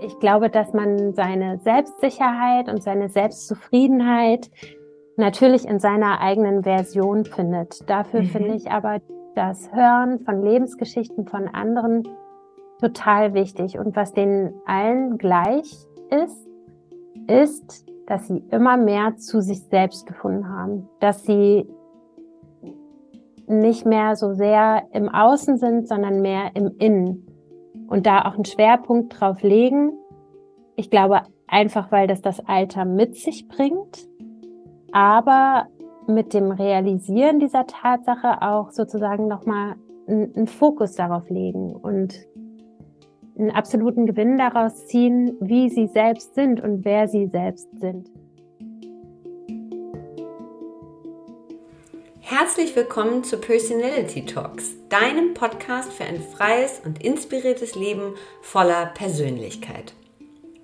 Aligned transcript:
Ich 0.00 0.18
glaube, 0.20 0.48
dass 0.48 0.72
man 0.72 1.12
seine 1.14 1.58
Selbstsicherheit 1.58 2.68
und 2.68 2.82
seine 2.82 3.08
Selbstzufriedenheit 3.08 4.50
natürlich 5.16 5.66
in 5.66 5.80
seiner 5.80 6.20
eigenen 6.20 6.62
Version 6.62 7.24
findet. 7.24 7.88
Dafür 7.90 8.20
mhm. 8.20 8.26
finde 8.26 8.54
ich 8.54 8.70
aber 8.70 9.00
das 9.34 9.72
Hören 9.72 10.20
von 10.20 10.42
Lebensgeschichten 10.42 11.26
von 11.26 11.48
anderen 11.48 12.06
total 12.80 13.34
wichtig. 13.34 13.78
Und 13.78 13.96
was 13.96 14.12
denen 14.12 14.54
allen 14.66 15.18
gleich 15.18 15.74
ist, 16.10 16.48
ist, 17.26 17.84
dass 18.06 18.28
sie 18.28 18.42
immer 18.50 18.76
mehr 18.76 19.16
zu 19.16 19.40
sich 19.40 19.64
selbst 19.64 20.06
gefunden 20.06 20.48
haben, 20.48 20.88
dass 21.00 21.24
sie 21.24 21.68
nicht 23.48 23.84
mehr 23.84 24.14
so 24.14 24.32
sehr 24.34 24.84
im 24.92 25.08
Außen 25.08 25.58
sind, 25.58 25.88
sondern 25.88 26.20
mehr 26.20 26.50
im 26.54 26.76
Innen 26.78 27.27
und 27.88 28.06
da 28.06 28.22
auch 28.22 28.34
einen 28.34 28.44
Schwerpunkt 28.44 29.20
drauf 29.20 29.42
legen. 29.42 29.92
Ich 30.76 30.90
glaube 30.90 31.22
einfach, 31.46 31.90
weil 31.90 32.06
das 32.06 32.22
das 32.22 32.40
Alter 32.40 32.84
mit 32.84 33.16
sich 33.16 33.48
bringt, 33.48 34.08
aber 34.92 35.66
mit 36.06 36.32
dem 36.32 36.52
Realisieren 36.52 37.40
dieser 37.40 37.66
Tatsache 37.66 38.42
auch 38.42 38.70
sozusagen 38.70 39.26
nochmal 39.28 39.76
einen 40.06 40.46
Fokus 40.46 40.94
darauf 40.94 41.28
legen 41.28 41.74
und 41.74 42.26
einen 43.38 43.50
absoluten 43.50 44.06
Gewinn 44.06 44.38
daraus 44.38 44.86
ziehen, 44.86 45.36
wie 45.40 45.68
sie 45.68 45.86
selbst 45.86 46.34
sind 46.34 46.60
und 46.60 46.84
wer 46.84 47.08
sie 47.08 47.26
selbst 47.26 47.68
sind. 47.78 48.10
Herzlich 52.30 52.76
willkommen 52.76 53.24
zu 53.24 53.38
Personality 53.38 54.26
Talks, 54.26 54.74
deinem 54.90 55.32
Podcast 55.32 55.90
für 55.94 56.04
ein 56.04 56.20
freies 56.20 56.78
und 56.84 57.02
inspiriertes 57.02 57.74
Leben 57.74 58.16
voller 58.42 58.84
Persönlichkeit. 58.84 59.94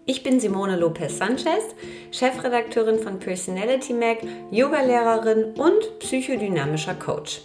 Ich 0.04 0.22
bin 0.22 0.40
Simone 0.40 0.76
Lopez 0.76 1.16
Sanchez, 1.16 1.74
Chefredakteurin 2.10 2.98
von 2.98 3.18
Personality 3.18 3.94
Mag, 3.94 4.18
Yogalehrerin 4.50 5.54
und 5.54 6.00
psychodynamischer 6.00 6.96
Coach. 6.96 7.40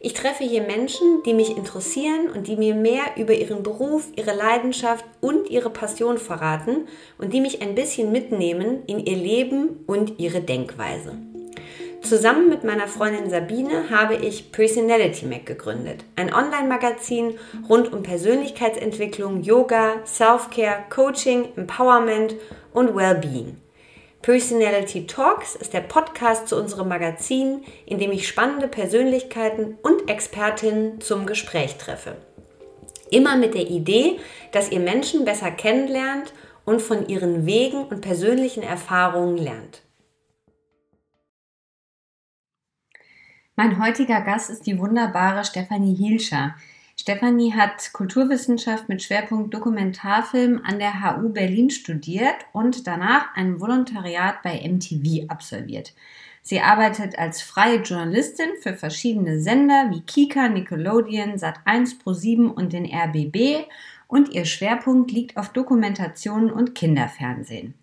Ich 0.00 0.14
treffe 0.14 0.44
hier 0.44 0.62
Menschen, 0.62 1.22
die 1.26 1.34
mich 1.34 1.54
interessieren 1.54 2.30
und 2.34 2.46
die 2.46 2.56
mir 2.56 2.74
mehr 2.74 3.18
über 3.18 3.34
ihren 3.34 3.62
Beruf, 3.62 4.06
ihre 4.16 4.34
Leidenschaft 4.34 5.04
und 5.20 5.50
ihre 5.50 5.68
Passion 5.68 6.16
verraten 6.16 6.88
und 7.18 7.34
die 7.34 7.42
mich 7.42 7.60
ein 7.60 7.74
bisschen 7.74 8.12
mitnehmen 8.12 8.82
in 8.86 8.98
ihr 8.98 9.16
Leben 9.16 9.84
und 9.86 10.18
ihre 10.18 10.40
Denkweise. 10.40 11.18
Zusammen 12.02 12.48
mit 12.48 12.64
meiner 12.64 12.86
Freundin 12.86 13.28
Sabine 13.28 13.90
habe 13.90 14.14
ich 14.14 14.52
Personality 14.52 15.26
Mac 15.26 15.44
gegründet, 15.46 16.04
ein 16.16 16.32
Online-Magazin 16.32 17.38
rund 17.68 17.92
um 17.92 18.02
Persönlichkeitsentwicklung, 18.02 19.42
Yoga, 19.42 19.96
Self-Care, 20.06 20.84
Coaching, 20.88 21.48
Empowerment 21.56 22.36
und 22.72 22.94
Wellbeing. 22.94 23.58
Personality 24.22 25.06
Talks 25.06 25.54
ist 25.54 25.74
der 25.74 25.80
Podcast 25.80 26.48
zu 26.48 26.56
unserem 26.56 26.88
Magazin, 26.88 27.62
in 27.84 27.98
dem 27.98 28.12
ich 28.12 28.26
spannende 28.26 28.68
Persönlichkeiten 28.68 29.76
und 29.82 30.08
Expertinnen 30.08 31.00
zum 31.00 31.26
Gespräch 31.26 31.76
treffe. 31.76 32.16
Immer 33.10 33.36
mit 33.36 33.54
der 33.54 33.68
Idee, 33.68 34.18
dass 34.52 34.70
ihr 34.70 34.80
Menschen 34.80 35.24
besser 35.24 35.50
kennenlernt 35.50 36.32
und 36.64 36.82
von 36.82 37.08
ihren 37.08 37.46
Wegen 37.46 37.84
und 37.84 38.00
persönlichen 38.00 38.62
Erfahrungen 38.62 39.36
lernt. 39.36 39.82
Mein 43.58 43.84
heutiger 43.84 44.20
Gast 44.20 44.50
ist 44.50 44.68
die 44.68 44.78
wunderbare 44.78 45.44
Stefanie 45.44 45.92
Hielscher. 45.92 46.54
Stefanie 46.94 47.54
hat 47.54 47.92
Kulturwissenschaft 47.92 48.88
mit 48.88 49.02
Schwerpunkt 49.02 49.52
Dokumentarfilm 49.52 50.60
an 50.62 50.78
der 50.78 51.02
HU 51.02 51.30
Berlin 51.30 51.68
studiert 51.68 52.36
und 52.52 52.86
danach 52.86 53.34
ein 53.34 53.60
Volontariat 53.60 54.44
bei 54.44 54.60
MTV 54.64 55.28
absolviert. 55.28 55.92
Sie 56.40 56.60
arbeitet 56.60 57.18
als 57.18 57.42
freie 57.42 57.82
Journalistin 57.82 58.50
für 58.60 58.74
verschiedene 58.74 59.40
Sender 59.40 59.90
wie 59.90 60.02
Kika, 60.02 60.48
Nickelodeon, 60.48 61.34
Sat1 61.34 62.00
Pro7 62.00 62.46
und 62.46 62.72
den 62.72 62.84
RBB 62.84 63.66
und 64.06 64.28
ihr 64.28 64.44
Schwerpunkt 64.44 65.10
liegt 65.10 65.36
auf 65.36 65.48
Dokumentationen 65.48 66.52
und 66.52 66.76
Kinderfernsehen. 66.76 67.74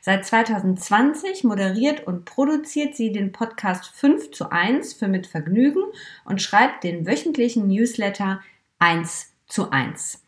Seit 0.00 0.24
2020 0.24 1.44
moderiert 1.44 2.06
und 2.06 2.24
produziert 2.24 2.94
sie 2.96 3.12
den 3.12 3.32
Podcast 3.32 3.86
5 3.94 4.30
zu 4.30 4.50
1 4.50 4.94
für 4.94 5.08
Mit 5.08 5.26
Vergnügen 5.26 5.82
und 6.24 6.42
schreibt 6.42 6.84
den 6.84 7.06
wöchentlichen 7.06 7.68
Newsletter 7.68 8.40
1 8.78 9.32
zu 9.46 9.70
1. 9.70 10.24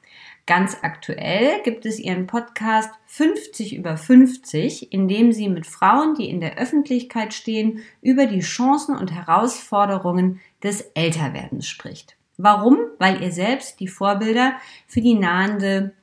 Ganz 0.46 0.78
aktuell 0.82 1.60
gibt 1.64 1.86
es 1.86 1.98
ihren 1.98 2.28
Podcast 2.28 2.90
50 3.06 3.74
über 3.74 3.96
50, 3.96 4.92
in 4.92 5.08
dem 5.08 5.32
sie 5.32 5.48
mit 5.48 5.66
Frauen, 5.66 6.14
die 6.14 6.30
in 6.30 6.40
der 6.40 6.56
Öffentlichkeit 6.56 7.34
stehen, 7.34 7.80
über 8.00 8.26
die 8.26 8.40
Chancen 8.40 8.96
und 8.96 9.12
Herausforderungen 9.12 10.40
des 10.62 10.82
Älterwerdens 10.94 11.66
spricht. 11.66 12.16
Warum? 12.36 12.78
Weil 12.98 13.22
ihr 13.22 13.32
selbst 13.32 13.80
die 13.80 13.88
Vorbilder 13.88 14.56
für 14.86 15.00
die 15.00 15.14
nahende 15.14 15.94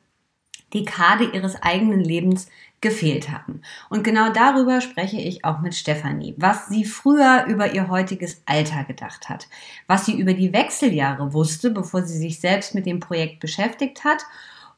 Dekade 0.74 1.30
ihres 1.32 1.62
eigenen 1.62 2.02
Lebens 2.02 2.50
gefehlt 2.84 3.32
haben. 3.32 3.62
Und 3.90 4.04
genau 4.04 4.32
darüber 4.32 4.82
spreche 4.82 5.18
ich 5.18 5.44
auch 5.44 5.62
mit 5.62 5.74
Stefanie, 5.74 6.36
was 6.38 6.68
sie 6.68 6.86
früher 6.86 7.46
über 7.48 7.74
ihr 7.74 7.88
heutiges 7.88 8.44
Alter 8.46 8.84
gedacht 8.84 9.30
hat, 9.30 9.48
was 9.88 10.06
sie 10.06 10.20
über 10.20 10.34
die 10.34 10.54
Wechseljahre 10.54 11.34
wusste, 11.34 11.72
bevor 11.72 12.04
sie 12.04 12.20
sich 12.20 12.40
selbst 12.40 12.76
mit 12.76 12.86
dem 12.86 13.00
Projekt 13.00 13.40
beschäftigt 13.40 14.04
hat 14.04 14.24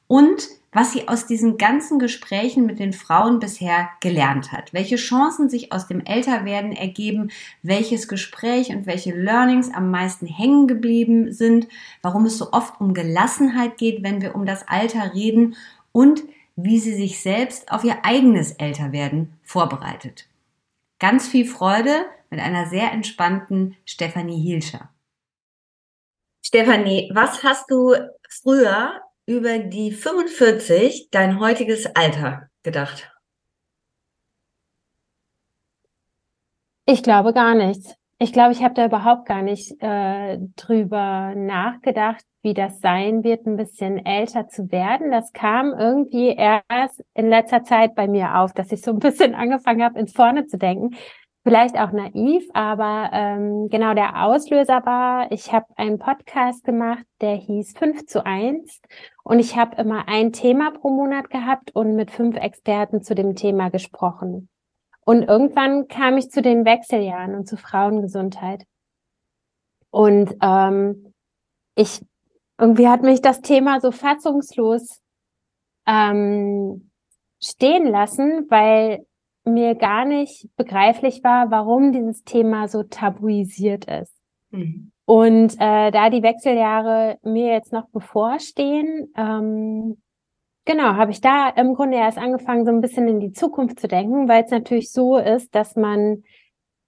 und 0.07 0.47
was 0.71 0.91
sie 0.91 1.07
aus 1.07 1.25
diesen 1.25 1.57
ganzen 1.57 1.99
Gesprächen 1.99 2.65
mit 2.65 2.79
den 2.79 2.93
Frauen 2.93 3.39
bisher 3.39 3.89
gelernt 4.01 4.51
hat, 4.51 4.73
welche 4.73 4.97
Chancen 4.97 5.49
sich 5.49 5.71
aus 5.71 5.87
dem 5.87 6.05
Älterwerden 6.05 6.73
ergeben, 6.73 7.31
welches 7.63 8.07
Gespräch 8.07 8.69
und 8.69 8.85
welche 8.85 9.15
Learnings 9.15 9.73
am 9.73 9.89
meisten 9.89 10.27
hängen 10.27 10.67
geblieben 10.67 11.31
sind, 11.31 11.67
warum 12.01 12.25
es 12.25 12.37
so 12.37 12.51
oft 12.51 12.79
um 12.81 12.93
Gelassenheit 12.93 13.77
geht, 13.77 14.03
wenn 14.03 14.21
wir 14.21 14.35
um 14.35 14.45
das 14.45 14.67
Alter 14.67 15.13
reden 15.13 15.55
und 15.93 16.23
wie 16.55 16.79
sie 16.79 16.93
sich 16.93 17.21
selbst 17.21 17.71
auf 17.71 17.83
ihr 17.83 18.03
eigenes 18.03 18.53
Älterwerden 18.53 19.39
vorbereitet. 19.43 20.27
Ganz 20.99 21.27
viel 21.27 21.45
Freude 21.45 22.05
mit 22.29 22.39
einer 22.39 22.67
sehr 22.67 22.91
entspannten 22.91 23.75
Stefanie 23.85 24.41
Hielscher. 24.41 24.89
Stefanie, 26.41 27.11
was 27.13 27.43
hast 27.43 27.69
du 27.69 27.95
früher 28.29 29.01
über 29.25 29.59
die 29.59 29.91
45, 29.91 31.09
dein 31.11 31.39
heutiges 31.39 31.87
Alter, 31.95 32.49
gedacht? 32.63 33.11
Ich 36.85 37.01
glaube 37.01 37.33
gar 37.33 37.55
nichts. 37.55 37.95
Ich 38.17 38.31
glaube, 38.31 38.53
ich 38.53 38.63
habe 38.63 38.73
da 38.73 38.85
überhaupt 38.85 39.25
gar 39.25 39.41
nicht 39.41 39.73
äh, 39.81 40.39
drüber 40.55 41.33
nachgedacht, 41.35 42.23
wie 42.43 42.53
das 42.53 42.79
sein 42.79 43.25
wird, 43.25 43.45
ein 43.45 43.57
bisschen 43.57 44.05
älter 44.05 44.47
zu 44.47 44.71
werden. 44.71 45.11
Das 45.11 45.33
kam 45.33 45.73
irgendwie 45.77 46.29
erst 46.29 47.03
in 47.13 47.27
letzter 47.27 47.63
Zeit 47.63 47.93
bei 47.93 48.07
mir 48.07 48.39
auf, 48.39 48.53
dass 48.53 48.71
ich 48.71 48.81
so 48.81 48.91
ein 48.91 48.99
bisschen 48.99 49.35
angefangen 49.35 49.83
habe, 49.83 49.99
ins 49.99 50.13
Vorne 50.13 50.45
zu 50.45 50.57
denken. 50.57 50.95
Vielleicht 51.43 51.77
auch 51.77 51.91
naiv, 51.91 52.47
aber 52.53 53.09
ähm, 53.11 53.67
genau 53.69 53.93
der 53.93 54.23
Auslöser 54.23 54.83
war, 54.85 55.31
ich 55.31 55.51
habe 55.53 55.67
einen 55.75 55.99
Podcast 55.99 56.63
gemacht, 56.63 57.03
der 57.21 57.35
hieß 57.35 57.73
5 57.77 58.05
zu 58.07 58.25
1 58.25 58.81
und 59.23 59.39
ich 59.39 59.55
habe 59.55 59.75
immer 59.75 60.07
ein 60.07 60.31
Thema 60.31 60.71
pro 60.71 60.89
Monat 60.89 61.29
gehabt 61.29 61.75
und 61.75 61.95
mit 61.95 62.09
fünf 62.11 62.37
Experten 62.37 63.03
zu 63.03 63.13
dem 63.13 63.35
Thema 63.35 63.69
gesprochen. 63.69 64.49
Und 65.05 65.23
irgendwann 65.23 65.87
kam 65.87 66.17
ich 66.17 66.29
zu 66.29 66.41
den 66.41 66.65
Wechseljahren 66.65 67.35
und 67.35 67.47
zu 67.47 67.57
Frauengesundheit. 67.57 68.65
Und 69.91 70.35
ähm, 70.41 71.13
ich 71.75 72.01
irgendwie 72.57 72.87
hat 72.87 73.01
mich 73.01 73.21
das 73.21 73.41
Thema 73.41 73.79
so 73.79 73.91
fassungslos 73.91 75.01
ähm, 75.85 76.89
stehen 77.41 77.85
lassen, 77.85 78.47
weil 78.49 79.05
mir 79.43 79.75
gar 79.75 80.05
nicht 80.05 80.49
begreiflich 80.55 81.23
war, 81.23 81.51
warum 81.51 81.91
dieses 81.91 82.23
Thema 82.23 82.67
so 82.67 82.83
tabuisiert 82.83 83.85
ist. 83.85 84.13
Mhm. 84.49 84.91
Und 85.05 85.55
äh, 85.59 85.91
da 85.91 86.09
die 86.09 86.23
Wechseljahre 86.23 87.19
mir 87.21 87.53
jetzt 87.53 87.71
noch 87.71 87.87
bevorstehen, 87.89 89.13
ähm, 89.15 90.01
genau, 90.65 90.95
habe 90.95 91.11
ich 91.11 91.21
da 91.21 91.49
im 91.49 91.73
Grunde 91.73 91.97
erst 91.97 92.17
angefangen, 92.17 92.65
so 92.65 92.71
ein 92.71 92.81
bisschen 92.81 93.07
in 93.07 93.19
die 93.19 93.31
Zukunft 93.31 93.79
zu 93.79 93.87
denken, 93.87 94.27
weil 94.27 94.43
es 94.43 94.51
natürlich 94.51 94.91
so 94.91 95.17
ist, 95.17 95.55
dass 95.55 95.75
man 95.75 96.23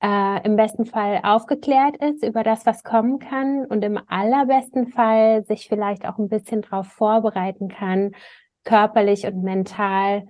äh, 0.02 0.46
im 0.46 0.56
besten 0.56 0.86
Fall 0.86 1.22
aufgeklärt 1.24 1.98
ist 1.98 2.24
über 2.24 2.44
das, 2.44 2.66
was 2.66 2.84
kommen 2.84 3.20
kann 3.20 3.66
und 3.66 3.84
im 3.84 4.00
allerbesten 4.08 4.88
Fall 4.88 5.44
sich 5.46 5.68
vielleicht 5.68 6.08
auch 6.08 6.18
ein 6.18 6.30
bisschen 6.30 6.62
darauf 6.62 6.88
vorbereiten 6.88 7.68
kann, 7.68 8.12
körperlich 8.64 9.26
und 9.26 9.42
mental, 9.44 10.28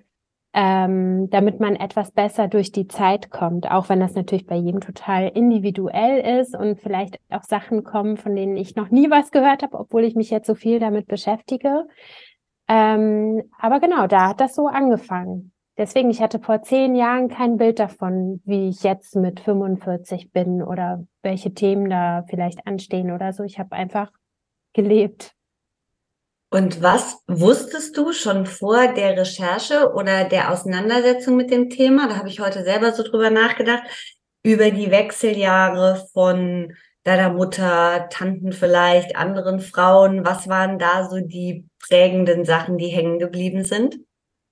ähm, 0.54 1.30
damit 1.30 1.60
man 1.60 1.76
etwas 1.76 2.12
besser 2.12 2.48
durch 2.48 2.72
die 2.72 2.88
Zeit 2.88 3.30
kommt, 3.30 3.70
auch 3.70 3.90
wenn 3.90 4.00
das 4.00 4.16
natürlich 4.16 4.46
bei 4.46 4.56
jedem 4.56 4.80
total 4.80 5.28
individuell 5.28 6.40
ist 6.40 6.56
und 6.56 6.80
vielleicht 6.80 7.20
auch 7.30 7.44
Sachen 7.44 7.84
kommen, 7.84 8.18
von 8.18 8.36
denen 8.36 8.56
ich 8.56 8.76
noch 8.76 8.90
nie 8.90 9.10
was 9.10 9.32
gehört 9.32 9.64
habe, 9.64 9.78
obwohl 9.78 10.04
ich 10.04 10.16
mich 10.16 10.30
jetzt 10.30 10.48
so 10.48 10.56
viel 10.56 10.80
damit 10.80 11.08
beschäftige. 11.08 11.88
Ähm, 12.68 13.44
aber 13.60 13.80
genau, 13.80 14.08
da 14.08 14.30
hat 14.30 14.42
das 14.42 14.56
so 14.56 14.68
angefangen. 14.68 15.54
Deswegen, 15.78 16.10
ich 16.10 16.22
hatte 16.22 16.40
vor 16.40 16.64
zehn 16.64 16.96
Jahren 16.96 17.30
kein 17.30 17.58
Bild 17.58 17.78
davon, 17.78 18.42
wie 18.46 18.68
ich 18.70 18.82
jetzt 18.82 19.16
mit 19.16 19.40
45 19.40 20.32
bin 20.32 20.64
oder 20.64 21.06
welche 21.22 21.54
Themen 21.54 21.90
da 21.90 22.24
vielleicht 22.28 22.66
anstehen 22.66 23.12
oder 23.12 23.32
so. 23.32 23.44
Ich 23.44 23.60
habe 23.60 23.74
einfach 23.74 24.12
gelebt. 24.74 25.34
Und 26.50 26.82
was 26.82 27.22
wusstest 27.28 27.96
du 27.96 28.12
schon 28.12 28.46
vor 28.46 28.88
der 28.88 29.18
Recherche 29.18 29.94
oder 29.94 30.24
der 30.24 30.52
Auseinandersetzung 30.52 31.36
mit 31.36 31.52
dem 31.52 31.70
Thema? 31.70 32.08
Da 32.08 32.18
habe 32.18 32.30
ich 32.30 32.40
heute 32.40 32.64
selber 32.64 32.94
so 32.94 33.04
drüber 33.04 33.30
nachgedacht, 33.30 33.84
über 34.44 34.72
die 34.72 34.90
Wechseljahre 34.90 36.08
von 36.14 36.74
deiner 37.08 37.32
Mutter, 37.32 38.08
Tanten 38.10 38.52
vielleicht, 38.52 39.16
anderen 39.16 39.60
Frauen. 39.60 40.26
Was 40.26 40.48
waren 40.48 40.78
da 40.78 41.08
so 41.10 41.20
die 41.20 41.68
prägenden 41.88 42.46
Sachen, 42.46 42.78
die 42.78 42.88
hängen 42.88 43.20
geblieben 43.20 43.64
sind? 43.64 44.00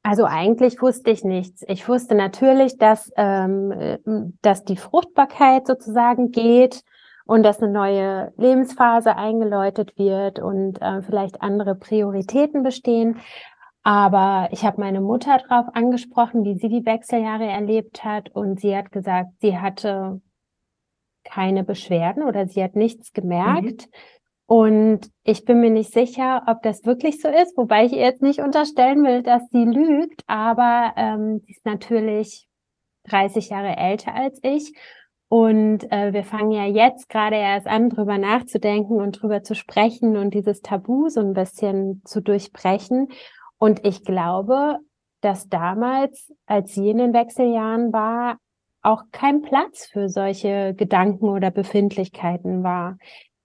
Also 0.04 0.25
eigentlich 0.25 0.81
wusste 0.81 1.10
ich 1.10 1.24
nichts. 1.24 1.63
Ich 1.68 1.90
wusste 1.90 2.13
natürlich, 2.16 2.78
dass, 2.78 3.12
ähm, 3.18 3.72
äh, 3.72 3.98
dass 4.42 4.63
die 4.63 4.78
Fruchtbarkeit 4.78 5.66
sozusagen 5.66 6.31
geht 6.31 6.84
und 7.25 7.44
dass 7.44 7.62
eine 7.62 7.72
neue 7.72 8.31
Lebensphase 8.38 9.16
eingeläutet 9.16 9.98
wird 9.98 10.40
und 10.40 10.80
äh, 10.81 11.01
vielleicht 11.01 11.42
andere 11.42 11.75
Prioritäten 11.75 12.62
bestehen. 12.62 13.18
Aber 13.81 14.48
ich 14.51 14.63
habe 14.63 14.80
meine 14.80 15.01
Mutter 15.01 15.40
darauf 15.48 15.68
angesprochen, 15.75 16.44
wie 16.44 16.58
sie 16.58 16.69
die 16.69 16.86
Wechseljahre 16.86 17.46
erlebt 17.46 18.04
hat 18.04 18.30
und 18.30 18.60
sie 18.60 18.75
hat 18.75 18.92
gesagt, 18.92 19.30
sie 19.42 19.58
hatte 19.58 20.22
keine 21.25 21.63
Beschwerden 21.63 22.24
oder 22.24 22.48
sie 22.48 22.63
hat 22.63 22.75
nichts 22.75 23.12
gemerkt. 23.12 23.88
Mhm. 23.88 23.94
Und 24.48 25.10
ich 25.24 25.44
bin 25.44 25.60
mir 25.60 25.72
nicht 25.72 25.92
sicher, 25.92 26.44
ob 26.48 26.62
das 26.62 26.86
wirklich 26.86 27.19
so 27.19 27.27
ist, 27.27 27.57
wobei 27.57 27.86
ich 27.86 27.94
ihr 27.94 28.04
jetzt 28.04 28.22
nicht 28.22 28.39
unterstellen 28.39 29.04
will, 29.04 29.24
dass 29.24 29.42
sie 29.51 29.66
lügt, 29.66 30.22
aber 30.27 30.94
ähm, 30.98 31.42
sie 31.45 31.51
ist 31.51 31.66
natürlich 31.66 32.48
30 33.06 33.50
Jahre 33.50 33.75
älter 33.75 34.13
als 34.13 34.39
ich. 34.44 34.74
Und 35.27 35.92
äh, 35.92 36.13
wir 36.13 36.24
fangen 36.24 36.51
ja 36.51 36.66
jetzt 36.66 37.10
gerade 37.10 37.38
erst 37.38 37.66
an, 37.66 37.89
drüber 37.89 38.19
nachzudenken 38.19 39.01
und 39.01 39.22
drüber 39.22 39.42
zu 39.42 39.56
sprechen 39.56 40.16
und 40.16 40.36
dieses 40.36 40.62
Tabu 40.62 41.10
so 41.10 41.22
ein 41.22 41.33
bisschen 41.33 42.04
zu 42.06 42.22
durchbrechen. 42.22 43.07
Und 43.57 43.86
ich 43.86 44.04
glaube, 44.04 44.77
dass 45.22 45.50
damals, 45.50 46.31
als 46.45 46.75
sie 46.75 46.89
in 46.89 47.00
den 47.00 47.13
Wechseljahren 47.13 47.92
war, 47.92 48.38
auch 48.86 49.04
kein 49.12 49.42
Platz 49.42 49.86
für 49.86 50.10
solche 50.10 50.74
Gedanken 50.76 51.30
oder 51.30 51.52
Befindlichkeiten 51.52 52.64
war. 52.64 52.98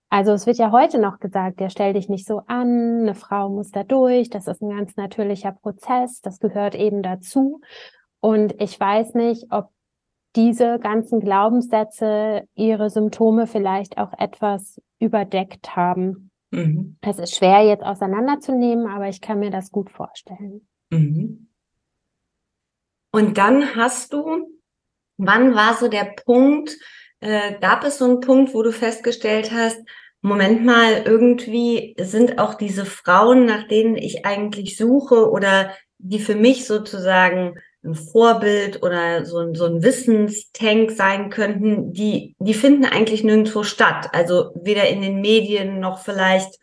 Also 0.09 0.33
es 0.33 0.45
wird 0.45 0.57
ja 0.57 0.71
heute 0.71 0.99
noch 0.99 1.19
gesagt, 1.19 1.59
der 1.59 1.69
stell 1.69 1.93
dich 1.93 2.09
nicht 2.09 2.27
so 2.27 2.41
an, 2.47 3.01
eine 3.01 3.15
Frau 3.15 3.49
muss 3.49 3.71
da 3.71 3.83
durch, 3.83 4.29
das 4.29 4.47
ist 4.47 4.61
ein 4.61 4.75
ganz 4.75 4.97
natürlicher 4.97 5.53
Prozess, 5.53 6.19
das 6.21 6.39
gehört 6.39 6.75
eben 6.75 7.01
dazu. 7.01 7.61
Und 8.19 8.61
ich 8.61 8.77
weiß 8.77 9.13
nicht, 9.13 9.47
ob 9.51 9.69
diese 10.35 10.79
ganzen 10.79 11.19
Glaubenssätze 11.19 12.43
ihre 12.55 12.89
Symptome 12.89 13.47
vielleicht 13.47 13.97
auch 13.97 14.13
etwas 14.17 14.81
überdeckt 14.99 15.75
haben. 15.75 16.31
Mhm. 16.51 16.97
Es 17.01 17.17
ist 17.17 17.35
schwer 17.35 17.63
jetzt 17.63 17.83
auseinanderzunehmen, 17.83 18.87
aber 18.87 19.07
ich 19.07 19.21
kann 19.21 19.39
mir 19.39 19.51
das 19.51 19.71
gut 19.71 19.89
vorstellen. 19.89 20.67
Mhm. 20.89 21.47
Und 23.13 23.37
dann 23.37 23.75
hast 23.75 24.13
du, 24.13 24.60
wann 25.21 25.55
war 25.55 25.75
so 25.75 25.87
der 25.87 26.13
Punkt, 26.25 26.75
äh, 27.19 27.53
gab 27.59 27.83
es 27.83 27.99
so 27.99 28.05
einen 28.05 28.19
Punkt, 28.19 28.53
wo 28.53 28.63
du 28.63 28.71
festgestellt 28.71 29.51
hast, 29.51 29.79
Moment 30.23 30.63
mal, 30.63 31.01
irgendwie 31.05 31.95
sind 31.99 32.37
auch 32.37 32.53
diese 32.53 32.85
Frauen, 32.85 33.45
nach 33.45 33.67
denen 33.67 33.97
ich 33.97 34.23
eigentlich 34.25 34.77
suche 34.77 35.31
oder 35.31 35.71
die 35.97 36.19
für 36.19 36.35
mich 36.35 36.65
sozusagen 36.65 37.55
ein 37.83 37.95
Vorbild 37.95 38.83
oder 38.83 39.25
so, 39.25 39.53
so 39.55 39.65
ein 39.65 39.83
Wissenstank 39.83 40.91
sein 40.91 41.31
könnten, 41.31 41.93
die, 41.93 42.35
die 42.39 42.53
finden 42.53 42.85
eigentlich 42.85 43.23
nirgendwo 43.23 43.63
statt. 43.63 44.09
Also 44.13 44.51
weder 44.55 44.87
in 44.89 45.01
den 45.01 45.21
Medien 45.21 45.79
noch 45.79 45.99
vielleicht 45.99 46.59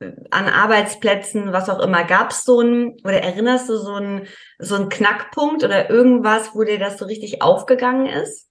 an 0.00 0.46
Arbeitsplätzen, 0.46 1.52
was 1.52 1.68
auch 1.68 1.80
immer. 1.80 2.04
Gab 2.04 2.30
es 2.30 2.44
so 2.44 2.60
ein, 2.60 2.96
oder 3.04 3.20
erinnerst 3.20 3.68
du 3.68 3.76
so 3.76 3.94
ein, 3.94 4.26
so 4.58 4.76
ein 4.76 4.88
Knackpunkt 4.88 5.64
oder 5.64 5.90
irgendwas, 5.90 6.54
wo 6.54 6.62
dir 6.62 6.78
das 6.78 6.98
so 6.98 7.04
richtig 7.04 7.42
aufgegangen 7.42 8.06
ist? 8.06 8.48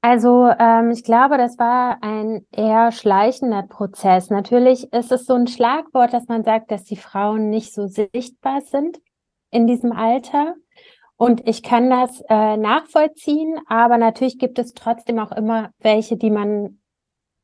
Also 0.00 0.50
ähm, 0.58 0.90
ich 0.90 1.02
glaube, 1.02 1.38
das 1.38 1.58
war 1.58 1.98
ein 2.02 2.46
eher 2.52 2.92
schleichender 2.92 3.62
Prozess. 3.62 4.28
Natürlich 4.28 4.92
ist 4.92 5.10
es 5.10 5.24
so 5.24 5.34
ein 5.34 5.46
Schlagwort, 5.46 6.12
dass 6.12 6.28
man 6.28 6.44
sagt, 6.44 6.70
dass 6.70 6.84
die 6.84 6.96
Frauen 6.96 7.48
nicht 7.48 7.72
so 7.72 7.86
sichtbar 7.86 8.60
sind 8.60 8.98
in 9.50 9.66
diesem 9.66 9.92
Alter. 9.92 10.56
Und 11.16 11.48
ich 11.48 11.62
kann 11.62 11.88
das 11.88 12.22
äh, 12.28 12.56
nachvollziehen, 12.56 13.58
aber 13.66 13.96
natürlich 13.96 14.38
gibt 14.38 14.58
es 14.58 14.74
trotzdem 14.74 15.18
auch 15.18 15.32
immer 15.32 15.70
welche, 15.78 16.16
die 16.18 16.30
man 16.30 16.80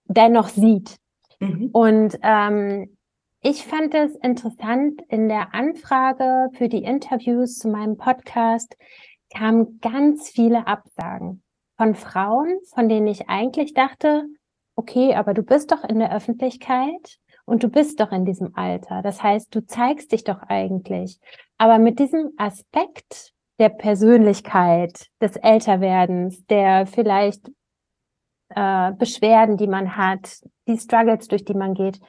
dennoch 0.04 0.48
sieht. 0.48 0.98
Mhm. 1.40 1.70
Und 1.72 2.18
ähm, 2.22 2.96
ich 3.42 3.64
fand 3.64 3.94
es 3.94 4.14
interessant, 4.16 5.02
in 5.08 5.28
der 5.28 5.54
Anfrage 5.54 6.48
für 6.52 6.68
die 6.68 6.84
Interviews 6.84 7.56
zu 7.56 7.68
meinem 7.68 7.96
Podcast 7.96 8.76
kamen 9.34 9.80
ganz 9.80 10.28
viele 10.28 10.66
Absagen 10.66 11.42
von 11.76 11.94
Frauen, 11.94 12.58
von 12.74 12.88
denen 12.88 13.06
ich 13.06 13.28
eigentlich 13.28 13.72
dachte, 13.72 14.26
okay, 14.76 15.14
aber 15.14 15.34
du 15.34 15.42
bist 15.42 15.72
doch 15.72 15.84
in 15.84 15.98
der 15.98 16.14
Öffentlichkeit 16.14 17.18
und 17.46 17.62
du 17.62 17.68
bist 17.68 18.00
doch 18.00 18.12
in 18.12 18.24
diesem 18.24 18.54
Alter. 18.54 19.02
Das 19.02 19.22
heißt, 19.22 19.54
du 19.54 19.64
zeigst 19.64 20.12
dich 20.12 20.24
doch 20.24 20.42
eigentlich. 20.42 21.18
Aber 21.56 21.78
mit 21.78 21.98
diesem 21.98 22.32
Aspekt 22.36 23.32
der 23.58 23.70
Persönlichkeit, 23.70 25.06
des 25.20 25.36
Älterwerdens, 25.36 26.44
der 26.46 26.86
vielleicht 26.86 27.50
äh, 28.54 28.92
Beschwerden, 28.92 29.56
die 29.56 29.66
man 29.66 29.96
hat, 29.96 30.40
die 30.68 30.78
Struggles, 30.78 31.28
durch 31.28 31.44
die 31.44 31.54
man 31.54 31.74
geht, 31.74 32.00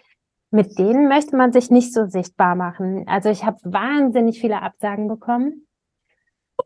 mit 0.51 0.77
denen 0.77 1.07
möchte 1.07 1.35
man 1.35 1.51
sich 1.51 1.71
nicht 1.71 1.93
so 1.93 2.05
sichtbar 2.05 2.55
machen. 2.55 3.05
Also 3.07 3.29
ich 3.29 3.45
habe 3.45 3.57
wahnsinnig 3.63 4.39
viele 4.41 4.61
Absagen 4.61 5.07
bekommen. 5.07 5.67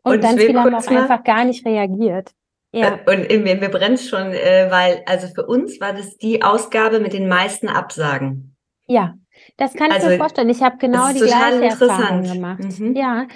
Und, 0.02 0.14
und 0.14 0.20
ganz 0.20 0.42
viele 0.42 0.60
haben 0.60 0.74
auch 0.74 0.86
einfach 0.88 1.24
gar 1.24 1.44
nicht 1.44 1.64
reagiert. 1.64 2.32
Ja. 2.72 2.98
Äh, 3.06 3.10
und 3.10 3.44
mir, 3.44 3.56
mir 3.56 3.68
brennt 3.68 4.00
schon, 4.00 4.32
äh, 4.32 4.66
weil, 4.70 5.02
also 5.06 5.28
für 5.28 5.46
uns 5.46 5.80
war 5.80 5.92
das 5.92 6.16
die 6.16 6.42
Ausgabe 6.42 7.00
mit 7.00 7.12
den 7.12 7.28
meisten 7.28 7.68
Absagen. 7.68 8.56
Ja, 8.86 9.14
das 9.56 9.74
kann 9.74 9.90
also, 9.90 10.06
ich 10.06 10.12
mir 10.12 10.18
vorstellen. 10.18 10.50
Ich 10.50 10.62
habe 10.62 10.76
genau 10.78 11.12
die 11.12 11.20
gleiche 11.20 11.64
Erfahrung 11.64 12.22
gemacht. 12.22 12.78
Mhm. 12.78 12.94
Ja, 12.94 13.26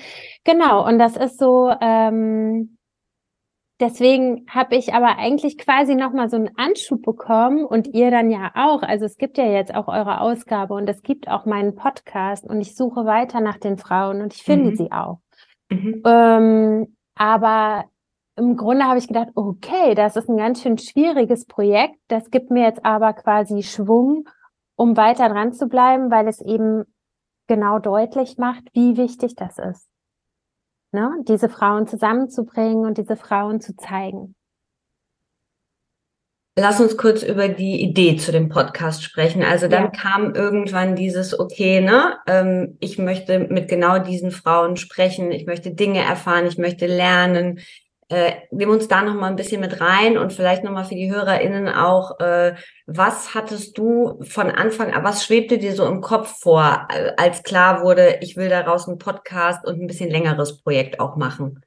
genau. 0.44 0.87
Und 0.87 0.99
das 0.99 1.16
ist 1.16 1.38
so, 1.38 1.73
ähm, 1.80 2.76
deswegen 3.80 4.46
habe 4.49 4.76
ich 4.76 4.94
aber 4.94 5.18
eigentlich 5.18 5.58
quasi 5.58 5.94
nochmal 5.94 6.28
so 6.28 6.37
einen 6.37 6.56
Anschub 6.56 7.02
bekommen 7.02 7.64
und 7.64 7.88
ihr 7.88 8.10
dann 8.10 8.30
ja 8.30 8.52
auch. 8.54 8.82
Also 8.82 9.06
es 9.06 9.16
gibt 9.16 9.38
ja 9.38 9.46
jetzt 9.46 9.75
auch 9.75 9.88
eure 9.88 10.20
Ausgabe 10.20 10.75
und 10.75 10.88
es 10.88 11.02
gibt 11.02 11.28
auch 11.28 11.46
meinen 11.46 11.75
Podcast 11.75 12.44
und 12.44 12.60
ich 12.60 12.76
suche 12.76 13.06
weiter 13.06 13.40
nach 13.40 13.58
den 13.58 13.78
Frauen 13.78 14.20
und 14.20 14.34
ich 14.34 14.42
finde 14.42 14.70
mhm. 14.70 14.76
sie 14.76 14.92
auch. 14.92 15.18
Mhm. 15.70 16.02
Ähm, 16.04 16.96
aber 17.14 17.84
im 18.37 18.56
Grunde 18.56 18.84
habe 18.84 18.99
ich 18.99 19.08
gedacht, 19.08 19.28
okay, 19.34 19.94
das 19.94 20.16
ist 20.16 20.28
ein 20.28 20.37
ganz 20.37 20.62
schön 20.62 20.78
schwieriges 20.78 21.46
Projekt. 21.46 21.96
Das 22.08 22.30
gibt 22.30 22.50
mir 22.50 22.64
jetzt 22.64 22.84
aber 22.84 23.12
quasi 23.12 23.62
Schwung, 23.62 24.28
um 24.76 24.96
weiter 24.96 25.28
dran 25.28 25.52
zu 25.52 25.68
bleiben, 25.68 26.10
weil 26.10 26.28
es 26.28 26.40
eben 26.40 26.84
genau 27.46 27.78
deutlich 27.78 28.38
macht, 28.38 28.64
wie 28.72 28.96
wichtig 28.96 29.34
das 29.34 29.58
ist. 29.58 29.88
Ne? 30.92 31.11
Diese 31.28 31.49
Frauen 31.49 31.87
zusammenzubringen 31.87 32.85
und 32.85 32.99
diese 32.99 33.16
Frauen 33.16 33.61
zu 33.61 33.76
zeigen. 33.76 34.35
Lass 36.59 36.80
uns 36.80 36.97
kurz 36.97 37.23
über 37.23 37.49
die 37.49 37.80
Idee 37.80 38.16
zu 38.16 38.32
dem 38.32 38.49
Podcast 38.49 39.02
sprechen. 39.02 39.42
Also 39.42 39.68
dann 39.68 39.85
ja. 39.85 39.90
kam 39.90 40.35
irgendwann 40.35 40.97
dieses, 40.97 41.38
okay, 41.38 41.80
ne, 41.80 42.18
ähm, 42.26 42.76
ich 42.80 42.99
möchte 42.99 43.38
mit 43.38 43.68
genau 43.68 43.99
diesen 43.99 44.30
Frauen 44.30 44.76
sprechen, 44.76 45.30
ich 45.30 45.47
möchte 45.47 45.70
Dinge 45.70 46.00
erfahren, 46.00 46.47
ich 46.47 46.59
möchte 46.59 46.87
lernen, 46.87 47.61
äh, 48.11 48.33
nimm 48.50 48.71
uns 48.71 48.88
da 48.88 49.02
noch 49.02 49.14
mal 49.14 49.29
ein 49.29 49.37
bisschen 49.37 49.61
mit 49.61 49.81
rein 49.81 50.19
und 50.19 50.33
vielleicht 50.33 50.64
noch 50.64 50.73
mal 50.73 50.85
für 50.85 50.97
die 50.97 51.11
HörerInnen 51.11 51.69
auch, 51.69 52.19
äh, 52.19 52.55
was 52.87 53.35
hattest 53.35 53.79
du 53.79 54.21
von 54.25 54.50
Anfang 54.50 54.93
an, 54.93 55.05
was 55.05 55.25
schwebte 55.25 55.59
dir 55.59 55.75
so 55.75 55.87
im 55.87 56.00
Kopf 56.00 56.40
vor, 56.40 56.88
äh, 56.90 57.12
als 57.17 57.45
klar 57.45 57.83
wurde, 57.83 58.19
ich 58.21 58.37
will 58.37 58.49
daraus 58.49 58.88
einen 58.88 58.99
Podcast 58.99 59.64
und 59.64 59.81
ein 59.81 59.87
bisschen 59.87 60.11
längeres 60.11 60.61
Projekt 60.61 60.99
auch 60.99 61.17
machen? 61.17 61.62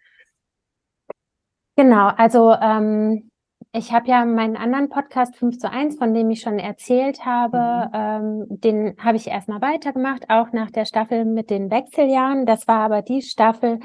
Genau, 1.77 2.09
also 2.17 2.53
ähm, 2.53 3.31
ich 3.71 3.91
habe 3.91 4.07
ja 4.07 4.25
meinen 4.25 4.55
anderen 4.57 4.89
Podcast 4.89 5.35
5 5.37 5.57
zu 5.57 5.71
1, 5.71 5.97
von 5.97 6.13
dem 6.13 6.29
ich 6.29 6.41
schon 6.41 6.59
erzählt 6.59 7.25
habe, 7.25 7.89
mhm. 7.91 8.47
ähm, 8.51 8.59
den 8.59 8.95
habe 8.99 9.17
ich 9.17 9.27
erstmal 9.27 9.61
weitergemacht, 9.61 10.29
auch 10.29 10.51
nach 10.51 10.69
der 10.69 10.85
Staffel 10.85 11.25
mit 11.25 11.49
den 11.49 11.71
Wechseljahren. 11.71 12.45
Das 12.45 12.67
war 12.67 12.81
aber 12.81 13.01
die 13.01 13.21
Staffel, 13.21 13.79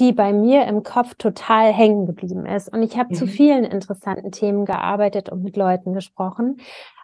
die 0.00 0.12
bei 0.12 0.32
mir 0.32 0.66
im 0.66 0.82
Kopf 0.82 1.14
total 1.14 1.72
hängen 1.72 2.06
geblieben 2.06 2.46
ist. 2.46 2.72
Und 2.72 2.82
ich 2.82 2.98
habe 2.98 3.10
mhm. 3.10 3.14
zu 3.14 3.26
vielen 3.26 3.64
interessanten 3.64 4.30
Themen 4.30 4.64
gearbeitet 4.64 5.28
und 5.28 5.42
mit 5.42 5.56
Leuten 5.56 5.92
gesprochen. 5.92 6.58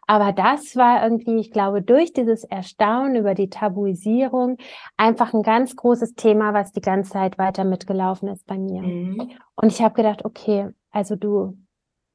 Aber 0.06 0.32
das 0.32 0.76
war 0.76 1.02
irgendwie, 1.02 1.38
ich 1.38 1.50
glaube, 1.50 1.80
durch 1.80 2.12
dieses 2.12 2.44
Erstaunen 2.44 3.16
über 3.16 3.34
die 3.34 3.48
Tabuisierung 3.48 4.58
einfach 4.96 5.32
ein 5.32 5.42
ganz 5.42 5.76
großes 5.76 6.14
Thema, 6.14 6.52
was 6.52 6.72
die 6.72 6.82
ganze 6.82 7.12
Zeit 7.12 7.38
weiter 7.38 7.64
mitgelaufen 7.64 8.28
ist 8.28 8.46
bei 8.46 8.58
mir. 8.58 8.82
Mhm. 8.82 9.30
Und 9.56 9.72
ich 9.72 9.82
habe 9.82 9.94
gedacht, 9.94 10.24
okay, 10.24 10.68
also 10.90 11.16
du 11.16 11.56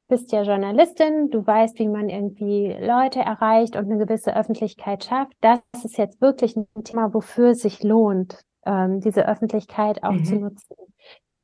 bist 0.08 0.32
ja 0.32 0.42
Journalistin, 0.42 1.30
du 1.30 1.46
weißt, 1.46 1.78
wie 1.78 1.88
man 1.88 2.08
irgendwie 2.08 2.76
Leute 2.80 3.20
erreicht 3.20 3.76
und 3.76 3.84
eine 3.84 3.98
gewisse 3.98 4.36
Öffentlichkeit 4.36 5.04
schafft. 5.04 5.32
Das 5.40 5.60
ist 5.84 5.98
jetzt 5.98 6.20
wirklich 6.20 6.56
ein 6.56 6.66
Thema, 6.84 7.14
wofür 7.14 7.50
es 7.50 7.60
sich 7.60 7.82
lohnt, 7.82 8.44
ähm, 8.66 9.00
diese 9.00 9.26
Öffentlichkeit 9.26 10.02
auch 10.02 10.12
mhm. 10.12 10.24
zu 10.24 10.36
nutzen. 10.36 10.76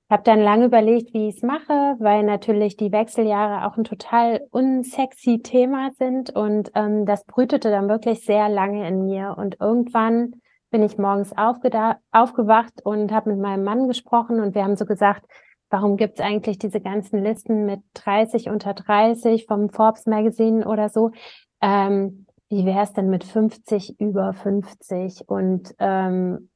Ich 0.08 0.12
habe 0.12 0.22
dann 0.22 0.40
lange 0.40 0.66
überlegt, 0.66 1.12
wie 1.14 1.28
ich 1.28 1.36
es 1.36 1.42
mache, 1.42 1.96
weil 1.98 2.22
natürlich 2.22 2.76
die 2.76 2.92
Wechseljahre 2.92 3.66
auch 3.66 3.76
ein 3.76 3.82
total 3.82 4.40
unsexy 4.50 5.40
Thema 5.42 5.90
sind 5.98 6.30
und 6.30 6.70
ähm, 6.76 7.06
das 7.06 7.24
brütete 7.24 7.70
dann 7.70 7.88
wirklich 7.88 8.24
sehr 8.24 8.48
lange 8.48 8.86
in 8.86 9.04
mir 9.04 9.34
und 9.36 9.56
irgendwann 9.60 10.40
bin 10.70 10.82
ich 10.82 10.98
morgens 10.98 11.32
aufgewacht 11.36 12.82
und 12.84 13.10
habe 13.10 13.30
mit 13.30 13.40
meinem 13.40 13.64
Mann 13.64 13.88
gesprochen 13.88 14.40
und 14.40 14.54
wir 14.54 14.62
haben 14.62 14.76
so 14.76 14.84
gesagt, 14.84 15.24
warum 15.70 15.96
gibt 15.96 16.18
es 16.18 16.24
eigentlich 16.24 16.58
diese 16.58 16.80
ganzen 16.80 17.22
Listen 17.22 17.66
mit 17.66 17.80
30 17.94 18.48
unter 18.48 18.74
30 18.74 19.46
vom 19.46 19.70
Forbes 19.70 20.06
Magazine 20.06 20.66
oder 20.66 20.88
so? 20.88 21.10
Ähm, 21.60 22.26
wie 22.48 22.64
wäre 22.64 22.82
es 22.82 22.92
denn 22.92 23.10
mit 23.10 23.24
50 23.24 23.98
über 23.98 24.32
50? 24.32 25.28
Und 25.28 25.74
ähm, 25.78 26.48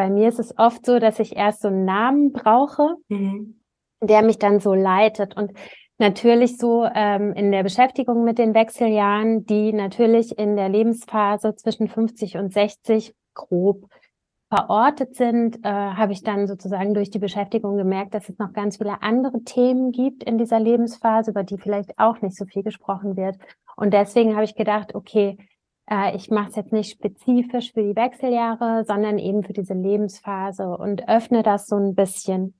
bei 0.00 0.08
mir 0.08 0.30
ist 0.30 0.38
es 0.38 0.56
oft 0.56 0.86
so, 0.86 0.98
dass 0.98 1.18
ich 1.18 1.36
erst 1.36 1.60
so 1.60 1.68
einen 1.68 1.84
Namen 1.84 2.32
brauche, 2.32 2.94
mhm. 3.08 3.60
der 4.00 4.22
mich 4.22 4.38
dann 4.38 4.58
so 4.58 4.72
leitet. 4.72 5.36
Und 5.36 5.52
natürlich 5.98 6.56
so 6.56 6.88
ähm, 6.94 7.34
in 7.34 7.52
der 7.52 7.62
Beschäftigung 7.64 8.24
mit 8.24 8.38
den 8.38 8.54
Wechseljahren, 8.54 9.44
die 9.44 9.74
natürlich 9.74 10.38
in 10.38 10.56
der 10.56 10.70
Lebensphase 10.70 11.54
zwischen 11.54 11.86
50 11.86 12.38
und 12.38 12.50
60 12.50 13.14
grob 13.34 13.90
verortet 14.48 15.16
sind, 15.16 15.58
äh, 15.66 15.68
habe 15.68 16.14
ich 16.14 16.22
dann 16.22 16.46
sozusagen 16.46 16.94
durch 16.94 17.10
die 17.10 17.18
Beschäftigung 17.18 17.76
gemerkt, 17.76 18.14
dass 18.14 18.30
es 18.30 18.38
noch 18.38 18.54
ganz 18.54 18.78
viele 18.78 19.02
andere 19.02 19.42
Themen 19.44 19.92
gibt 19.92 20.24
in 20.24 20.38
dieser 20.38 20.60
Lebensphase, 20.60 21.32
über 21.32 21.44
die 21.44 21.58
vielleicht 21.58 21.98
auch 21.98 22.22
nicht 22.22 22.38
so 22.38 22.46
viel 22.46 22.62
gesprochen 22.62 23.18
wird. 23.18 23.36
Und 23.76 23.92
deswegen 23.92 24.32
habe 24.32 24.44
ich 24.44 24.54
gedacht, 24.54 24.94
okay, 24.94 25.36
äh, 25.90 26.16
ich 26.16 26.30
mache 26.30 26.50
es 26.50 26.56
jetzt 26.56 26.72
nicht 26.72 26.92
spezifisch 26.92 27.72
für 27.72 27.82
die 27.82 27.96
Wechseljahre, 27.96 28.84
sondern 28.84 29.18
eben 29.18 29.42
für 29.42 29.52
diese 29.52 29.74
Lebensphase 29.74 30.76
und 30.76 31.08
öffne 31.08 31.42
das 31.42 31.66
so 31.66 31.76
ein 31.76 31.94
bisschen. 31.94 32.54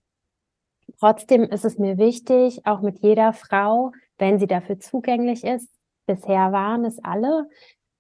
Trotzdem 0.99 1.45
ist 1.45 1.65
es 1.65 1.79
mir 1.79 1.99
wichtig, 1.99 2.67
auch 2.67 2.81
mit 2.81 2.99
jeder 2.99 3.33
Frau, 3.33 3.93
wenn 4.19 4.39
sie 4.39 4.47
dafür 4.47 4.79
zugänglich 4.79 5.45
ist, 5.45 5.71
bisher 6.07 6.53
waren 6.53 6.85
es 6.85 7.03
alle, 7.03 7.49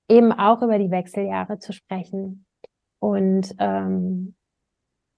eben 0.08 0.32
auch 0.32 0.60
über 0.62 0.78
die 0.78 0.90
Wechseljahre 0.90 1.58
zu 1.58 1.72
sprechen. 1.72 2.44
Und 2.98 3.54
ähm, 3.58 4.34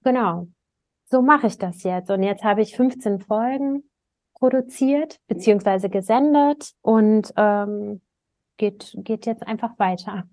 genau, 0.03 0.47
so 1.05 1.21
mache 1.21 1.47
ich 1.47 1.57
das 1.57 1.83
jetzt. 1.83 2.11
Und 2.11 2.21
jetzt 2.23 2.43
habe 2.43 2.61
ich 2.61 2.77
15 2.77 3.19
Folgen 3.19 3.83
produziert 4.35 5.17
beziehungsweise 5.27 5.89
gesendet 5.89 6.73
und 6.81 7.33
ähm, 7.37 8.01
geht, 8.57 8.93
geht 8.97 9.25
jetzt 9.25 9.45
einfach 9.45 9.77
weiter. 9.79 10.25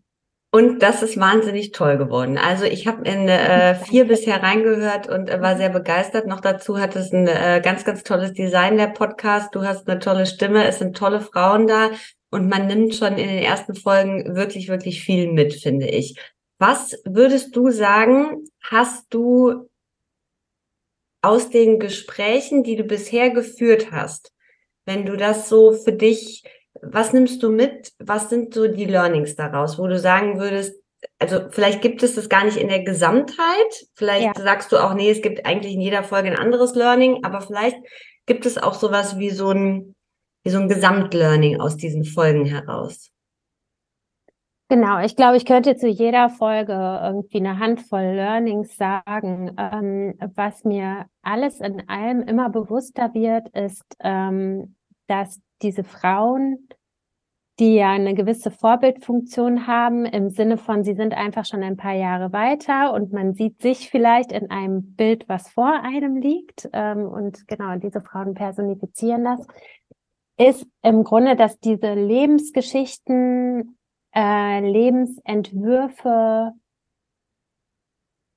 Und 0.52 0.82
das 0.82 1.02
ist 1.04 1.16
wahnsinnig 1.16 1.70
toll 1.70 1.96
geworden. 1.96 2.36
Also 2.36 2.64
ich 2.64 2.88
habe 2.88 3.08
in 3.08 3.28
äh, 3.28 3.74
vier 3.84 4.06
bisher 4.08 4.42
reingehört 4.42 5.08
und 5.08 5.30
äh, 5.30 5.40
war 5.40 5.56
sehr 5.56 5.68
begeistert. 5.68 6.26
Noch 6.26 6.40
dazu 6.40 6.78
hat 6.78 6.96
es 6.96 7.12
ein 7.12 7.28
äh, 7.28 7.60
ganz, 7.62 7.84
ganz 7.84 8.02
tolles 8.02 8.32
Design, 8.32 8.76
der 8.76 8.88
Podcast. 8.88 9.54
Du 9.54 9.62
hast 9.62 9.88
eine 9.88 10.00
tolle 10.00 10.26
Stimme, 10.26 10.66
es 10.66 10.78
sind 10.78 10.96
tolle 10.96 11.20
Frauen 11.20 11.68
da 11.68 11.90
und 12.30 12.48
man 12.48 12.66
nimmt 12.66 12.94
schon 12.96 13.16
in 13.16 13.28
den 13.28 13.42
ersten 13.42 13.74
Folgen 13.74 14.34
wirklich, 14.34 14.68
wirklich 14.68 15.02
viel 15.02 15.32
mit, 15.32 15.54
finde 15.54 15.86
ich. 15.86 16.16
Was 16.58 17.00
würdest 17.04 17.54
du 17.54 17.70
sagen, 17.70 18.44
hast 18.60 19.06
du 19.14 19.68
aus 21.22 21.50
den 21.50 21.78
Gesprächen, 21.78 22.64
die 22.64 22.76
du 22.76 22.84
bisher 22.84 23.30
geführt 23.30 23.92
hast, 23.92 24.32
wenn 24.84 25.06
du 25.06 25.16
das 25.16 25.48
so 25.48 25.72
für 25.72 25.92
dich, 25.92 26.42
was 26.82 27.12
nimmst 27.12 27.42
du 27.42 27.50
mit? 27.50 27.92
Was 27.98 28.30
sind 28.30 28.54
so 28.54 28.66
die 28.66 28.84
Learnings 28.84 29.36
daraus, 29.36 29.78
wo 29.78 29.86
du 29.86 29.98
sagen 29.98 30.38
würdest, 30.38 30.80
also 31.18 31.48
vielleicht 31.50 31.82
gibt 31.82 32.02
es 32.02 32.14
das 32.14 32.28
gar 32.28 32.44
nicht 32.44 32.56
in 32.56 32.68
der 32.68 32.82
Gesamtheit. 32.82 33.86
Vielleicht 33.94 34.38
ja. 34.38 34.42
sagst 34.42 34.72
du 34.72 34.76
auch, 34.78 34.94
nee, 34.94 35.10
es 35.10 35.22
gibt 35.22 35.46
eigentlich 35.46 35.74
in 35.74 35.80
jeder 35.80 36.02
Folge 36.02 36.30
ein 36.30 36.38
anderes 36.38 36.74
Learning, 36.74 37.24
aber 37.24 37.40
vielleicht 37.40 37.76
gibt 38.26 38.46
es 38.46 38.58
auch 38.58 38.74
sowas 38.74 39.18
wie 39.18 39.30
so 39.30 39.50
ein, 39.50 39.94
wie 40.44 40.50
so 40.50 40.58
ein 40.58 40.68
Gesamtlearning 40.68 41.60
aus 41.60 41.76
diesen 41.76 42.04
Folgen 42.04 42.44
heraus. 42.44 43.10
Genau, 44.68 45.00
ich 45.00 45.16
glaube, 45.16 45.36
ich 45.36 45.46
könnte 45.46 45.76
zu 45.76 45.88
jeder 45.88 46.30
Folge 46.30 46.72
irgendwie 46.72 47.38
eine 47.38 47.58
Handvoll 47.58 48.14
Learnings 48.14 48.76
sagen. 48.76 49.56
Ähm, 49.58 50.14
was 50.36 50.62
mir 50.62 51.06
alles 51.22 51.60
in 51.60 51.88
allem 51.88 52.22
immer 52.22 52.50
bewusster 52.50 53.12
wird, 53.12 53.48
ist, 53.48 53.84
ähm, 53.98 54.76
dass 55.10 55.40
diese 55.62 55.84
Frauen, 55.84 56.68
die 57.58 57.74
ja 57.74 57.90
eine 57.90 58.14
gewisse 58.14 58.50
Vorbildfunktion 58.50 59.66
haben, 59.66 60.06
im 60.06 60.30
Sinne 60.30 60.56
von, 60.56 60.82
sie 60.82 60.94
sind 60.94 61.12
einfach 61.12 61.44
schon 61.44 61.62
ein 61.62 61.76
paar 61.76 61.94
Jahre 61.94 62.32
weiter 62.32 62.94
und 62.94 63.12
man 63.12 63.34
sieht 63.34 63.60
sich 63.60 63.90
vielleicht 63.90 64.32
in 64.32 64.50
einem 64.50 64.94
Bild, 64.94 65.28
was 65.28 65.50
vor 65.50 65.82
einem 65.82 66.16
liegt. 66.16 66.70
Ähm, 66.72 67.06
und 67.06 67.46
genau, 67.48 67.76
diese 67.76 68.00
Frauen 68.00 68.34
personifizieren 68.34 69.24
das 69.24 69.46
ist 70.40 70.66
im 70.82 71.04
Grunde, 71.04 71.36
dass 71.36 71.58
diese 71.58 71.92
Lebensgeschichten 71.92 73.76
äh, 74.14 74.60
Lebensentwürfe 74.60 76.52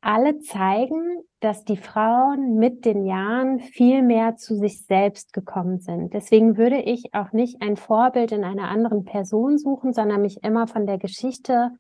alle 0.04 0.40
zeigen, 0.40 1.24
dass 1.40 1.64
die 1.64 1.78
Frauen 1.78 2.56
mit 2.56 2.86
den 2.86 3.06
Jahren 3.06 3.60
viel 3.60 4.02
mehr 4.02 4.36
zu 4.36 4.56
sich 4.56 4.86
selbst 4.86 5.34
gekommen 5.34 5.80
sind. 5.80 6.14
Deswegen 6.14 6.58
würde 6.58 6.78
ich 6.78 7.14
auch 7.14 7.32
nicht 7.32 7.62
ein 7.62 7.78
Vorbild 7.78 8.32
in 8.32 8.44
einer 8.44 8.70
anderen 8.70 9.06
Person 9.06 9.58
suchen, 9.58 9.94
sondern 9.94 10.22
mich 10.22 10.44
immer 10.44 10.68
von 10.68 10.86
der 10.86 10.98
Geschichte 10.98 11.72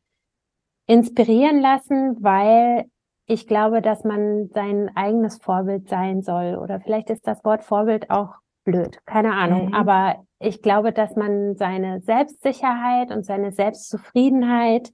inspirieren 0.88 1.60
lassen, 1.60 2.18
weil 2.24 2.86
ich 3.26 3.48
glaube, 3.48 3.82
dass 3.82 4.04
man 4.04 4.50
sein 4.54 4.92
eigenes 4.96 5.38
Vorbild 5.38 5.88
sein 5.88 6.22
soll. 6.22 6.56
Oder 6.56 6.80
vielleicht 6.80 7.10
ist 7.10 7.28
das 7.28 7.44
Wort 7.44 7.64
Vorbild 7.64 8.10
auch 8.10 8.36
blöd, 8.64 9.00
keine 9.06 9.34
Ahnung. 9.34 9.68
Mhm. 9.68 9.74
Aber 9.74 10.26
ich 10.40 10.62
glaube, 10.62 10.92
dass 10.92 11.16
man 11.16 11.56
seine 11.56 12.02
Selbstsicherheit 12.02 13.12
und 13.12 13.26
seine 13.26 13.52
Selbstzufriedenheit 13.52 14.92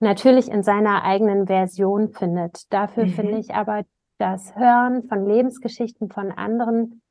natürlich 0.00 0.50
in 0.50 0.62
seiner 0.62 1.02
eigenen 1.04 1.46
Version 1.46 2.10
findet. 2.10 2.72
Dafür 2.72 3.06
mhm. 3.06 3.10
finde 3.10 3.38
ich 3.38 3.54
aber 3.54 3.84
das 4.18 4.54
Hören 4.54 5.04
von 5.08 5.26
Lebensgeschichten 5.26 6.10
von 6.10 6.30
anderen 6.30 7.02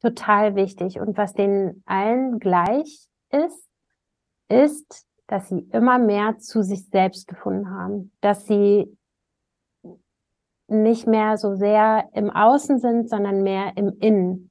total 0.00 0.54
wichtig. 0.54 1.00
Und 1.00 1.16
was 1.16 1.32
denen 1.32 1.82
allen 1.86 2.38
gleich 2.38 3.06
ist, 3.30 3.68
ist, 4.48 5.06
dass 5.26 5.48
sie 5.48 5.60
immer 5.72 5.98
mehr 5.98 6.38
zu 6.38 6.62
sich 6.62 6.88
selbst 6.88 7.26
gefunden 7.26 7.70
haben, 7.70 8.12
dass 8.20 8.46
sie 8.46 8.96
nicht 10.68 11.06
mehr 11.06 11.36
so 11.36 11.54
sehr 11.54 12.08
im 12.12 12.30
Außen 12.30 12.78
sind, 12.78 13.08
sondern 13.08 13.42
mehr 13.42 13.76
im 13.76 13.96
Innen 14.00 14.50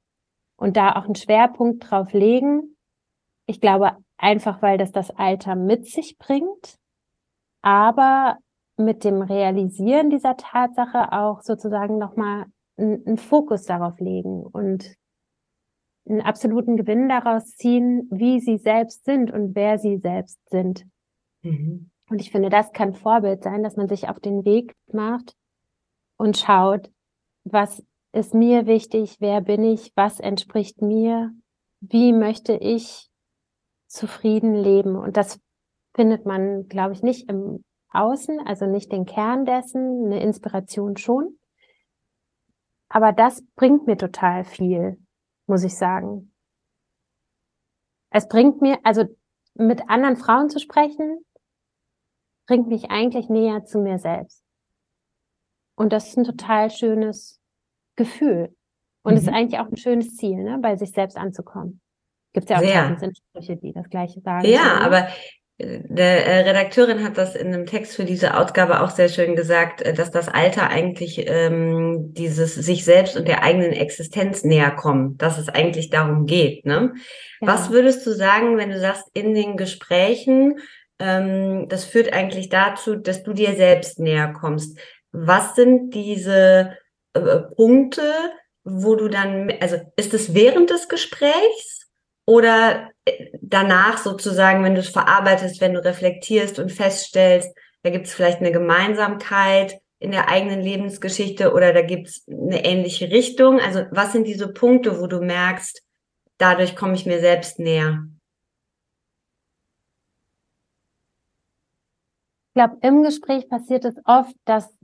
und 0.55 0.77
da 0.77 0.95
auch 0.95 1.05
einen 1.05 1.15
Schwerpunkt 1.15 1.89
drauf 1.89 2.13
legen. 2.13 2.75
Ich 3.45 3.59
glaube 3.59 3.97
einfach, 4.17 4.61
weil 4.61 4.77
das 4.77 4.91
das 4.91 5.09
Alter 5.11 5.55
mit 5.55 5.87
sich 5.87 6.17
bringt, 6.17 6.77
aber 7.61 8.37
mit 8.77 9.03
dem 9.03 9.21
Realisieren 9.21 10.09
dieser 10.09 10.37
Tatsache 10.37 11.11
auch 11.11 11.41
sozusagen 11.41 11.97
nochmal 11.97 12.45
einen 12.77 13.17
Fokus 13.17 13.63
darauf 13.63 13.99
legen 13.99 14.43
und 14.43 14.95
einen 16.09 16.21
absoluten 16.21 16.77
Gewinn 16.77 17.09
daraus 17.09 17.45
ziehen, 17.55 18.07
wie 18.11 18.39
sie 18.39 18.57
selbst 18.57 19.05
sind 19.05 19.31
und 19.31 19.55
wer 19.55 19.77
sie 19.77 19.97
selbst 19.97 20.39
sind. 20.49 20.85
Mhm. 21.43 21.91
Und 22.09 22.21
ich 22.21 22.31
finde, 22.31 22.49
das 22.49 22.71
kann 22.71 22.93
Vorbild 22.93 23.43
sein, 23.43 23.63
dass 23.63 23.77
man 23.77 23.87
sich 23.87 24.09
auf 24.09 24.19
den 24.19 24.43
Weg 24.43 24.73
macht 24.91 25.35
und 26.17 26.37
schaut, 26.37 26.89
was 27.43 27.83
ist 28.13 28.33
mir 28.33 28.65
wichtig, 28.65 29.17
wer 29.19 29.41
bin 29.41 29.63
ich, 29.63 29.91
was 29.95 30.19
entspricht 30.19 30.81
mir, 30.81 31.31
wie 31.79 32.13
möchte 32.13 32.53
ich 32.53 33.09
zufrieden 33.87 34.55
leben. 34.55 34.95
Und 34.95 35.17
das 35.17 35.39
findet 35.93 36.25
man, 36.25 36.67
glaube 36.67 36.93
ich, 36.93 37.03
nicht 37.03 37.29
im 37.29 37.63
Außen, 37.89 38.39
also 38.45 38.65
nicht 38.65 38.91
den 38.91 39.05
Kern 39.05 39.45
dessen, 39.45 40.05
eine 40.05 40.21
Inspiration 40.21 40.97
schon. 40.97 41.37
Aber 42.89 43.11
das 43.11 43.43
bringt 43.55 43.87
mir 43.87 43.97
total 43.97 44.43
viel, 44.43 44.97
muss 45.47 45.63
ich 45.63 45.75
sagen. 45.75 46.33
Es 48.09 48.27
bringt 48.27 48.61
mir, 48.61 48.79
also 48.83 49.05
mit 49.55 49.89
anderen 49.89 50.17
Frauen 50.17 50.49
zu 50.49 50.59
sprechen, 50.59 51.25
bringt 52.47 52.67
mich 52.67 52.91
eigentlich 52.91 53.29
näher 53.29 53.63
zu 53.63 53.79
mir 53.79 53.97
selbst. 53.97 54.43
Und 55.75 55.93
das 55.93 56.09
ist 56.09 56.17
ein 56.17 56.25
total 56.25 56.69
schönes 56.69 57.39
Gefühl. 57.95 58.55
Und 59.03 59.13
es 59.13 59.23
mhm. 59.23 59.29
ist 59.29 59.33
eigentlich 59.33 59.59
auch 59.59 59.67
ein 59.67 59.77
schönes 59.77 60.15
Ziel, 60.15 60.43
ne, 60.43 60.59
bei 60.61 60.75
sich 60.75 60.91
selbst 60.91 61.17
anzukommen. 61.17 61.81
Gibt 62.33 62.49
es 62.49 62.49
ja 62.49 62.57
auch 62.57 62.81
tausend 62.81 62.99
Sinnsprüche, 62.99 63.57
die 63.57 63.73
das 63.73 63.89
Gleiche 63.89 64.21
sagen. 64.21 64.47
Ja, 64.47 64.79
aber 64.81 65.07
der 65.63 66.25
äh, 66.25 66.39
Redakteurin 66.49 67.03
hat 67.03 67.17
das 67.17 67.35
in 67.35 67.47
einem 67.47 67.65
Text 67.65 67.95
für 67.95 68.05
diese 68.05 68.37
Ausgabe 68.37 68.81
auch 68.81 68.89
sehr 68.89 69.09
schön 69.09 69.35
gesagt, 69.35 69.81
äh, 69.81 69.93
dass 69.93 70.11
das 70.11 70.27
Alter 70.27 70.69
eigentlich 70.69 71.25
ähm, 71.27 72.13
dieses 72.13 72.55
sich 72.55 72.85
selbst 72.85 73.17
und 73.17 73.27
der 73.27 73.43
eigenen 73.43 73.71
Existenz 73.71 74.43
näher 74.43 74.71
kommt, 74.71 75.21
dass 75.21 75.37
es 75.37 75.49
eigentlich 75.49 75.89
darum 75.89 76.25
geht. 76.25 76.65
Ne? 76.65 76.93
Ja. 77.41 77.47
Was 77.47 77.69
würdest 77.69 78.05
du 78.05 78.11
sagen, 78.11 78.57
wenn 78.57 78.69
du 78.69 78.79
sagst, 78.79 79.05
in 79.13 79.33
den 79.33 79.57
Gesprächen, 79.57 80.59
ähm, 80.99 81.67
das 81.69 81.85
führt 81.85 82.13
eigentlich 82.13 82.49
dazu, 82.49 82.95
dass 82.95 83.23
du 83.23 83.33
dir 83.33 83.55
selbst 83.55 83.99
näher 83.99 84.33
kommst. 84.33 84.77
Was 85.11 85.55
sind 85.55 85.93
diese 85.93 86.77
äh, 87.13 87.39
Punkte, 87.55 88.13
wo 88.63 88.95
du 88.95 89.09
dann, 89.09 89.51
also 89.59 89.77
ist 89.95 90.13
es 90.13 90.33
während 90.33 90.69
des 90.69 90.87
Gesprächs 90.87 91.87
oder 92.25 92.89
danach 93.41 93.97
sozusagen, 93.97 94.63
wenn 94.63 94.75
du 94.75 94.81
es 94.81 94.89
verarbeitest, 94.89 95.61
wenn 95.61 95.73
du 95.73 95.83
reflektierst 95.83 96.59
und 96.59 96.71
feststellst, 96.71 97.49
da 97.83 97.89
gibt 97.89 98.07
es 98.07 98.13
vielleicht 98.13 98.39
eine 98.39 98.51
Gemeinsamkeit 98.51 99.79
in 99.99 100.11
der 100.11 100.29
eigenen 100.29 100.61
Lebensgeschichte 100.61 101.53
oder 101.53 101.73
da 101.73 101.81
gibt 101.81 102.07
es 102.07 102.27
eine 102.27 102.65
ähnliche 102.65 103.11
Richtung. 103.11 103.59
Also 103.59 103.85
was 103.91 104.11
sind 104.11 104.25
diese 104.25 104.51
Punkte, 104.51 104.99
wo 104.99 105.07
du 105.07 105.21
merkst, 105.21 105.83
dadurch 106.37 106.75
komme 106.75 106.95
ich 106.95 107.05
mir 107.05 107.19
selbst 107.19 107.59
näher? 107.59 108.07
Ich 112.47 112.53
glaube, 112.55 112.77
im 112.81 113.03
Gespräch 113.03 113.47
passiert 113.47 113.85
es 113.85 113.95
oft, 114.05 114.35
dass, 114.45 114.75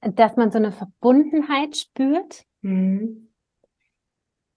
dass 0.00 0.36
man 0.36 0.50
so 0.50 0.58
eine 0.58 0.72
Verbundenheit 0.72 1.76
spürt. 1.76 2.44
Mhm. 2.62 3.23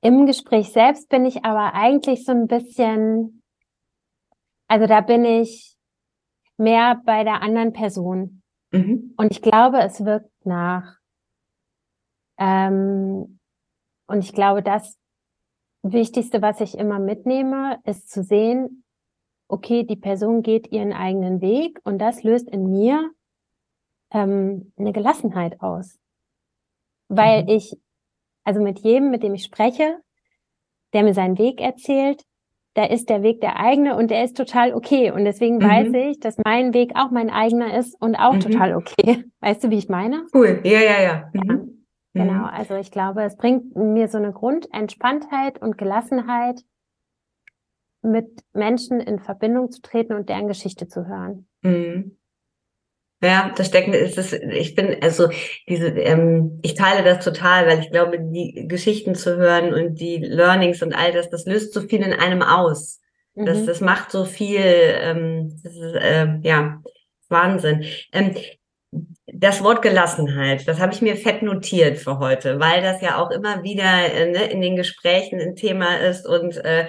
Im 0.02 0.26
Gespräch 0.26 0.72
selbst 0.72 1.10
bin 1.10 1.26
ich 1.26 1.44
aber 1.44 1.74
eigentlich 1.74 2.24
so 2.26 2.32
ein 2.32 2.48
bisschen, 2.48 3.42
also 4.68 4.86
da 4.86 5.02
bin 5.02 5.26
ich 5.26 5.76
mehr 6.58 7.02
bei 7.06 7.24
der 7.24 7.42
anderen 7.42 7.74
Person. 7.74 8.44
Mhm. 8.72 9.14
Und 9.18 9.32
ich 9.32 9.42
glaube, 9.42 9.80
es 9.80 10.04
wirkt 10.04 10.32
nach. 10.46 10.98
Ähm, 12.38 13.40
und 14.08 14.20
ich 14.20 14.34
glaube, 14.34 14.62
das 14.62 14.98
Wichtigste, 15.84 16.42
was 16.42 16.62
ich 16.62 16.78
immer 16.78 17.00
mitnehme, 17.00 17.80
ist 17.84 18.10
zu 18.10 18.24
sehen, 18.24 18.84
okay, 19.48 19.84
die 19.84 19.96
Person 19.96 20.42
geht 20.44 20.72
ihren 20.72 20.94
eigenen 20.94 21.42
Weg 21.42 21.80
und 21.84 22.00
das 22.00 22.24
löst 22.24 22.50
in 22.50 22.70
mir 22.70 23.12
ähm, 24.12 24.74
eine 24.78 24.92
Gelassenheit 24.92 25.62
aus. 25.62 25.98
Weil 27.10 27.44
mhm. 27.44 27.50
ich 27.50 27.78
also 28.48 28.62
mit 28.62 28.80
jedem, 28.80 29.12
mit 29.12 29.24
dem 29.24 29.34
ich 29.34 29.44
spreche, 29.44 29.98
der 30.94 31.04
mir 31.04 31.14
seinen 31.14 31.38
Weg 31.38 31.60
erzählt, 31.60 32.24
da 32.76 32.86
ist 32.86 33.10
der 33.10 33.22
Weg 33.22 33.42
der 33.42 33.60
eigene 33.60 33.98
und 33.98 34.10
der 34.10 34.24
ist 34.24 34.38
total 34.38 34.74
okay. 34.74 35.12
Und 35.12 35.26
deswegen 35.26 35.58
mhm. 35.58 35.64
weiß 35.64 35.94
ich, 35.94 36.22
dass 36.22 36.38
mein 36.46 36.74
Weg 36.74 36.94
auch 36.96 37.12
mein 37.12 37.30
eigener 37.30 37.78
ist 37.78 38.00
und 38.00 38.16
auch 38.16 38.36
mhm. 38.36 38.40
total 38.40 38.76
okay. 38.76 39.26
Weißt 39.42 39.66
du, 39.66 39.70
wie 39.70 39.78
ich 39.78 39.90
meine? 39.90 40.26
Cool. 40.34 40.62
Ja, 40.64 40.80
ja, 40.80 41.02
ja. 41.02 41.30
Mhm. 41.34 41.86
ja. 42.14 42.24
Genau. 42.24 42.40
Mhm. 42.40 42.46
Also 42.46 42.76
ich 42.76 42.90
glaube, 42.90 43.24
es 43.24 43.36
bringt 43.36 43.76
mir 43.76 44.08
so 44.08 44.18
eine 44.18 44.32
Grundentspanntheit 44.32 45.62
und 45.62 45.78
Gelassenheit, 45.78 46.62
mit 48.02 48.30
Menschen 48.54 49.02
in 49.02 49.20
Verbindung 49.20 49.72
zu 49.72 49.82
treten 49.82 50.14
und 50.14 50.30
deren 50.30 50.48
Geschichte 50.48 50.88
zu 50.88 51.06
hören. 51.06 51.50
Ja, 53.22 53.52
das 53.56 53.68
Steckende 53.68 53.98
ist 53.98 54.18
es, 54.20 54.32
ich 54.34 54.76
bin, 54.76 54.98
also 55.02 55.30
diese, 55.68 55.88
ähm, 55.88 56.60
ich 56.62 56.76
teile 56.76 57.04
das 57.04 57.24
total, 57.24 57.66
weil 57.66 57.80
ich 57.80 57.90
glaube, 57.90 58.20
die 58.20 58.68
Geschichten 58.68 59.16
zu 59.16 59.38
hören 59.38 59.74
und 59.74 60.00
die 60.00 60.18
Learnings 60.18 60.84
und 60.84 60.94
all 60.94 61.12
das, 61.12 61.30
das 61.32 61.46
löst 61.46 61.74
so 61.74 61.82
viel 61.82 62.04
in 62.04 62.14
einem 62.14 62.44
aus. 62.44 63.02
Mhm. 63.34 63.46
Das, 63.46 63.66
das 63.66 63.82
macht 63.82 64.12
so 64.12 64.26
viel, 64.26 64.62
ähm, 64.62 65.60
das 65.64 65.74
ist, 65.74 65.96
äh, 65.96 66.28
ja, 66.44 66.80
Wahnsinn. 67.30 67.86
Ähm, 68.14 68.36
das 69.26 69.64
Wort 69.64 69.82
Gelassenheit, 69.82 70.68
das 70.68 70.80
habe 70.80 70.94
ich 70.94 71.02
mir 71.02 71.16
fett 71.16 71.42
notiert 71.42 71.98
für 71.98 72.20
heute, 72.20 72.60
weil 72.60 72.82
das 72.82 73.02
ja 73.02 73.18
auch 73.18 73.32
immer 73.32 73.64
wieder 73.64 74.14
äh, 74.14 74.32
ne, 74.32 74.46
in 74.46 74.62
den 74.62 74.76
Gesprächen 74.76 75.40
ein 75.40 75.56
Thema 75.56 75.98
ist 75.98 76.28
und 76.28 76.58
äh, 76.64 76.88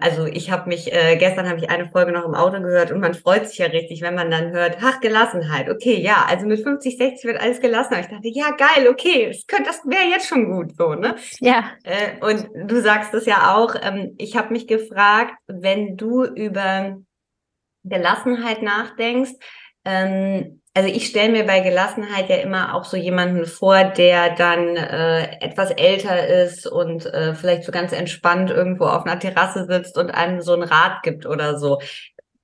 also 0.00 0.26
ich 0.26 0.50
habe 0.50 0.68
mich, 0.68 0.92
äh, 0.92 1.16
gestern 1.16 1.48
habe 1.48 1.58
ich 1.58 1.70
eine 1.70 1.88
Folge 1.88 2.12
noch 2.12 2.24
im 2.24 2.34
Auto 2.34 2.60
gehört 2.60 2.90
und 2.90 3.00
man 3.00 3.14
freut 3.14 3.48
sich 3.48 3.58
ja 3.58 3.66
richtig, 3.66 4.02
wenn 4.02 4.14
man 4.14 4.30
dann 4.30 4.50
hört, 4.50 4.78
ach, 4.82 5.00
Gelassenheit, 5.00 5.70
okay, 5.70 6.00
ja, 6.00 6.26
also 6.28 6.46
mit 6.46 6.62
50, 6.62 6.96
60 6.96 7.24
wird 7.24 7.40
alles 7.40 7.60
gelassen. 7.60 7.94
ich 8.00 8.06
dachte, 8.06 8.28
ja, 8.28 8.50
geil, 8.50 8.88
okay, 8.88 9.28
das, 9.28 9.46
könnte, 9.46 9.70
das 9.70 9.80
wäre 9.84 10.10
jetzt 10.10 10.28
schon 10.28 10.50
gut 10.50 10.76
so, 10.76 10.94
ne? 10.94 11.14
Ja. 11.40 11.72
Äh, 11.84 12.24
und 12.24 12.48
du 12.68 12.80
sagst 12.80 13.14
es 13.14 13.26
ja 13.26 13.54
auch, 13.54 13.74
ähm, 13.80 14.14
ich 14.18 14.36
habe 14.36 14.52
mich 14.52 14.66
gefragt, 14.66 15.34
wenn 15.46 15.96
du 15.96 16.24
über 16.24 16.96
Gelassenheit 17.84 18.62
nachdenkst, 18.62 19.32
ähm, 19.84 20.57
also 20.74 20.88
ich 20.88 21.06
stelle 21.08 21.32
mir 21.32 21.44
bei 21.44 21.60
Gelassenheit 21.60 22.28
ja 22.28 22.36
immer 22.36 22.74
auch 22.74 22.84
so 22.84 22.96
jemanden 22.96 23.46
vor, 23.46 23.82
der 23.84 24.34
dann 24.34 24.76
äh, 24.76 25.40
etwas 25.40 25.70
älter 25.72 26.28
ist 26.28 26.66
und 26.66 27.06
äh, 27.06 27.34
vielleicht 27.34 27.64
so 27.64 27.72
ganz 27.72 27.92
entspannt 27.92 28.50
irgendwo 28.50 28.84
auf 28.84 29.04
einer 29.04 29.18
Terrasse 29.18 29.66
sitzt 29.66 29.98
und 29.98 30.10
einem 30.10 30.40
so 30.40 30.52
einen 30.52 30.62
Rat 30.62 31.02
gibt 31.02 31.26
oder 31.26 31.58
so. 31.58 31.80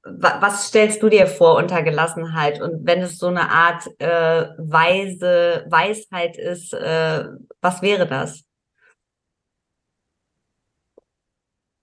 Was 0.03 0.69
stellst 0.69 1.03
du 1.03 1.09
dir 1.09 1.27
vor 1.27 1.57
unter 1.57 1.83
Gelassenheit? 1.83 2.61
Und 2.61 2.87
wenn 2.87 3.01
es 3.03 3.19
so 3.19 3.29
eine 3.29 3.51
Art 3.51 3.87
äh, 3.99 4.49
weise 4.59 5.65
Weisheit 5.69 6.37
ist, 6.37 6.75
äh, 6.75 7.25
was 7.61 7.83
wäre 7.83 8.07
das? 8.07 8.45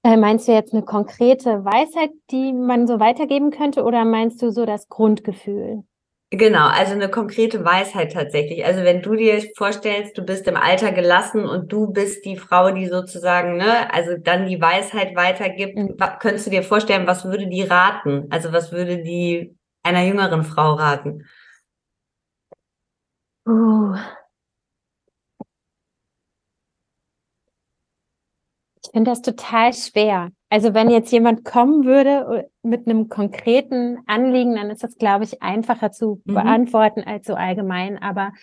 Äh, 0.04 0.18
meinst 0.18 0.48
du 0.48 0.52
jetzt 0.52 0.74
eine 0.74 0.84
konkrete 0.84 1.64
Weisheit, 1.64 2.12
die 2.30 2.54
man 2.54 2.88
so 2.88 3.00
weitergeben 3.00 3.52
könnte, 3.52 3.84
oder 3.84 4.04
meinst 4.04 4.42
du 4.42 4.52
so 4.52 4.66
das 4.66 4.90
Grundgefühl? 4.90 5.84
Genau, 6.34 6.68
also 6.68 6.94
eine 6.94 7.10
konkrete 7.10 7.66
Weisheit 7.66 8.14
tatsächlich. 8.14 8.64
Also 8.66 8.84
wenn 8.84 9.02
du 9.02 9.16
dir 9.16 9.42
vorstellst, 9.58 10.18
du 10.18 10.24
bist 10.24 10.48
im 10.48 10.56
Alter 10.56 10.94
gelassen 10.94 11.44
und 11.44 11.70
du 11.74 11.88
bist 11.92 12.24
die 12.24 12.38
Frau, 12.38 12.72
die 12.72 12.88
sozusagen, 12.88 13.58
ne, 13.58 13.94
also 13.94 14.16
dann 14.18 14.46
die 14.48 14.62
Weisheit 14.62 15.14
weitergibt, 15.14 15.76
mhm. 15.78 15.98
könntest 16.20 16.48
du 16.48 16.52
dir 16.52 16.64
vorstellen, 16.64 17.06
was 17.06 17.26
würde 17.26 17.48
die 17.48 17.64
raten? 17.64 18.28
Also 18.30 18.54
was 18.54 18.72
würde 18.72 19.04
die 19.04 19.58
einer 19.84 20.04
jüngeren 20.04 20.44
Frau 20.46 20.74
raten? 20.76 21.26
Uh. 23.46 23.96
Ich 28.84 28.92
finde 28.92 29.12
das 29.12 29.22
total 29.22 29.74
schwer. 29.74 30.32
Also 30.52 30.74
wenn 30.74 30.90
jetzt 30.90 31.14
jemand 31.14 31.46
kommen 31.46 31.86
würde 31.86 32.44
äh, 32.44 32.68
mit 32.68 32.86
einem 32.86 33.08
konkreten 33.08 34.00
Anliegen, 34.06 34.56
dann 34.56 34.70
ist 34.70 34.84
das, 34.84 34.98
glaube 34.98 35.24
ich, 35.24 35.42
einfacher 35.42 35.94
zu 35.94 36.22
mhm. 36.26 36.34
beantworten 36.34 37.04
als 37.06 37.26
so 37.26 37.36
allgemein. 37.36 37.98
Aber 37.98 38.34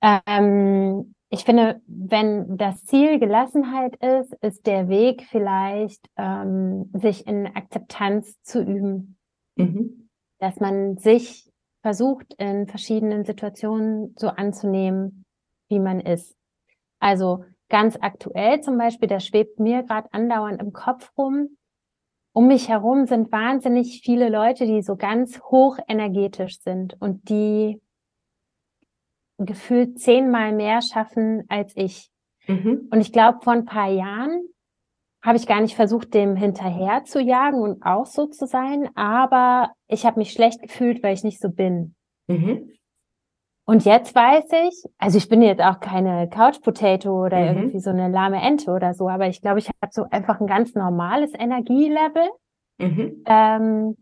ähm, 0.00 1.14
ich 1.28 1.44
finde, 1.44 1.82
wenn 1.86 2.56
das 2.56 2.86
Ziel 2.86 3.18
Gelassenheit 3.18 3.94
ist, 3.96 4.32
ist 4.40 4.66
der 4.66 4.88
Weg 4.88 5.26
vielleicht, 5.30 6.08
ähm, 6.16 6.90
sich 6.94 7.26
in 7.26 7.46
Akzeptanz 7.46 8.40
zu 8.42 8.62
üben. 8.62 9.18
Mhm. 9.56 10.08
Dass 10.38 10.60
man 10.60 10.96
sich 10.96 11.52
versucht, 11.82 12.32
in 12.38 12.68
verschiedenen 12.68 13.26
Situationen 13.26 14.14
so 14.18 14.28
anzunehmen, 14.28 15.26
wie 15.68 15.78
man 15.78 16.00
ist. 16.00 16.34
Also 17.00 17.44
ganz 17.72 17.98
aktuell 18.00 18.60
zum 18.60 18.78
Beispiel, 18.78 19.08
da 19.08 19.18
schwebt 19.18 19.58
mir 19.58 19.82
gerade 19.82 20.12
andauernd 20.12 20.60
im 20.60 20.72
Kopf 20.72 21.10
rum. 21.18 21.56
Um 22.34 22.46
mich 22.46 22.68
herum 22.68 23.06
sind 23.06 23.32
wahnsinnig 23.32 24.02
viele 24.04 24.28
Leute, 24.28 24.66
die 24.66 24.82
so 24.82 24.94
ganz 24.94 25.40
hoch 25.40 25.78
energetisch 25.88 26.60
sind 26.60 26.96
und 27.00 27.28
die 27.28 27.80
gefühlt 29.38 29.98
zehnmal 29.98 30.52
mehr 30.52 30.82
schaffen 30.82 31.44
als 31.48 31.72
ich. 31.74 32.10
Mhm. 32.46 32.88
Und 32.90 33.00
ich 33.00 33.10
glaube, 33.10 33.40
vor 33.42 33.54
ein 33.54 33.64
paar 33.64 33.90
Jahren 33.90 34.42
habe 35.22 35.38
ich 35.38 35.46
gar 35.46 35.60
nicht 35.60 35.74
versucht, 35.74 36.14
dem 36.14 36.36
hinterher 36.36 37.04
zu 37.04 37.20
jagen 37.20 37.60
und 37.60 37.82
auch 37.82 38.06
so 38.06 38.26
zu 38.26 38.46
sein, 38.46 38.90
aber 38.96 39.72
ich 39.86 40.04
habe 40.04 40.18
mich 40.18 40.32
schlecht 40.32 40.60
gefühlt, 40.60 41.02
weil 41.02 41.14
ich 41.14 41.24
nicht 41.24 41.40
so 41.40 41.48
bin. 41.48 41.94
Mhm. 42.26 42.70
Und 43.64 43.84
jetzt 43.84 44.14
weiß 44.14 44.44
ich, 44.66 44.84
also 44.98 45.18
ich 45.18 45.28
bin 45.28 45.40
jetzt 45.40 45.62
auch 45.62 45.78
keine 45.78 46.28
Couch 46.28 46.60
Potato 46.62 47.24
oder 47.24 47.38
mhm. 47.38 47.46
irgendwie 47.46 47.80
so 47.80 47.90
eine 47.90 48.08
lahme 48.08 48.42
Ente 48.42 48.72
oder 48.72 48.92
so, 48.92 49.08
aber 49.08 49.28
ich 49.28 49.40
glaube, 49.40 49.60
ich 49.60 49.68
habe 49.68 49.92
so 49.92 50.04
einfach 50.10 50.40
ein 50.40 50.48
ganz 50.48 50.74
normales 50.74 51.32
Energielevel 51.34 52.28
mhm. 52.78 53.22
ähm, 53.24 53.96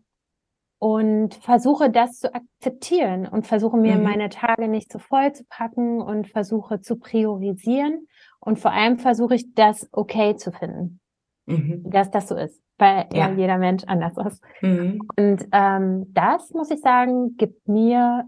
und 0.79 1.35
versuche 1.35 1.91
das 1.91 2.17
zu 2.17 2.33
akzeptieren 2.33 3.27
und 3.27 3.45
versuche 3.45 3.77
mir 3.77 3.97
mhm. 3.97 4.03
meine 4.03 4.29
Tage 4.29 4.67
nicht 4.67 4.91
zu 4.91 4.97
so 4.97 5.03
voll 5.03 5.31
zu 5.33 5.43
packen 5.47 6.01
und 6.01 6.27
versuche 6.27 6.81
zu 6.81 6.97
priorisieren 6.97 8.07
und 8.39 8.57
vor 8.57 8.71
allem 8.71 8.97
versuche 8.97 9.35
ich 9.35 9.53
das 9.53 9.87
okay 9.91 10.35
zu 10.35 10.51
finden, 10.51 10.99
mhm. 11.45 11.83
dass 11.85 12.09
das 12.09 12.29
so 12.29 12.35
ist, 12.35 12.59
weil 12.79 13.05
ja. 13.13 13.29
ja 13.29 13.33
jeder 13.35 13.59
Mensch 13.59 13.83
anders 13.85 14.17
ist. 14.25 14.43
Mhm. 14.61 15.01
Und 15.15 15.47
ähm, 15.51 16.11
das 16.13 16.49
muss 16.49 16.71
ich 16.71 16.79
sagen, 16.79 17.35
gibt 17.37 17.67
mir 17.67 18.25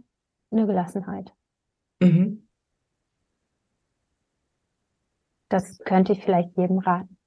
eine 0.53 0.65
Gelassenheit. 0.65 1.33
Mhm. 1.99 2.47
Das 5.49 5.77
könnte 5.79 6.13
ich 6.13 6.23
vielleicht 6.23 6.57
jedem 6.57 6.79
raten. 6.79 7.17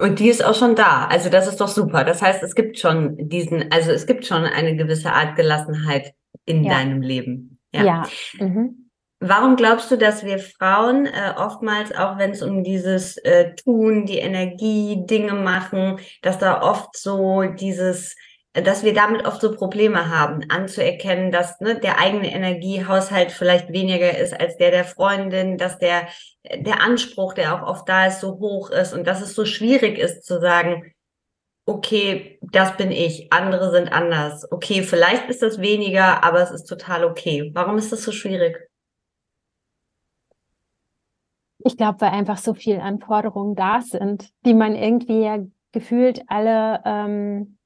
Und 0.00 0.20
die 0.20 0.28
ist 0.28 0.44
auch 0.44 0.54
schon 0.54 0.76
da. 0.76 1.06
Also 1.06 1.28
das 1.28 1.48
ist 1.48 1.60
doch 1.60 1.68
super. 1.68 2.04
Das 2.04 2.22
heißt, 2.22 2.42
es 2.42 2.54
gibt 2.54 2.78
schon 2.78 3.28
diesen, 3.28 3.72
also 3.72 3.90
es 3.90 4.06
gibt 4.06 4.26
schon 4.26 4.44
eine 4.44 4.76
gewisse 4.76 5.12
Art 5.12 5.34
Gelassenheit 5.34 6.14
in 6.44 6.62
ja. 6.62 6.74
deinem 6.74 7.02
Leben. 7.02 7.58
Ja. 7.72 7.84
ja. 7.84 8.08
Mhm. 8.38 8.90
Warum 9.20 9.56
glaubst 9.56 9.90
du, 9.90 9.98
dass 9.98 10.24
wir 10.24 10.38
Frauen 10.38 11.06
äh, 11.06 11.34
oftmals, 11.36 11.92
auch 11.92 12.18
wenn 12.18 12.30
es 12.30 12.42
um 12.42 12.62
dieses 12.62 13.16
äh, 13.16 13.56
Tun, 13.56 14.06
die 14.06 14.18
Energie, 14.18 15.04
Dinge 15.06 15.32
machen, 15.32 15.98
dass 16.22 16.38
da 16.38 16.62
oft 16.62 16.96
so 16.96 17.42
dieses, 17.42 18.14
dass 18.62 18.84
wir 18.84 18.94
damit 18.94 19.26
oft 19.26 19.40
so 19.40 19.52
Probleme 19.54 20.08
haben, 20.08 20.42
anzuerkennen, 20.48 21.30
dass 21.30 21.60
ne, 21.60 21.78
der 21.78 21.98
eigene 21.98 22.32
Energiehaushalt 22.32 23.32
vielleicht 23.32 23.72
weniger 23.72 24.16
ist 24.16 24.38
als 24.38 24.56
der 24.56 24.70
der 24.70 24.84
Freundin, 24.84 25.58
dass 25.58 25.78
der, 25.78 26.08
der 26.54 26.82
Anspruch, 26.82 27.34
der 27.34 27.54
auch 27.54 27.68
oft 27.68 27.88
da 27.88 28.06
ist, 28.06 28.20
so 28.20 28.38
hoch 28.38 28.70
ist 28.70 28.92
und 28.94 29.06
dass 29.06 29.20
es 29.20 29.34
so 29.34 29.44
schwierig 29.44 29.98
ist 29.98 30.24
zu 30.24 30.40
sagen, 30.40 30.92
okay, 31.66 32.38
das 32.40 32.76
bin 32.78 32.90
ich, 32.90 33.30
andere 33.32 33.70
sind 33.70 33.92
anders. 33.92 34.50
Okay, 34.50 34.82
vielleicht 34.82 35.28
ist 35.28 35.42
das 35.42 35.60
weniger, 35.60 36.24
aber 36.24 36.40
es 36.40 36.50
ist 36.50 36.64
total 36.64 37.04
okay. 37.04 37.50
Warum 37.54 37.76
ist 37.76 37.92
das 37.92 38.02
so 38.02 38.12
schwierig? 38.12 38.56
Ich 41.64 41.76
glaube, 41.76 42.00
weil 42.00 42.10
einfach 42.10 42.38
so 42.38 42.54
viele 42.54 42.82
Anforderungen 42.82 43.54
da 43.54 43.82
sind, 43.82 44.30
die 44.46 44.54
man 44.54 44.74
irgendwie 44.74 45.20
ja 45.22 45.38
gefühlt 45.72 46.22
alle 46.28 46.80
ähm, 46.86 47.57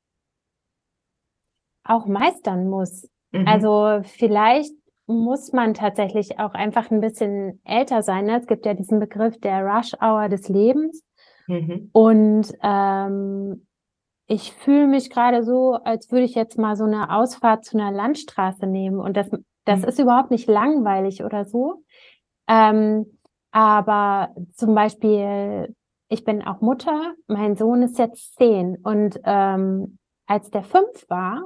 auch 1.84 2.06
meistern 2.06 2.68
muss. 2.68 3.08
Mhm. 3.32 3.46
Also 3.46 4.00
vielleicht 4.04 4.72
muss 5.06 5.52
man 5.52 5.74
tatsächlich 5.74 6.38
auch 6.38 6.54
einfach 6.54 6.90
ein 6.90 7.00
bisschen 7.00 7.60
älter 7.64 8.02
sein. 8.02 8.26
Ne? 8.26 8.38
Es 8.38 8.46
gibt 8.46 8.66
ja 8.66 8.74
diesen 8.74 9.00
Begriff 9.00 9.38
der 9.40 9.64
Rush 9.64 9.94
Hour 10.00 10.28
des 10.28 10.48
Lebens. 10.48 11.02
Mhm. 11.48 11.90
Und 11.92 12.52
ähm, 12.62 13.66
ich 14.26 14.52
fühle 14.52 14.86
mich 14.86 15.10
gerade 15.10 15.42
so, 15.42 15.74
als 15.84 16.10
würde 16.10 16.24
ich 16.24 16.34
jetzt 16.34 16.58
mal 16.58 16.76
so 16.76 16.84
eine 16.84 17.14
Ausfahrt 17.14 17.64
zu 17.64 17.76
einer 17.76 17.90
Landstraße 17.90 18.66
nehmen. 18.66 19.00
Und 19.00 19.16
das, 19.16 19.30
das 19.64 19.82
mhm. 19.82 19.88
ist 19.88 19.98
überhaupt 19.98 20.30
nicht 20.30 20.48
langweilig 20.48 21.24
oder 21.24 21.44
so. 21.44 21.82
Ähm, 22.48 23.18
aber 23.50 24.34
zum 24.54 24.74
Beispiel, 24.74 25.74
ich 26.08 26.24
bin 26.24 26.42
auch 26.42 26.60
Mutter, 26.60 27.14
mein 27.26 27.56
Sohn 27.56 27.82
ist 27.82 27.98
jetzt 27.98 28.34
zehn 28.36 28.76
und 28.82 29.20
ähm, 29.24 29.98
als 30.26 30.50
der 30.50 30.62
fünf 30.62 31.08
war, 31.08 31.42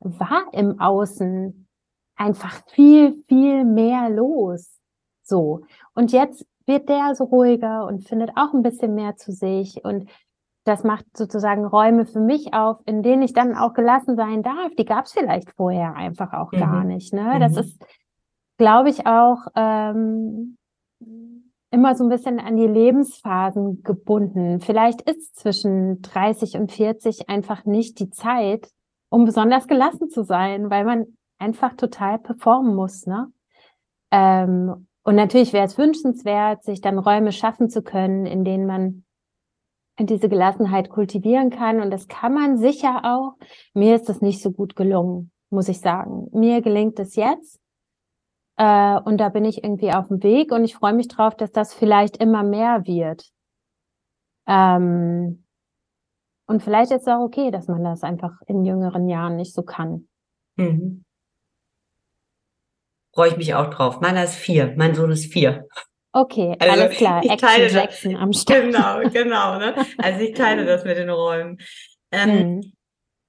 war 0.00 0.48
im 0.52 0.80
Außen 0.80 1.68
einfach 2.16 2.62
viel, 2.68 3.22
viel 3.28 3.64
mehr 3.64 4.10
los. 4.10 4.78
So. 5.22 5.62
Und 5.94 6.12
jetzt 6.12 6.46
wird 6.66 6.88
der 6.88 7.14
so 7.14 7.24
ruhiger 7.24 7.86
und 7.86 8.06
findet 8.06 8.30
auch 8.36 8.52
ein 8.52 8.62
bisschen 8.62 8.94
mehr 8.94 9.16
zu 9.16 9.32
sich 9.32 9.84
und 9.84 10.08
das 10.64 10.84
macht 10.84 11.06
sozusagen 11.16 11.64
Räume 11.64 12.04
für 12.04 12.20
mich 12.20 12.52
auf, 12.52 12.78
in 12.84 13.02
denen 13.02 13.22
ich 13.22 13.32
dann 13.32 13.56
auch 13.56 13.72
gelassen 13.72 14.16
sein 14.16 14.42
darf. 14.42 14.74
Die 14.78 14.84
gab 14.84 15.06
es 15.06 15.12
vielleicht 15.12 15.50
vorher 15.52 15.94
einfach 15.96 16.34
auch 16.34 16.52
mhm. 16.52 16.58
gar 16.58 16.84
nicht. 16.84 17.14
Ne? 17.14 17.34
Mhm. 17.34 17.40
Das 17.40 17.56
ist, 17.56 17.82
glaube 18.58 18.90
ich, 18.90 19.06
auch 19.06 19.46
ähm, 19.56 20.58
immer 21.70 21.94
so 21.94 22.04
ein 22.04 22.10
bisschen 22.10 22.38
an 22.38 22.56
die 22.56 22.66
Lebensphasen 22.66 23.82
gebunden. 23.82 24.60
Vielleicht 24.60 25.02
ist 25.02 25.36
zwischen 25.36 26.02
30 26.02 26.56
und 26.56 26.72
40 26.72 27.28
einfach 27.28 27.64
nicht 27.64 27.98
die 27.98 28.10
Zeit, 28.10 28.70
um 29.10 29.24
besonders 29.24 29.68
gelassen 29.68 30.08
zu 30.08 30.22
sein, 30.24 30.70
weil 30.70 30.84
man 30.84 31.06
einfach 31.38 31.74
total 31.74 32.18
performen 32.18 32.74
muss. 32.74 33.06
Ne? 33.06 33.30
Ähm, 34.10 34.86
und 35.02 35.14
natürlich 35.16 35.52
wäre 35.52 35.66
es 35.66 35.76
wünschenswert, 35.76 36.62
sich 36.62 36.80
dann 36.80 36.98
Räume 36.98 37.32
schaffen 37.32 37.68
zu 37.68 37.82
können, 37.82 38.26
in 38.26 38.44
denen 38.44 38.66
man 38.66 39.04
diese 39.98 40.28
Gelassenheit 40.28 40.88
kultivieren 40.88 41.50
kann. 41.50 41.80
Und 41.80 41.90
das 41.90 42.08
kann 42.08 42.32
man 42.32 42.56
sicher 42.56 43.02
auch. 43.04 43.34
Mir 43.74 43.96
ist 43.96 44.08
das 44.08 44.20
nicht 44.20 44.42
so 44.42 44.50
gut 44.50 44.76
gelungen, 44.76 45.30
muss 45.50 45.68
ich 45.68 45.80
sagen. 45.80 46.28
Mir 46.32 46.62
gelingt 46.62 46.98
es 46.98 47.16
jetzt. 47.16 47.60
Äh, 48.56 49.00
und 49.00 49.18
da 49.18 49.28
bin 49.30 49.44
ich 49.44 49.64
irgendwie 49.64 49.92
auf 49.92 50.08
dem 50.08 50.22
Weg 50.22 50.52
und 50.52 50.64
ich 50.64 50.74
freue 50.74 50.94
mich 50.94 51.08
drauf, 51.08 51.34
dass 51.34 51.50
das 51.50 51.74
vielleicht 51.74 52.18
immer 52.18 52.42
mehr 52.42 52.86
wird. 52.86 53.30
Ähm, 54.46 55.39
und 56.50 56.64
vielleicht 56.64 56.90
ist 56.90 57.02
es 57.02 57.08
auch 57.08 57.20
okay, 57.20 57.52
dass 57.52 57.68
man 57.68 57.84
das 57.84 58.02
einfach 58.02 58.32
in 58.48 58.64
jüngeren 58.64 59.08
Jahren 59.08 59.36
nicht 59.36 59.54
so 59.54 59.62
kann. 59.62 60.08
Mhm. 60.56 61.04
Freue 63.14 63.30
ich 63.30 63.36
mich 63.36 63.54
auch 63.54 63.70
drauf. 63.70 64.00
Meiner 64.00 64.24
ist 64.24 64.34
vier, 64.34 64.74
mein 64.76 64.96
Sohn 64.96 65.12
ist 65.12 65.32
vier. 65.32 65.68
Okay, 66.12 66.56
also 66.58 66.72
alles 66.72 66.96
klar. 66.96 67.20
Ich 67.24 67.30
Action 67.30 67.48
teile 67.48 67.68
Jackson 67.68 68.12
das, 68.14 68.20
am 68.20 68.32
Start. 68.32 68.62
Genau, 68.62 69.00
genau. 69.10 69.58
Ne? 69.58 69.74
Also 69.98 70.20
ich 70.20 70.34
teile 70.34 70.64
das 70.64 70.84
mit 70.84 70.98
den 70.98 71.08
Räumen. 71.08 71.58
Ähm, 72.10 72.56
mhm. 72.56 72.72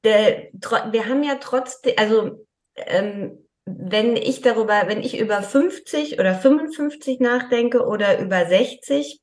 der, 0.03 0.47
wir 0.91 1.07
haben 1.07 1.21
ja 1.23 1.35
trotzdem, 1.35 1.93
also 1.97 2.43
ähm, 2.75 3.37
wenn 3.65 4.15
ich 4.15 4.41
darüber, 4.41 4.87
wenn 4.87 5.01
ich 5.01 5.19
über 5.19 5.43
50 5.43 6.19
oder 6.19 6.33
55 6.33 7.19
nachdenke 7.19 7.85
oder 7.85 8.19
über 8.19 8.47
60, 8.47 9.21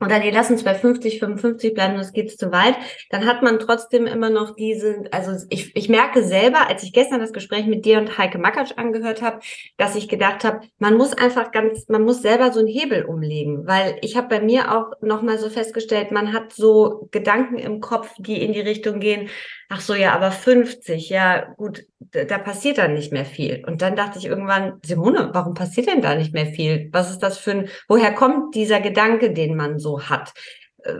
oder 0.00 0.18
nee, 0.18 0.30
lass 0.30 0.50
uns 0.50 0.64
bei 0.64 0.74
50, 0.74 1.18
55 1.18 1.74
bleiben, 1.74 1.96
das 1.96 2.12
geht 2.12 2.30
zu 2.38 2.50
weit, 2.50 2.74
dann 3.10 3.26
hat 3.26 3.42
man 3.42 3.58
trotzdem 3.58 4.06
immer 4.06 4.30
noch 4.30 4.56
diese, 4.56 5.04
also 5.10 5.32
ich, 5.50 5.76
ich 5.76 5.88
merke 5.88 6.22
selber, 6.24 6.68
als 6.68 6.82
ich 6.82 6.92
gestern 6.92 7.20
das 7.20 7.32
Gespräch 7.32 7.66
mit 7.66 7.84
dir 7.84 7.98
und 7.98 8.16
Heike 8.16 8.38
Makatsch 8.38 8.72
angehört 8.76 9.20
habe, 9.20 9.40
dass 9.76 9.96
ich 9.96 10.08
gedacht 10.08 10.42
habe, 10.44 10.60
man 10.78 10.96
muss 10.96 11.12
einfach 11.12 11.52
ganz, 11.52 11.88
man 11.88 12.02
muss 12.02 12.22
selber 12.22 12.50
so 12.52 12.60
einen 12.60 12.68
Hebel 12.68 13.04
umlegen, 13.04 13.66
weil 13.66 13.98
ich 14.00 14.16
habe 14.16 14.28
bei 14.28 14.40
mir 14.40 14.74
auch 14.74 14.92
nochmal 15.02 15.38
so 15.38 15.50
festgestellt, 15.50 16.10
man 16.12 16.32
hat 16.32 16.52
so 16.52 17.08
Gedanken 17.10 17.58
im 17.58 17.80
Kopf, 17.80 18.10
die 18.18 18.42
in 18.42 18.52
die 18.52 18.60
Richtung 18.60 19.00
gehen, 19.00 19.28
ach 19.70 19.80
so, 19.80 19.94
ja, 19.94 20.12
aber 20.12 20.32
50, 20.32 21.08
ja, 21.10 21.54
gut, 21.56 21.86
da, 22.00 22.38
passiert 22.38 22.78
dann 22.78 22.92
nicht 22.92 23.12
mehr 23.12 23.24
viel. 23.24 23.64
Und 23.64 23.82
dann 23.82 23.94
dachte 23.94 24.18
ich 24.18 24.26
irgendwann, 24.26 24.80
Simone, 24.84 25.30
warum 25.32 25.54
passiert 25.54 25.86
denn 25.86 26.02
da 26.02 26.16
nicht 26.16 26.34
mehr 26.34 26.46
viel? 26.46 26.88
Was 26.92 27.10
ist 27.10 27.20
das 27.20 27.38
für 27.38 27.52
ein, 27.52 27.68
woher 27.88 28.12
kommt 28.12 28.56
dieser 28.56 28.80
Gedanke, 28.80 29.32
den 29.32 29.56
man 29.56 29.78
so 29.78 30.02
hat? 30.02 30.34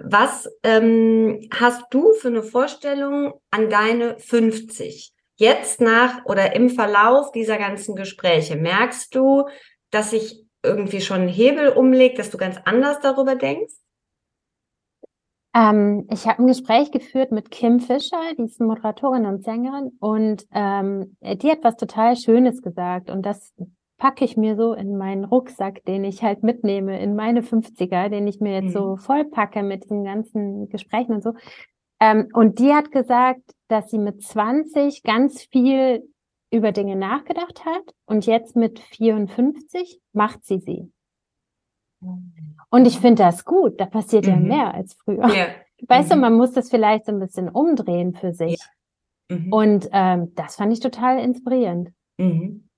Was 0.05 0.49
ähm, 0.63 1.49
hast 1.53 1.83
du 1.91 2.13
für 2.13 2.29
eine 2.29 2.45
Vorstellung 2.45 3.35
an 3.51 3.71
deine 3.71 4.19
50? 4.19 5.13
Jetzt 5.35 5.81
nach 5.81 6.25
oder 6.27 6.55
im 6.55 6.71
Verlauf 6.71 7.33
dieser 7.33 7.59
ganzen 7.59 7.97
Gespräche, 7.97 8.55
merkst 8.55 9.13
du, 9.15 9.49
dass 9.91 10.11
sich 10.11 10.45
irgendwie 10.63 11.01
schon 11.01 11.23
ein 11.23 11.29
Hebel 11.29 11.71
umlegt, 11.71 12.21
dass 12.21 12.31
du 12.31 12.39
ganz 12.39 12.57
anders 12.65 13.01
darüber 13.01 13.35
denkst? 13.35 13.75
Ähm, 15.55 16.07
ich 16.11 16.29
habe 16.29 16.43
ein 16.43 16.47
Gespräch 16.47 16.93
geführt 16.93 17.33
mit 17.33 17.51
Kim 17.51 17.81
Fischer, 17.81 18.21
die 18.39 18.45
ist 18.45 18.61
Moderatorin 18.61 19.27
und 19.27 19.43
Sängerin, 19.43 19.91
und 19.99 20.47
ähm, 20.53 21.17
die 21.21 21.51
hat 21.51 21.65
was 21.65 21.77
total 21.77 22.17
Schönes 22.17 22.63
gesagt. 22.63 23.11
Und 23.11 23.27
das 23.27 23.53
packe 23.99 24.25
ich 24.25 24.37
mir 24.37 24.57
so 24.57 24.73
in 24.73 24.97
meinen 24.97 25.25
Rucksack, 25.25 25.85
den 25.85 26.05
ich 26.05 26.23
halt 26.23 26.43
mitnehme, 26.43 27.01
in 27.01 27.17
meine 27.17 27.43
50er, 27.43 28.09
den 28.09 28.27
ich 28.27 28.41
mir 28.41 28.55
jetzt 28.55 28.75
mhm. 28.75 28.79
so 28.79 28.97
voll 28.97 29.25
packe 29.25 29.63
mit 29.63 29.85
diesen 29.85 30.05
ganzen 30.05 30.69
Gesprächen 30.69 31.15
und 31.15 31.23
so. 31.23 31.35
Ähm, 32.01 32.29
und 32.33 32.59
die 32.59 32.73
hat 32.73 32.93
gesagt, 32.93 33.43
dass 33.69 33.91
sie 33.91 33.99
mit 33.99 34.23
20 34.23 35.03
ganz 35.03 35.43
viel 35.43 36.03
über 36.51 36.73
Dinge 36.73 36.97
nachgedacht 36.97 37.65
hat 37.65 37.95
und 38.07 38.27
jetzt 38.27 38.57
mit 38.57 38.79
54 38.79 40.01
macht 40.13 40.45
sie 40.45 40.59
sie. 40.59 40.93
Und 42.71 42.87
ich 42.87 42.99
finde 42.99 43.25
das 43.25 43.45
gut, 43.45 43.81
da 43.81 43.87
passiert 43.87 44.27
mhm. 44.27 44.31
ja 44.31 44.37
mehr 44.37 44.75
als 44.75 44.95
früher. 44.95 45.29
Ja. 45.29 45.47
Weißt 45.89 46.11
mhm. 46.11 46.15
du, 46.15 46.21
man 46.21 46.35
muss 46.35 46.53
das 46.53 46.69
vielleicht 46.69 47.07
so 47.07 47.13
ein 47.13 47.21
bisschen 47.21 47.49
umdrehen 47.49 48.15
für 48.15 48.33
sich. 48.33 48.59
Ja. 49.31 49.37
Mhm. 49.37 49.53
Und 49.53 49.89
ähm, 49.93 50.35
das 50.35 50.57
fand 50.57 50.73
ich 50.73 50.81
total 50.81 51.19
inspirierend. 51.19 51.91
Mhm. 52.19 52.69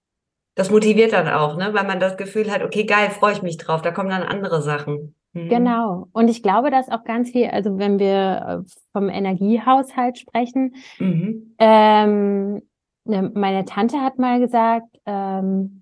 Das 0.55 0.71
motiviert 0.71 1.13
dann 1.15 1.29
auch, 1.29 1.57
ne? 1.57 1.73
weil 1.73 1.87
man 1.87 1.99
das 1.99 2.17
Gefühl 2.17 2.51
hat, 2.51 2.63
okay, 2.63 2.85
geil, 2.85 3.11
freue 3.11 3.33
ich 3.33 3.43
mich 3.43 3.57
drauf, 3.57 3.81
da 3.81 3.91
kommen 3.91 4.11
dann 4.11 4.23
andere 4.23 4.61
Sachen. 4.61 5.15
Mhm. 5.33 5.49
Genau. 5.49 6.09
Und 6.13 6.29
ich 6.29 6.43
glaube, 6.43 6.71
dass 6.71 6.91
auch 6.91 7.05
ganz 7.05 7.31
viel, 7.31 7.47
also 7.47 7.79
wenn 7.79 7.99
wir 7.99 8.65
äh, 8.67 8.71
vom 8.93 9.09
Energiehaushalt 9.09 10.19
sprechen, 10.19 10.75
mhm. 10.99 11.55
ähm, 11.59 12.63
ne, 13.05 13.31
meine 13.35 13.65
Tante 13.65 14.01
hat 14.01 14.19
mal 14.19 14.41
gesagt, 14.41 14.99
ähm, 15.07 15.82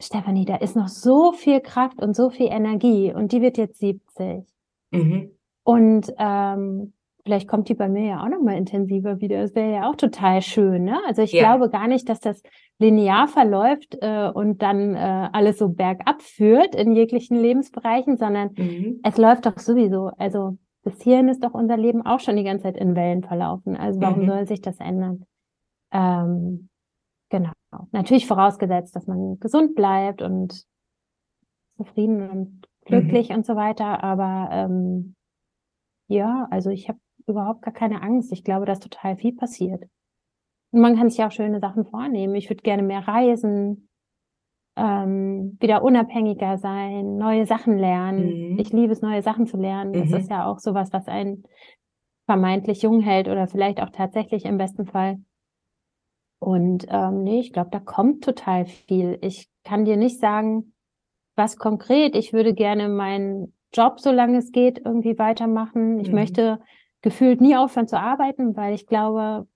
Stefanie, 0.00 0.44
da 0.44 0.56
ist 0.56 0.76
noch 0.76 0.88
so 0.88 1.32
viel 1.32 1.60
Kraft 1.60 2.02
und 2.02 2.14
so 2.14 2.30
viel 2.30 2.48
Energie 2.50 3.12
und 3.14 3.32
die 3.32 3.40
wird 3.40 3.56
jetzt 3.56 3.78
70. 3.78 4.44
Mhm. 4.90 5.30
Und 5.64 6.12
ähm, 6.18 6.92
vielleicht 7.24 7.48
kommt 7.48 7.68
die 7.68 7.74
bei 7.74 7.88
mir 7.88 8.06
ja 8.06 8.22
auch 8.22 8.28
noch 8.28 8.42
mal 8.42 8.56
intensiver 8.56 9.20
wieder. 9.20 9.40
Das 9.40 9.54
wäre 9.54 9.72
ja 9.72 9.90
auch 9.90 9.96
total 9.96 10.42
schön. 10.42 10.84
Ne? 10.84 10.98
Also 11.06 11.22
ich 11.22 11.32
ja. 11.32 11.42
glaube 11.42 11.70
gar 11.70 11.88
nicht, 11.88 12.08
dass 12.08 12.20
das 12.20 12.42
linear 12.78 13.26
verläuft 13.26 13.96
äh, 14.00 14.30
und 14.32 14.62
dann 14.62 14.94
äh, 14.94 15.28
alles 15.32 15.58
so 15.58 15.68
bergab 15.68 16.22
führt 16.22 16.74
in 16.74 16.92
jeglichen 16.94 17.36
Lebensbereichen, 17.36 18.16
sondern 18.16 18.50
mhm. 18.56 19.00
es 19.02 19.16
läuft 19.16 19.46
doch 19.46 19.58
sowieso. 19.58 20.10
Also 20.18 20.58
bis 20.84 21.02
hierhin 21.02 21.28
ist 21.28 21.42
doch 21.42 21.54
unser 21.54 21.76
Leben 21.76 22.04
auch 22.06 22.20
schon 22.20 22.36
die 22.36 22.44
ganze 22.44 22.64
Zeit 22.64 22.76
in 22.76 22.94
Wellen 22.94 23.24
verlaufen. 23.24 23.76
Also 23.76 24.00
warum 24.00 24.22
mhm. 24.22 24.28
soll 24.28 24.46
sich 24.46 24.60
das 24.60 24.78
ändern? 24.78 25.24
Ähm, 25.90 26.68
genau. 27.38 27.88
Natürlich 27.92 28.26
vorausgesetzt, 28.26 28.94
dass 28.96 29.06
man 29.06 29.38
gesund 29.40 29.74
bleibt 29.74 30.22
und 30.22 30.64
zufrieden 31.76 32.30
und 32.30 32.68
glücklich 32.84 33.30
mhm. 33.30 33.36
und 33.36 33.46
so 33.46 33.56
weiter. 33.56 34.02
Aber 34.02 34.48
ähm, 34.52 35.14
ja, 36.08 36.46
also 36.50 36.70
ich 36.70 36.88
habe 36.88 36.98
überhaupt 37.26 37.62
gar 37.62 37.74
keine 37.74 38.02
Angst. 38.02 38.32
Ich 38.32 38.44
glaube, 38.44 38.66
dass 38.66 38.80
total 38.80 39.16
viel 39.16 39.34
passiert. 39.34 39.84
Und 40.70 40.80
man 40.80 40.96
kann 40.96 41.10
sich 41.10 41.22
auch 41.22 41.32
schöne 41.32 41.60
Sachen 41.60 41.84
vornehmen. 41.84 42.34
Ich 42.34 42.48
würde 42.48 42.62
gerne 42.62 42.82
mehr 42.82 43.06
reisen, 43.06 43.88
ähm, 44.76 45.56
wieder 45.60 45.82
unabhängiger 45.82 46.58
sein, 46.58 47.16
neue 47.16 47.46
Sachen 47.46 47.78
lernen. 47.78 48.52
Mhm. 48.52 48.58
Ich 48.58 48.72
liebe 48.72 48.92
es, 48.92 49.00
neue 49.00 49.22
Sachen 49.22 49.46
zu 49.46 49.56
lernen. 49.56 49.92
Mhm. 49.92 50.10
Das 50.10 50.20
ist 50.22 50.30
ja 50.30 50.46
auch 50.46 50.58
sowas, 50.58 50.92
was 50.92 51.08
einen 51.08 51.44
vermeintlich 52.26 52.82
jung 52.82 53.00
hält 53.00 53.28
oder 53.28 53.46
vielleicht 53.46 53.80
auch 53.80 53.90
tatsächlich 53.90 54.44
im 54.44 54.58
besten 54.58 54.86
Fall. 54.86 55.18
Und 56.38 56.86
ähm, 56.88 57.24
nee, 57.24 57.40
ich 57.40 57.52
glaube, 57.52 57.70
da 57.70 57.80
kommt 57.80 58.24
total 58.24 58.66
viel. 58.66 59.18
Ich 59.22 59.48
kann 59.64 59.84
dir 59.84 59.96
nicht 59.96 60.20
sagen, 60.20 60.74
was 61.34 61.56
konkret. 61.56 62.14
Ich 62.14 62.32
würde 62.32 62.54
gerne 62.54 62.88
meinen 62.88 63.54
Job, 63.72 64.00
solange 64.00 64.38
es 64.38 64.52
geht, 64.52 64.80
irgendwie 64.84 65.18
weitermachen. 65.18 66.00
Ich 66.00 66.08
mhm. 66.08 66.14
möchte 66.14 66.60
gefühlt 67.02 67.40
nie 67.40 67.56
aufhören 67.56 67.88
zu 67.88 67.98
arbeiten, 67.98 68.56
weil 68.56 68.74
ich 68.74 68.86
glaube, 68.86 69.46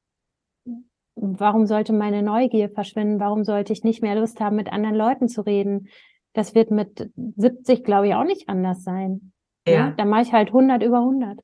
warum 1.15 1.67
sollte 1.67 1.93
meine 1.93 2.23
Neugier 2.23 2.71
verschwinden? 2.71 3.21
Warum 3.21 3.45
sollte 3.45 3.73
ich 3.73 3.85
nicht 3.85 4.03
mehr 4.03 4.15
Lust 4.15 4.41
haben, 4.41 4.57
mit 4.57 4.73
anderen 4.73 4.97
Leuten 4.97 5.29
zu 5.29 5.43
reden? 5.43 5.89
Das 6.33 6.55
wird 6.55 6.71
mit 6.71 7.11
70, 7.17 7.83
glaube 7.83 8.09
ich, 8.09 8.15
auch 8.15 8.25
nicht 8.25 8.49
anders 8.49 8.83
sein. 8.83 9.33
Ja. 9.67 9.75
ja? 9.75 9.91
Dann 9.97 10.09
mache 10.09 10.23
ich 10.23 10.33
halt 10.33 10.49
100 10.49 10.83
über 10.83 10.99
100. 10.99 11.41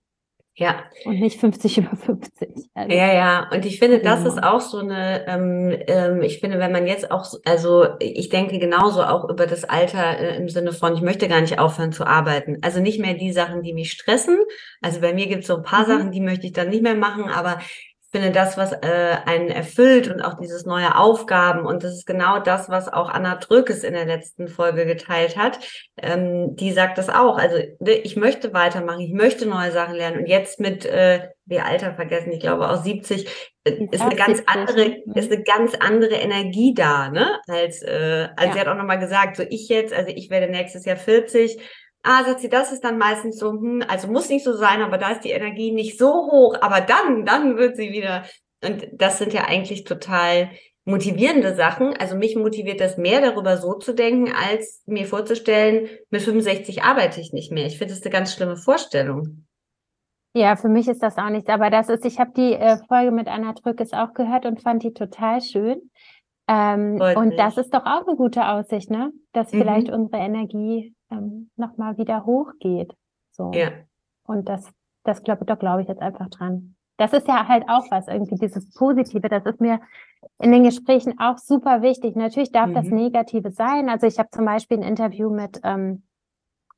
Ja. 0.58 0.84
Und 1.04 1.20
nicht 1.20 1.38
50 1.38 1.78
über 1.78 1.94
50. 1.94 2.70
Also, 2.72 2.96
ja, 2.96 3.12
ja. 3.12 3.50
Und 3.52 3.66
ich 3.66 3.78
finde, 3.78 4.00
das 4.00 4.24
ist 4.24 4.42
auch 4.42 4.62
so 4.62 4.78
eine, 4.78 5.26
ähm, 5.28 5.76
ähm, 5.86 6.22
ich 6.22 6.40
finde, 6.40 6.58
wenn 6.58 6.72
man 6.72 6.86
jetzt 6.86 7.10
auch, 7.10 7.26
also 7.44 7.86
ich 8.00 8.30
denke 8.30 8.58
genauso 8.58 9.02
auch 9.02 9.28
über 9.28 9.46
das 9.46 9.64
Alter 9.64 10.18
äh, 10.18 10.36
im 10.36 10.48
Sinne 10.48 10.72
von, 10.72 10.94
ich 10.94 11.02
möchte 11.02 11.28
gar 11.28 11.42
nicht 11.42 11.58
aufhören 11.58 11.92
zu 11.92 12.06
arbeiten. 12.06 12.56
Also 12.62 12.80
nicht 12.80 12.98
mehr 12.98 13.12
die 13.12 13.32
Sachen, 13.32 13.62
die 13.62 13.74
mich 13.74 13.92
stressen. 13.92 14.38
Also 14.80 15.02
bei 15.02 15.12
mir 15.12 15.26
gibt 15.26 15.42
es 15.42 15.48
so 15.48 15.56
ein 15.56 15.62
paar 15.62 15.82
mhm. 15.82 15.92
Sachen, 15.92 16.10
die 16.12 16.22
möchte 16.22 16.46
ich 16.46 16.54
dann 16.54 16.70
nicht 16.70 16.82
mehr 16.82 16.94
machen, 16.94 17.24
aber 17.24 17.58
finde 18.16 18.32
das, 18.32 18.56
was 18.56 18.72
äh, 18.72 19.16
einen 19.26 19.50
erfüllt 19.50 20.08
und 20.08 20.22
auch 20.22 20.38
dieses 20.38 20.64
neue 20.64 20.96
Aufgaben 20.96 21.66
und 21.66 21.84
das 21.84 21.92
ist 21.92 22.06
genau 22.06 22.38
das, 22.38 22.70
was 22.70 22.90
auch 22.90 23.10
Anna 23.10 23.34
Drökes 23.34 23.84
in 23.84 23.92
der 23.92 24.06
letzten 24.06 24.48
Folge 24.48 24.86
geteilt 24.86 25.36
hat. 25.36 25.58
Ähm, 25.98 26.56
die 26.56 26.72
sagt 26.72 26.96
das 26.96 27.10
auch. 27.10 27.36
Also 27.36 27.58
ne, 27.78 27.92
ich 27.92 28.16
möchte 28.16 28.54
weitermachen, 28.54 29.00
ich 29.00 29.12
möchte 29.12 29.44
neue 29.44 29.70
Sachen 29.70 29.96
lernen 29.96 30.20
und 30.20 30.26
jetzt 30.28 30.60
mit 30.60 30.86
äh, 30.86 31.28
wie 31.44 31.60
Alter 31.60 31.94
vergessen, 31.94 32.32
ich 32.32 32.40
glaube 32.40 32.70
auch 32.70 32.82
70 32.82 33.28
äh, 33.64 33.84
ist 33.90 34.00
eine 34.00 34.16
ganz 34.16 34.42
andere, 34.46 34.88
ne? 34.88 35.02
ist 35.14 35.30
eine 35.30 35.42
ganz 35.42 35.74
andere 35.74 36.14
Energie 36.14 36.72
da, 36.72 37.10
ne? 37.10 37.38
Als 37.48 37.82
äh, 37.82 38.28
also 38.34 38.48
ja. 38.48 38.52
sie 38.54 38.60
hat 38.60 38.68
auch 38.68 38.76
nochmal 38.76 38.98
gesagt, 38.98 39.36
so 39.36 39.42
ich 39.46 39.68
jetzt, 39.68 39.92
also 39.92 40.10
ich 40.14 40.30
werde 40.30 40.50
nächstes 40.50 40.86
Jahr 40.86 40.96
40 40.96 41.60
Ah, 42.08 42.22
sagt 42.24 42.38
sie, 42.38 42.48
das 42.48 42.70
ist 42.70 42.84
dann 42.84 42.98
meistens 42.98 43.36
so, 43.36 43.50
hm, 43.50 43.82
also 43.88 44.06
muss 44.06 44.28
nicht 44.28 44.44
so 44.44 44.52
sein, 44.52 44.80
aber 44.80 44.96
da 44.96 45.10
ist 45.10 45.24
die 45.24 45.32
Energie 45.32 45.72
nicht 45.72 45.98
so 45.98 46.08
hoch, 46.30 46.56
aber 46.60 46.80
dann, 46.80 47.24
dann 47.24 47.56
wird 47.56 47.76
sie 47.76 47.90
wieder. 47.90 48.22
Und 48.64 48.86
das 48.92 49.18
sind 49.18 49.32
ja 49.32 49.46
eigentlich 49.46 49.82
total 49.82 50.50
motivierende 50.84 51.56
Sachen. 51.56 51.96
Also 51.96 52.16
mich 52.16 52.36
motiviert 52.36 52.80
das 52.80 52.96
mehr, 52.96 53.20
darüber 53.20 53.56
so 53.56 53.74
zu 53.74 53.92
denken, 53.92 54.32
als 54.32 54.84
mir 54.86 55.04
vorzustellen, 55.06 55.88
mit 56.10 56.22
65 56.22 56.84
arbeite 56.84 57.20
ich 57.20 57.32
nicht 57.32 57.50
mehr. 57.50 57.66
Ich 57.66 57.76
finde 57.76 57.92
das 57.92 58.04
eine 58.04 58.12
ganz 58.12 58.32
schlimme 58.32 58.56
Vorstellung. 58.56 59.44
Ja, 60.32 60.54
für 60.54 60.68
mich 60.68 60.86
ist 60.86 61.02
das 61.02 61.18
auch 61.18 61.30
nichts. 61.30 61.48
Aber 61.48 61.70
das 61.70 61.88
ist, 61.88 62.04
ich 62.04 62.20
habe 62.20 62.30
die 62.36 62.52
äh, 62.52 62.78
Folge 62.86 63.10
mit 63.10 63.26
Anna 63.26 63.52
Drückes 63.52 63.92
auch 63.92 64.14
gehört 64.14 64.46
und 64.46 64.62
fand 64.62 64.84
die 64.84 64.92
total 64.92 65.40
schön. 65.40 65.90
Ähm, 66.46 67.00
und 67.00 67.36
das 67.36 67.56
ist 67.56 67.74
doch 67.74 67.84
auch 67.84 68.06
eine 68.06 68.16
gute 68.16 68.46
Aussicht, 68.46 68.90
ne? 68.90 69.10
Dass 69.32 69.52
mhm. 69.52 69.58
vielleicht 69.58 69.90
unsere 69.90 70.22
Energie 70.22 70.94
ähm, 71.16 71.50
nochmal 71.56 71.98
wieder 71.98 72.26
hochgeht. 72.26 72.94
So. 73.30 73.50
Ja. 73.54 73.70
Und 74.24 74.48
das, 74.48 74.70
das 75.04 75.22
glaube 75.22 75.44
da 75.44 75.54
glaube 75.54 75.82
ich 75.82 75.88
jetzt 75.88 76.02
einfach 76.02 76.28
dran. 76.30 76.76
Das 76.98 77.12
ist 77.12 77.28
ja 77.28 77.46
halt 77.46 77.64
auch 77.68 77.84
was, 77.90 78.08
irgendwie 78.08 78.36
dieses 78.36 78.72
Positive, 78.72 79.28
das 79.28 79.44
ist 79.44 79.60
mir 79.60 79.80
in 80.38 80.50
den 80.50 80.64
Gesprächen 80.64 81.18
auch 81.18 81.36
super 81.36 81.82
wichtig. 81.82 82.16
Natürlich 82.16 82.52
darf 82.52 82.68
mhm. 82.68 82.74
das 82.74 82.86
Negative 82.86 83.50
sein. 83.50 83.90
Also 83.90 84.06
ich 84.06 84.18
habe 84.18 84.30
zum 84.30 84.46
Beispiel 84.46 84.78
ein 84.78 84.82
Interview 84.82 85.28
mit 85.30 85.60
ähm, 85.62 86.04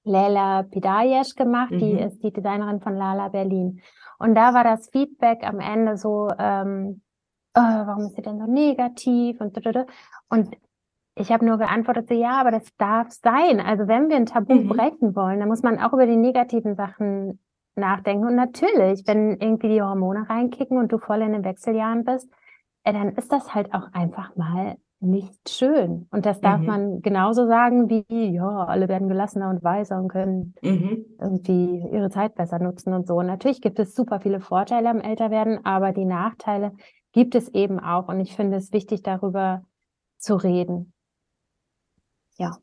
Leila 0.05 0.64
Pidayesh 0.64 1.35
gemacht, 1.35 1.70
mhm. 1.70 1.79
die 1.79 1.92
ist 1.92 2.22
die 2.22 2.33
Designerin 2.33 2.81
von 2.81 2.96
Lala 2.96 3.29
Berlin. 3.29 3.81
Und 4.18 4.35
da 4.35 4.55
war 4.55 4.64
das 4.64 4.88
Feedback 4.90 5.46
am 5.46 5.61
Ende 5.61 5.96
so, 5.96 6.29
ähm, 6.38 7.03
oh, 7.55 7.61
warum 7.61 8.07
ist 8.07 8.16
sie 8.16 8.22
denn 8.22 8.38
so 8.38 8.46
negativ 8.46 9.40
und 9.40 9.57
und 10.31 10.57
ich 11.18 11.33
habe 11.33 11.44
nur 11.44 11.59
geantwortet, 11.59 12.09
so, 12.09 12.14
ja, 12.14 12.40
aber 12.40 12.50
das 12.50 12.64
darf 12.76 13.11
sein. 13.11 13.61
Also 13.61 13.88
wenn 13.88 14.09
wir 14.09 14.16
ein 14.16 14.26
Tabu 14.26 14.54
mhm. 14.54 14.68
brechen 14.68 15.16
wollen, 15.16 15.40
dann 15.40 15.48
muss 15.48 15.62
man 15.62 15.78
auch 15.78 15.92
über 15.92 16.07
die 16.07 16.16
negativen 16.16 16.76
Sachen 16.76 17.38
nachdenken. 17.74 18.26
Und 18.26 18.35
natürlich, 18.35 19.02
wenn 19.07 19.37
irgendwie 19.38 19.68
die 19.68 19.83
Hormone 19.83 20.28
reinkicken 20.28 20.78
und 20.78 20.92
du 20.92 20.98
voll 20.98 21.22
in 21.22 21.33
den 21.33 21.44
Wechseljahren 21.44 22.04
bist, 22.04 22.28
äh, 22.85 22.92
dann 22.92 23.14
ist 23.14 23.33
das 23.33 23.54
halt 23.54 23.72
auch 23.74 23.92
einfach 23.92 24.37
mal 24.37 24.76
nicht 25.00 25.48
schön. 25.48 26.09
Und 26.11 26.26
das 26.26 26.40
darf 26.40 26.61
mhm. 26.61 26.66
man 26.66 27.02
genauso 27.02 27.46
sagen 27.46 27.88
wie, 27.88 28.04
ja, 28.35 28.64
alle 28.64 28.88
werden 28.88 29.09
gelassener 29.09 29.48
und 29.48 29.62
weiser 29.62 29.98
und 29.98 30.09
können 30.09 30.54
mhm. 30.61 31.04
irgendwie 31.20 31.87
ihre 31.92 32.11
Zeit 32.11 32.35
besser 32.35 32.59
nutzen 32.59 32.92
und 32.92 33.07
so. 33.07 33.14
Und 33.14 33.26
natürlich 33.26 33.61
gibt 33.61 33.78
es 33.78 33.94
super 33.94 34.20
viele 34.20 34.40
Vorteile 34.40 34.90
am 34.90 35.00
Älterwerden, 35.00 35.64
aber 35.64 35.92
die 35.92 36.04
Nachteile 36.04 36.72
gibt 37.12 37.35
es 37.37 37.48
eben 37.48 37.78
auch. 37.78 38.09
Und 38.09 38.18
ich 38.20 38.35
finde 38.35 38.57
es 38.57 38.72
wichtig, 38.72 39.02
darüber 39.02 39.62
zu 40.18 40.35
reden 40.35 40.92
ja. 42.38 42.59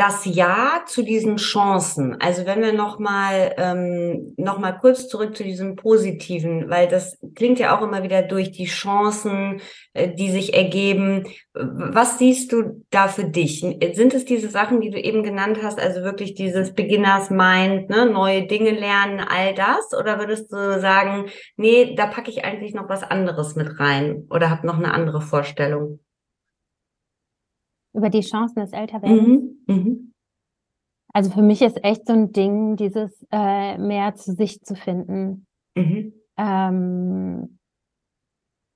Das 0.00 0.24
Ja 0.26 0.84
zu 0.86 1.02
diesen 1.02 1.38
Chancen. 1.38 2.20
Also 2.20 2.46
wenn 2.46 2.62
wir 2.62 2.72
noch 2.72 3.00
mal 3.00 3.52
ähm, 3.56 4.32
noch 4.36 4.60
mal 4.60 4.70
kurz 4.70 5.08
zurück 5.08 5.36
zu 5.36 5.42
diesem 5.42 5.74
Positiven, 5.74 6.70
weil 6.70 6.86
das 6.86 7.18
klingt 7.34 7.58
ja 7.58 7.76
auch 7.76 7.82
immer 7.82 8.04
wieder 8.04 8.22
durch 8.22 8.52
die 8.52 8.66
Chancen, 8.66 9.60
äh, 9.94 10.14
die 10.14 10.30
sich 10.30 10.54
ergeben. 10.54 11.24
Was 11.52 12.16
siehst 12.18 12.52
du 12.52 12.84
da 12.90 13.08
für 13.08 13.24
dich? 13.24 13.58
Sind 13.94 14.14
es 14.14 14.24
diese 14.24 14.50
Sachen, 14.50 14.80
die 14.80 14.90
du 14.90 15.00
eben 15.00 15.24
genannt 15.24 15.58
hast, 15.64 15.80
also 15.80 16.02
wirklich 16.02 16.34
dieses 16.34 16.74
Beginners 16.74 17.30
Mind, 17.30 17.90
ne, 17.90 18.06
neue 18.06 18.46
Dinge 18.46 18.70
lernen, 18.70 19.18
all 19.18 19.52
das? 19.54 19.92
Oder 19.98 20.20
würdest 20.20 20.52
du 20.52 20.80
sagen, 20.80 21.26
nee, 21.56 21.96
da 21.96 22.06
packe 22.06 22.30
ich 22.30 22.44
eigentlich 22.44 22.72
noch 22.72 22.88
was 22.88 23.02
anderes 23.02 23.56
mit 23.56 23.80
rein 23.80 24.28
oder 24.30 24.48
habe 24.48 24.64
noch 24.64 24.76
eine 24.78 24.94
andere 24.94 25.20
Vorstellung? 25.22 25.98
Über 27.98 28.10
die 28.10 28.20
Chancen 28.20 28.60
des 28.60 28.72
Älterwerdens. 28.72 29.42
Mhm. 29.66 29.74
Mhm. 29.74 30.12
Also 31.12 31.30
für 31.30 31.42
mich 31.42 31.62
ist 31.62 31.82
echt 31.84 32.06
so 32.06 32.12
ein 32.12 32.32
Ding, 32.32 32.76
dieses 32.76 33.26
äh, 33.30 33.76
mehr 33.78 34.14
zu 34.14 34.32
sich 34.32 34.60
zu 34.62 34.74
finden. 34.74 35.46
Mhm. 35.74 36.12
Ähm, 36.36 37.58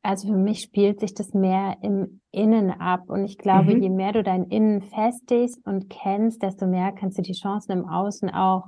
also 0.05 0.29
für 0.29 0.37
mich 0.37 0.61
spielt 0.61 0.99
sich 0.99 1.15
das 1.15 1.33
mehr 1.33 1.77
im 1.83 2.21
Innen 2.33 2.71
ab. 2.71 3.05
Und 3.09 3.25
ich 3.25 3.39
glaube, 3.39 3.75
mhm. 3.75 3.83
je 3.83 3.91
mehr 3.91 4.13
du 4.13 4.23
dein 4.23 4.45
Innen 4.45 4.83
festigst 4.83 5.65
und 5.65 5.89
kennst, 5.89 6.43
desto 6.43 6.67
mehr 6.67 6.93
kannst 6.93 7.19
du 7.19 7.23
die 7.23 7.35
Chancen 7.35 7.73
im 7.73 7.89
Außen 7.89 8.31
auch 8.31 8.65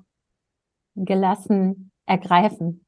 gelassen 0.94 1.90
ergreifen. 2.06 2.84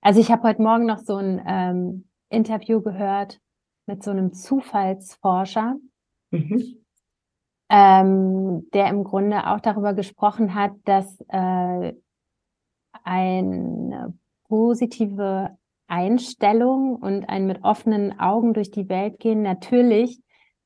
Also 0.00 0.20
ich 0.20 0.30
habe 0.30 0.44
heute 0.44 0.62
Morgen 0.62 0.86
noch 0.86 1.00
so 1.00 1.16
ein 1.16 1.42
ähm, 1.46 2.08
Interview 2.30 2.80
gehört 2.80 3.40
mit 3.86 4.02
so 4.02 4.10
einem 4.10 4.32
Zufallsforscher, 4.32 5.76
Mhm. 6.36 6.76
Ähm, 7.68 8.68
der 8.72 8.88
im 8.88 9.02
Grunde 9.02 9.48
auch 9.48 9.58
darüber 9.58 9.92
gesprochen 9.92 10.54
hat, 10.54 10.72
dass 10.84 11.20
äh, 11.28 11.94
eine 13.02 14.14
positive 14.48 15.56
Einstellung 15.88 16.96
und 16.96 17.28
ein 17.28 17.46
mit 17.46 17.62
offenen 17.64 18.18
Augen 18.18 18.54
durch 18.54 18.70
die 18.70 18.88
Welt 18.88 19.18
gehen 19.18 19.42
natürlich 19.42 20.20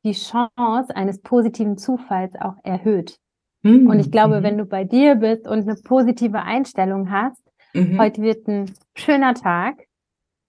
die 0.05 0.13
Chance 0.13 0.95
eines 0.95 1.21
positiven 1.21 1.77
Zufalls 1.77 2.35
auch 2.41 2.57
erhöht. 2.63 3.19
Mhm. 3.63 3.87
Und 3.89 3.99
ich 3.99 4.11
glaube, 4.11 4.41
mhm. 4.41 4.43
wenn 4.45 4.59
du 4.59 4.65
bei 4.65 4.85
dir 4.85 5.17
bist 5.17 5.47
und 5.47 5.69
eine 5.69 5.77
positive 5.77 6.43
Einstellung 6.43 7.11
hast, 7.11 7.43
mhm. 7.75 7.99
heute 7.99 8.23
wird 8.23 8.49
ein 8.49 8.71
schöner 8.95 9.35
Tag, 9.35 9.77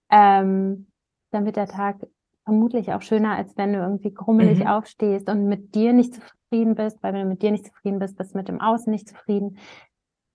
ähm, 0.10 0.88
dann 1.32 1.46
wird 1.46 1.58
der 1.58 1.68
Tag 1.68 1.98
vermutlich 2.44 2.94
auch 2.94 3.02
schöner, 3.02 3.36
als 3.36 3.56
wenn 3.58 3.74
du 3.74 3.80
irgendwie 3.80 4.14
grummelig 4.14 4.60
mhm. 4.60 4.68
aufstehst 4.68 5.30
und 5.30 5.48
mit 5.48 5.76
dir 5.76 5.94
nicht 5.94 6.16
zufrieden 6.16 6.76
bist, 6.76 7.02
weil 7.02 7.14
wenn 7.14 7.24
du 7.24 7.30
mit 7.30 7.42
dir 7.42 7.52
nicht 7.52 7.66
zufrieden 7.66 8.00
bist, 8.00 8.18
bist 8.18 8.34
du 8.34 8.38
mit 8.38 8.48
dem 8.48 8.62
Außen 8.62 8.92
nicht 8.92 9.08
zufrieden. 9.08 9.58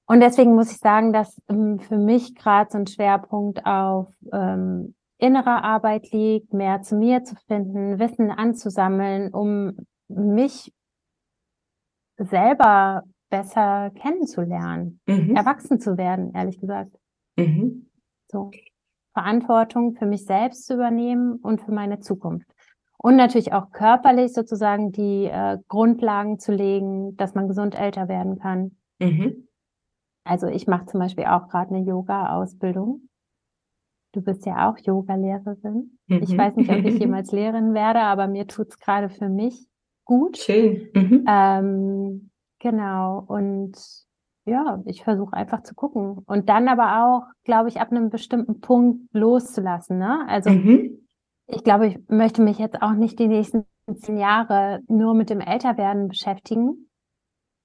Und 0.09 0.21
deswegen 0.21 0.55
muss 0.55 0.71
ich 0.71 0.79
sagen, 0.79 1.13
dass 1.13 1.41
ähm, 1.49 1.81
für 1.81 1.99
mich 1.99 2.35
gerade 2.35 2.71
so 2.71 2.79
ein 2.79 2.87
Schwerpunkt 2.87 3.67
auf 3.67 4.09
ähm, 4.33 4.95
innerer 5.19 5.65
Arbeit 5.65 6.11
liegt, 6.13 6.53
mehr 6.53 6.83
zu 6.83 6.97
mir 6.97 7.25
zu 7.25 7.35
finden, 7.49 7.99
Wissen 7.99 8.31
anzusammeln, 8.31 9.33
um 9.33 9.77
mich 10.09 10.73
selber 12.19 13.03
besser 13.29 13.91
kennenzulernen, 13.91 15.01
mhm. 15.07 15.35
erwachsen 15.35 15.81
zu 15.81 15.99
werden, 15.99 16.33
ehrlich 16.35 16.61
gesagt. 16.61 16.97
Mhm. 17.37 17.91
So. 18.31 18.51
Verantwortung 19.17 19.95
für 19.95 20.05
mich 20.05 20.27
selbst 20.27 20.67
zu 20.67 20.75
übernehmen 20.75 21.37
und 21.37 21.63
für 21.63 21.73
meine 21.73 22.01
Zukunft. 22.01 22.47
Und 22.99 23.17
natürlich 23.17 23.55
auch 23.55 23.71
körperlich 23.71 24.35
sozusagen 24.35 24.93
die 24.93 25.25
äh, 25.25 25.57
Grundlagen 25.69 26.39
zu 26.39 26.53
legen, 26.53 27.17
dass 27.17 27.35
man 27.35 27.49
gesund 27.49 27.75
älter 27.75 28.09
werden 28.09 28.39
kann. 28.39 28.77
Mhm. 28.99 29.49
also 30.25 30.49
ich 30.49 30.67
mache 30.67 30.87
zum 30.87 31.01
Beispiel 31.01 31.25
auch 31.25 31.49
gerade 31.49 31.75
eine 31.75 31.85
Yoga-Ausbildung. 31.85 33.09
Du 34.13 34.21
bist 34.23 34.45
ja 34.45 34.71
auch 34.71 34.79
Yoga-Lehrerin. 34.79 35.99
Mhm. 36.09 36.23
Ich 36.23 36.37
weiß 36.37 36.57
nicht, 36.57 36.71
ob 36.71 36.85
ich 36.85 36.99
jemals 36.99 37.33
Lehrerin 37.33 37.73
werde, 37.73 38.01
aber 38.01 38.27
mir 38.27 38.47
tut 38.47 38.69
es 38.69 38.79
gerade 38.79 39.09
für 39.09 39.31
mich 39.31 39.67
gut. 40.05 40.37
Schön. 40.37 40.89
Mhm. 40.95 41.25
Ähm, 41.27 42.31
genau. 42.59 43.25
Und 43.27 44.06
ja, 44.47 44.81
ich 44.87 45.03
versuche 45.03 45.35
einfach 45.35 45.63
zu 45.63 45.75
gucken. 45.75 46.23
Und 46.27 46.49
dann 46.49 46.69
aber 46.69 47.05
auch, 47.05 47.25
glaube 47.45 47.69
ich, 47.69 47.81
ab 47.81 47.91
einem 47.91 48.11
bestimmten 48.11 48.61
Punkt 48.61 49.01
loszulassen. 49.13 49.99
Ne? 49.99 50.25
Also 50.29 50.51
mhm. 50.51 51.07
ich 51.49 51.65
glaube, 51.65 51.89
ich 51.89 51.99
möchte 52.09 52.43
mich 52.43 52.59
jetzt 52.59 52.81
auch 52.81 52.93
nicht 52.93 53.19
die 53.19 53.27
nächsten 53.27 53.67
zehn 53.97 54.17
Jahre 54.17 54.81
nur 54.89 55.15
mit 55.15 55.31
dem 55.31 55.41
Älterwerden 55.41 56.09
beschäftigen, 56.09 56.89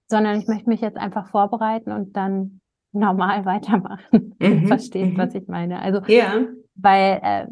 sondern 0.09 0.39
ich 0.39 0.47
möchte 0.47 0.69
mich 0.69 0.81
jetzt 0.81 0.97
einfach 0.97 1.29
vorbereiten 1.29 1.91
und 1.91 2.17
dann 2.17 2.61
normal 2.91 3.45
weitermachen. 3.45 4.35
Mhm. 4.39 4.65
Verstehst, 4.67 5.13
mhm. 5.13 5.17
was 5.17 5.35
ich 5.35 5.47
meine? 5.47 5.81
Also, 5.81 6.01
ja. 6.07 6.47
weil, 6.75 7.19
äh, 7.21 7.47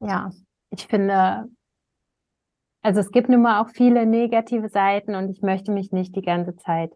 ja, 0.00 0.30
ich 0.70 0.86
finde, 0.86 1.48
also 2.82 3.00
es 3.00 3.10
gibt 3.10 3.30
nun 3.30 3.42
mal 3.42 3.62
auch 3.62 3.70
viele 3.70 4.04
negative 4.04 4.68
Seiten 4.68 5.14
und 5.14 5.30
ich 5.30 5.40
möchte 5.40 5.72
mich 5.72 5.90
nicht 5.90 6.14
die 6.16 6.22
ganze 6.22 6.56
Zeit 6.56 6.92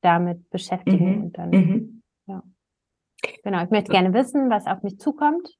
damit 0.00 0.48
beschäftigen 0.50 1.16
mhm. 1.16 1.22
und 1.24 1.38
dann, 1.38 1.50
mhm. 1.50 2.02
ja. 2.26 2.42
Genau, 3.42 3.62
ich 3.64 3.70
möchte 3.70 3.90
gerne 3.90 4.12
wissen, 4.12 4.48
was 4.50 4.66
auf 4.66 4.82
mich 4.82 4.98
zukommt 4.98 5.56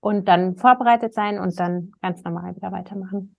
und 0.00 0.26
dann 0.26 0.56
vorbereitet 0.56 1.14
sein 1.14 1.38
und 1.38 1.58
dann 1.58 1.92
ganz 2.00 2.24
normal 2.24 2.56
wieder 2.56 2.72
weitermachen. 2.72 3.36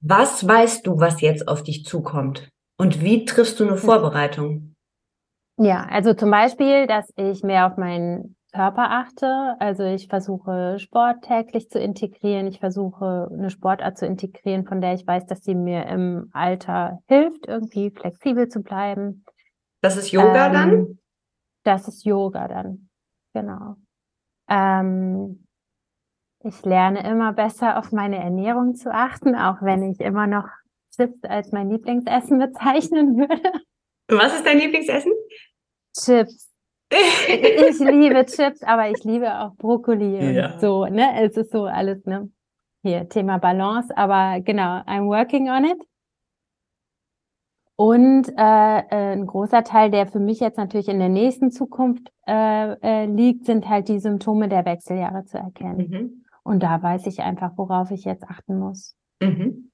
Was 0.00 0.46
weißt 0.46 0.86
du, 0.86 1.00
was 1.00 1.22
jetzt 1.22 1.48
auf 1.48 1.62
dich 1.62 1.84
zukommt? 1.84 2.50
Und 2.76 3.00
wie 3.00 3.24
triffst 3.24 3.58
du 3.58 3.64
eine 3.64 3.72
hm. 3.72 3.78
Vorbereitung? 3.78 4.74
Ja, 5.56 5.84
also 5.84 6.14
zum 6.14 6.30
Beispiel, 6.30 6.86
dass 6.86 7.10
ich 7.16 7.42
mehr 7.42 7.66
auf 7.66 7.76
meinen 7.76 8.36
Körper 8.54 8.90
achte. 8.90 9.56
Also 9.58 9.82
ich 9.82 10.06
versuche 10.06 10.78
Sport 10.78 11.22
täglich 11.22 11.68
zu 11.68 11.80
integrieren. 11.80 12.46
Ich 12.46 12.60
versuche 12.60 13.28
eine 13.32 13.50
Sportart 13.50 13.98
zu 13.98 14.06
integrieren, 14.06 14.64
von 14.64 14.80
der 14.80 14.94
ich 14.94 15.06
weiß, 15.06 15.26
dass 15.26 15.42
sie 15.42 15.56
mir 15.56 15.86
im 15.86 16.30
Alter 16.32 17.00
hilft, 17.08 17.46
irgendwie 17.46 17.90
flexibel 17.90 18.48
zu 18.48 18.62
bleiben. 18.62 19.24
Das 19.82 19.96
ist 19.96 20.12
Yoga 20.12 20.46
ähm, 20.46 20.52
dann? 20.52 20.98
Das 21.64 21.88
ist 21.88 22.04
Yoga 22.04 22.46
dann, 22.46 22.88
genau. 23.32 23.76
Ähm, 24.48 25.46
ich 26.44 26.64
lerne 26.64 27.08
immer 27.08 27.32
besser 27.32 27.78
auf 27.78 27.90
meine 27.90 28.18
Ernährung 28.18 28.76
zu 28.76 28.92
achten, 28.92 29.34
auch 29.34 29.62
wenn 29.62 29.82
ich 29.82 30.00
immer 30.00 30.26
noch 30.26 30.48
Chips 30.94 31.24
als 31.24 31.50
mein 31.50 31.70
Lieblingsessen 31.70 32.38
bezeichnen 32.38 33.16
würde. 33.16 33.60
Was 34.08 34.34
ist 34.34 34.46
dein 34.46 34.58
Lieblingsessen? 34.58 35.12
Chips. 35.98 36.53
ich 36.90 37.78
liebe 37.78 38.24
Chips, 38.26 38.62
aber 38.62 38.90
ich 38.90 39.02
liebe 39.04 39.40
auch 39.40 39.54
Brokkoli 39.56 40.34
ja. 40.34 40.52
und 40.52 40.60
so, 40.60 40.86
ne? 40.86 41.22
Es 41.22 41.36
ist 41.36 41.50
so 41.50 41.64
alles, 41.64 42.04
ne? 42.04 42.30
Hier, 42.82 43.08
Thema 43.08 43.38
Balance, 43.38 43.96
aber 43.96 44.40
genau, 44.40 44.80
I'm 44.86 45.06
working 45.06 45.48
on 45.48 45.64
it. 45.64 45.82
Und 47.76 48.28
äh, 48.28 48.78
äh, 48.78 49.12
ein 49.14 49.26
großer 49.26 49.64
Teil, 49.64 49.90
der 49.90 50.06
für 50.06 50.20
mich 50.20 50.38
jetzt 50.38 50.58
natürlich 50.58 50.88
in 50.88 51.00
der 51.00 51.08
nächsten 51.08 51.50
Zukunft 51.50 52.12
äh, 52.26 52.72
äh, 52.74 53.06
liegt, 53.06 53.46
sind 53.46 53.68
halt 53.68 53.88
die 53.88 53.98
Symptome 53.98 54.48
der 54.48 54.64
Wechseljahre 54.64 55.24
zu 55.24 55.38
erkennen. 55.38 55.88
Mhm. 55.88 56.24
Und 56.44 56.62
da 56.62 56.80
weiß 56.80 57.06
ich 57.06 57.20
einfach, 57.20 57.52
worauf 57.56 57.90
ich 57.90 58.04
jetzt 58.04 58.24
achten 58.24 58.58
muss. 58.58 58.94
Mhm. 59.20 59.70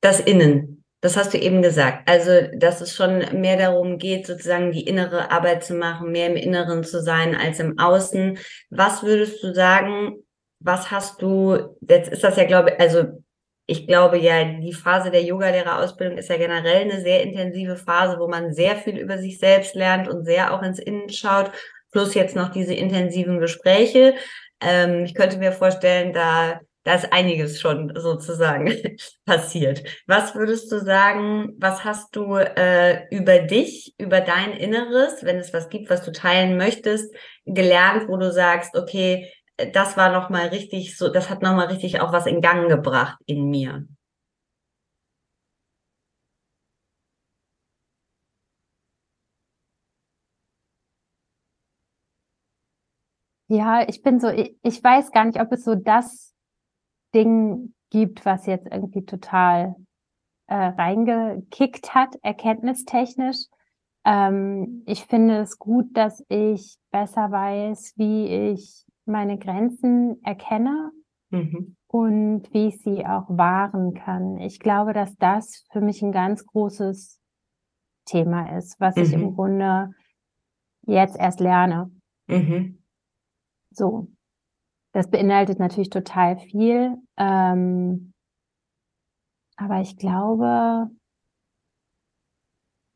Das 0.00 0.20
Innen, 0.20 0.83
das 1.04 1.18
hast 1.18 1.34
du 1.34 1.38
eben 1.38 1.60
gesagt. 1.60 2.08
Also, 2.08 2.48
dass 2.56 2.80
es 2.80 2.96
schon 2.96 3.18
mehr 3.38 3.58
darum 3.58 3.98
geht, 3.98 4.26
sozusagen 4.26 4.72
die 4.72 4.86
innere 4.86 5.30
Arbeit 5.30 5.62
zu 5.62 5.74
machen, 5.74 6.12
mehr 6.12 6.28
im 6.28 6.36
Inneren 6.36 6.82
zu 6.82 7.02
sein 7.02 7.36
als 7.36 7.60
im 7.60 7.78
Außen. 7.78 8.38
Was 8.70 9.02
würdest 9.02 9.42
du 9.42 9.52
sagen, 9.52 10.14
was 10.60 10.90
hast 10.90 11.20
du, 11.20 11.76
jetzt 11.86 12.10
ist 12.10 12.24
das 12.24 12.38
ja, 12.38 12.44
glaube 12.44 12.70
ich, 12.70 12.80
also 12.80 13.22
ich 13.66 13.86
glaube 13.86 14.16
ja, 14.16 14.44
die 14.44 14.72
Phase 14.72 15.10
der 15.10 15.22
Yogalehrerausbildung 15.24 16.16
ist 16.16 16.30
ja 16.30 16.38
generell 16.38 16.90
eine 16.90 17.02
sehr 17.02 17.22
intensive 17.22 17.76
Phase, 17.76 18.18
wo 18.18 18.26
man 18.26 18.54
sehr 18.54 18.76
viel 18.76 18.96
über 18.96 19.18
sich 19.18 19.38
selbst 19.38 19.74
lernt 19.74 20.08
und 20.08 20.24
sehr 20.24 20.54
auch 20.54 20.62
ins 20.62 20.78
Innen 20.78 21.10
schaut 21.10 21.50
plus 21.92 22.14
jetzt 22.14 22.34
noch 22.34 22.48
diese 22.48 22.72
intensiven 22.72 23.40
Gespräche. 23.40 24.14
Ähm, 24.62 25.04
ich 25.04 25.14
könnte 25.14 25.36
mir 25.36 25.52
vorstellen, 25.52 26.14
da, 26.14 26.60
da 26.84 26.94
ist 26.94 27.12
einiges 27.12 27.60
schon 27.60 27.92
sozusagen 27.96 28.72
passiert. 29.24 29.82
Was 30.06 30.34
würdest 30.34 30.70
du 30.70 30.78
sagen, 30.78 31.54
was 31.58 31.84
hast 31.84 32.14
du 32.14 32.36
äh, 32.36 33.06
über 33.10 33.40
dich, 33.40 33.94
über 33.98 34.20
dein 34.20 34.52
Inneres, 34.52 35.24
wenn 35.24 35.38
es 35.38 35.52
was 35.52 35.68
gibt, 35.70 35.90
was 35.90 36.04
du 36.04 36.12
teilen 36.12 36.56
möchtest, 36.56 37.14
gelernt, 37.46 38.08
wo 38.08 38.16
du 38.16 38.30
sagst, 38.32 38.76
okay, 38.76 39.30
das 39.72 39.96
war 39.96 40.10
nochmal 40.12 40.48
richtig 40.48 40.96
so, 40.96 41.08
das 41.08 41.30
hat 41.30 41.42
nochmal 41.42 41.68
richtig 41.68 42.00
auch 42.00 42.12
was 42.12 42.26
in 42.26 42.40
Gang 42.40 42.68
gebracht 42.68 43.18
in 43.26 43.48
mir. 43.50 43.86
Ja, 53.48 53.86
ich 53.88 54.02
bin 54.02 54.20
so, 54.20 54.28
ich, 54.28 54.56
ich 54.62 54.82
weiß 54.82 55.10
gar 55.12 55.24
nicht, 55.24 55.40
ob 55.40 55.52
es 55.52 55.64
so 55.64 55.74
das 55.74 56.33
Ding 57.14 57.74
gibt, 57.90 58.26
was 58.26 58.46
jetzt 58.46 58.66
irgendwie 58.70 59.04
total 59.04 59.76
äh, 60.46 60.54
reingekickt 60.54 61.94
hat, 61.94 62.16
erkenntnistechnisch. 62.22 63.46
Ähm, 64.04 64.82
ich 64.86 65.04
finde 65.06 65.38
es 65.38 65.58
gut, 65.58 65.96
dass 65.96 66.24
ich 66.28 66.76
besser 66.90 67.30
weiß, 67.30 67.94
wie 67.96 68.26
ich 68.26 68.84
meine 69.06 69.38
Grenzen 69.38 70.22
erkenne 70.24 70.90
mhm. 71.30 71.76
und 71.86 72.52
wie 72.52 72.68
ich 72.68 72.82
sie 72.82 73.06
auch 73.06 73.26
wahren 73.28 73.94
kann. 73.94 74.38
Ich 74.38 74.58
glaube, 74.58 74.92
dass 74.92 75.16
das 75.16 75.64
für 75.72 75.80
mich 75.80 76.02
ein 76.02 76.12
ganz 76.12 76.44
großes 76.46 77.20
Thema 78.04 78.56
ist, 78.56 78.78
was 78.80 78.96
mhm. 78.96 79.02
ich 79.02 79.12
im 79.12 79.22
mhm. 79.22 79.34
Grunde 79.34 79.94
jetzt 80.86 81.16
erst 81.18 81.40
lerne. 81.40 81.90
Mhm. 82.26 82.82
So. 83.70 84.08
Das 84.94 85.10
beinhaltet 85.10 85.58
natürlich 85.58 85.90
total 85.90 86.38
viel. 86.38 86.96
Ähm, 87.16 88.12
aber 89.56 89.80
ich 89.80 89.96
glaube, 89.96 90.88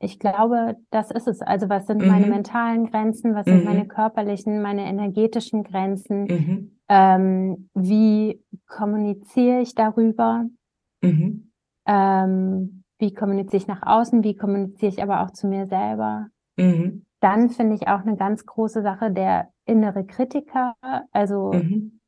ich 0.00 0.20
glaube, 0.20 0.76
das 0.90 1.10
ist 1.10 1.26
es. 1.26 1.42
Also 1.42 1.68
was 1.68 1.88
sind 1.88 2.00
mhm. 2.02 2.06
meine 2.08 2.26
mentalen 2.26 2.86
Grenzen? 2.88 3.34
Was 3.34 3.46
mhm. 3.46 3.50
sind 3.50 3.64
meine 3.64 3.88
körperlichen, 3.88 4.62
meine 4.62 4.86
energetischen 4.86 5.64
Grenzen? 5.64 6.24
Mhm. 6.24 6.78
Ähm, 6.88 7.68
wie 7.74 8.40
kommuniziere 8.68 9.60
ich 9.60 9.74
darüber? 9.74 10.44
Mhm. 11.02 11.50
Ähm, 11.84 12.84
wie 13.00 13.12
kommuniziere 13.12 13.56
ich 13.56 13.66
nach 13.66 13.82
außen? 13.82 14.22
Wie 14.22 14.36
kommuniziere 14.36 14.92
ich 14.92 15.02
aber 15.02 15.22
auch 15.22 15.32
zu 15.32 15.48
mir 15.48 15.66
selber? 15.66 16.28
Mhm. 16.56 17.06
Dann 17.20 17.50
finde 17.50 17.74
ich 17.74 17.88
auch 17.88 18.00
eine 18.00 18.16
ganz 18.16 18.46
große 18.46 18.82
Sache 18.82 19.10
der 19.10 19.48
innere 19.64 20.04
Kritiker. 20.04 20.74
Also 21.10 21.52
mhm. 21.52 22.00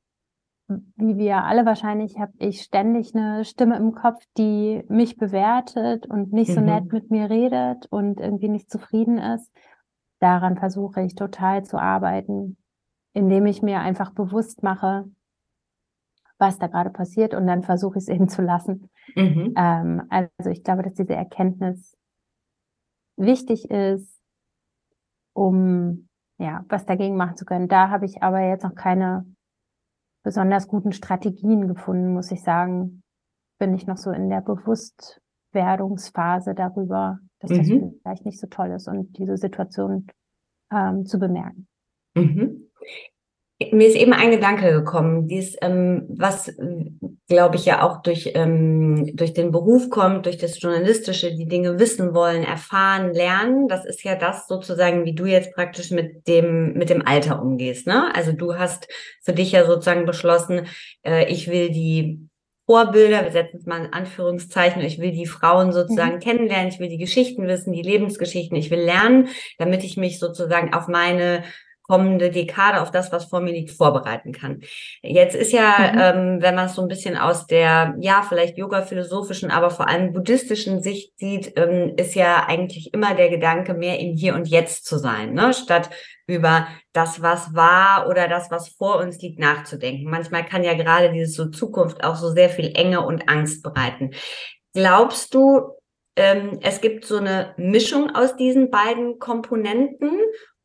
wie 0.68 1.16
wir 1.16 1.44
alle 1.44 1.66
wahrscheinlich 1.66 2.18
habe 2.18 2.32
ich 2.38 2.62
ständig 2.62 3.14
eine 3.14 3.44
Stimme 3.44 3.76
im 3.76 3.92
Kopf, 3.92 4.24
die 4.38 4.84
mich 4.88 5.16
bewertet 5.16 6.06
und 6.06 6.32
nicht 6.32 6.52
so 6.52 6.60
mhm. 6.60 6.66
nett 6.66 6.92
mit 6.92 7.10
mir 7.10 7.28
redet 7.28 7.86
und 7.90 8.20
irgendwie 8.20 8.48
nicht 8.48 8.70
zufrieden 8.70 9.18
ist. 9.18 9.50
Daran 10.20 10.56
versuche 10.56 11.02
ich 11.02 11.14
total 11.14 11.64
zu 11.64 11.78
arbeiten, 11.78 12.56
indem 13.12 13.46
ich 13.46 13.62
mir 13.62 13.80
einfach 13.80 14.12
bewusst 14.12 14.62
mache, 14.62 15.06
was 16.38 16.58
da 16.58 16.68
gerade 16.68 16.90
passiert 16.90 17.34
und 17.34 17.46
dann 17.46 17.62
versuche 17.62 17.98
ich 17.98 18.04
es 18.04 18.08
eben 18.08 18.28
zu 18.28 18.42
lassen. 18.42 18.90
Mhm. 19.14 19.54
Ähm, 19.56 20.02
also 20.08 20.50
ich 20.50 20.62
glaube, 20.62 20.82
dass 20.82 20.94
diese 20.94 21.14
Erkenntnis 21.14 21.96
wichtig 23.16 23.70
ist, 23.70 24.19
um 25.32 26.08
ja, 26.38 26.64
was 26.68 26.86
dagegen 26.86 27.16
machen 27.16 27.36
zu 27.36 27.44
können. 27.44 27.68
Da 27.68 27.90
habe 27.90 28.06
ich 28.06 28.22
aber 28.22 28.40
jetzt 28.40 28.64
noch 28.64 28.74
keine 28.74 29.26
besonders 30.24 30.66
guten 30.68 30.92
Strategien 30.92 31.68
gefunden, 31.68 32.14
muss 32.14 32.30
ich 32.30 32.42
sagen. 32.42 33.02
Bin 33.58 33.74
ich 33.74 33.86
noch 33.86 33.98
so 33.98 34.10
in 34.10 34.30
der 34.30 34.40
Bewusstwerdungsphase 34.40 36.54
darüber, 36.54 37.18
dass 37.40 37.50
mhm. 37.50 37.56
das 37.56 37.66
vielleicht 38.02 38.24
nicht 38.24 38.40
so 38.40 38.46
toll 38.46 38.70
ist 38.70 38.88
und 38.88 39.18
diese 39.18 39.36
Situation 39.36 40.06
ähm, 40.72 41.04
zu 41.04 41.18
bemerken. 41.18 41.68
Mhm. 42.14 42.70
Mir 43.72 43.88
ist 43.88 43.96
eben 43.96 44.14
ein 44.14 44.30
Gedanke 44.30 44.72
gekommen, 44.72 45.28
dies, 45.28 45.54
ähm, 45.60 46.06
was, 46.08 46.50
glaube 47.28 47.56
ich, 47.56 47.66
ja 47.66 47.82
auch 47.82 48.00
durch, 48.00 48.32
ähm, 48.34 49.14
durch 49.14 49.34
den 49.34 49.50
Beruf 49.50 49.90
kommt, 49.90 50.24
durch 50.24 50.38
das 50.38 50.60
Journalistische, 50.62 51.34
die 51.34 51.46
Dinge 51.46 51.78
wissen 51.78 52.14
wollen, 52.14 52.42
erfahren, 52.42 53.12
lernen. 53.12 53.68
Das 53.68 53.84
ist 53.84 54.02
ja 54.02 54.14
das 54.14 54.48
sozusagen, 54.48 55.04
wie 55.04 55.14
du 55.14 55.26
jetzt 55.26 55.52
praktisch 55.52 55.90
mit 55.90 56.26
dem, 56.26 56.72
mit 56.72 56.88
dem 56.88 57.06
Alter 57.06 57.42
umgehst. 57.42 57.86
Ne? 57.86 58.10
Also 58.14 58.32
du 58.32 58.56
hast 58.56 58.88
für 59.22 59.34
dich 59.34 59.52
ja 59.52 59.66
sozusagen 59.66 60.06
beschlossen, 60.06 60.66
äh, 61.04 61.30
ich 61.30 61.48
will 61.48 61.68
die 61.68 62.30
Vorbilder, 62.64 63.24
wir 63.24 63.32
setzen 63.32 63.58
es 63.58 63.66
mal 63.66 63.84
in 63.84 63.92
Anführungszeichen, 63.92 64.80
ich 64.80 65.00
will 65.00 65.10
die 65.10 65.26
Frauen 65.26 65.72
sozusagen 65.72 66.14
mhm. 66.14 66.20
kennenlernen, 66.20 66.68
ich 66.68 66.78
will 66.78 66.88
die 66.88 66.98
Geschichten 66.98 67.48
wissen, 67.48 67.72
die 67.72 67.82
Lebensgeschichten, 67.82 68.56
ich 68.56 68.70
will 68.70 68.78
lernen, 68.78 69.28
damit 69.58 69.82
ich 69.82 69.96
mich 69.96 70.18
sozusagen 70.18 70.72
auf 70.72 70.86
meine 70.86 71.42
kommende 71.90 72.30
Dekade 72.30 72.82
auf 72.82 72.92
das, 72.92 73.10
was 73.10 73.24
vor 73.24 73.40
mir 73.40 73.50
liegt, 73.50 73.72
vorbereiten 73.72 74.30
kann. 74.30 74.60
Jetzt 75.02 75.34
ist 75.34 75.52
ja, 75.52 75.74
mhm. 75.92 75.98
ähm, 75.98 76.42
wenn 76.42 76.54
man 76.54 76.66
es 76.66 76.76
so 76.76 76.82
ein 76.82 76.88
bisschen 76.88 77.16
aus 77.16 77.48
der, 77.48 77.96
ja, 77.98 78.22
vielleicht 78.22 78.56
yoga-philosophischen, 78.56 79.50
aber 79.50 79.70
vor 79.70 79.88
allem 79.88 80.12
buddhistischen 80.12 80.80
Sicht 80.84 81.18
sieht, 81.18 81.54
ähm, 81.56 81.94
ist 81.96 82.14
ja 82.14 82.46
eigentlich 82.46 82.94
immer 82.94 83.16
der 83.16 83.28
Gedanke, 83.28 83.74
mehr 83.74 83.98
im 83.98 84.14
Hier 84.14 84.36
und 84.36 84.46
Jetzt 84.46 84.84
zu 84.84 84.98
sein, 84.98 85.34
ne? 85.34 85.52
statt 85.52 85.90
über 86.28 86.68
das, 86.92 87.22
was 87.22 87.56
war 87.56 88.06
oder 88.08 88.28
das, 88.28 88.52
was 88.52 88.68
vor 88.68 89.00
uns 89.00 89.20
liegt, 89.20 89.40
nachzudenken. 89.40 90.08
Manchmal 90.08 90.44
kann 90.44 90.62
ja 90.62 90.74
gerade 90.74 91.10
diese 91.10 91.32
so 91.32 91.46
Zukunft 91.46 92.04
auch 92.04 92.14
so 92.14 92.30
sehr 92.30 92.50
viel 92.50 92.70
Enge 92.76 93.04
und 93.04 93.28
Angst 93.28 93.64
bereiten. 93.64 94.12
Glaubst 94.74 95.34
du, 95.34 95.72
ähm, 96.14 96.60
es 96.62 96.80
gibt 96.80 97.04
so 97.04 97.16
eine 97.16 97.52
Mischung 97.56 98.14
aus 98.14 98.36
diesen 98.36 98.70
beiden 98.70 99.18
Komponenten 99.18 100.12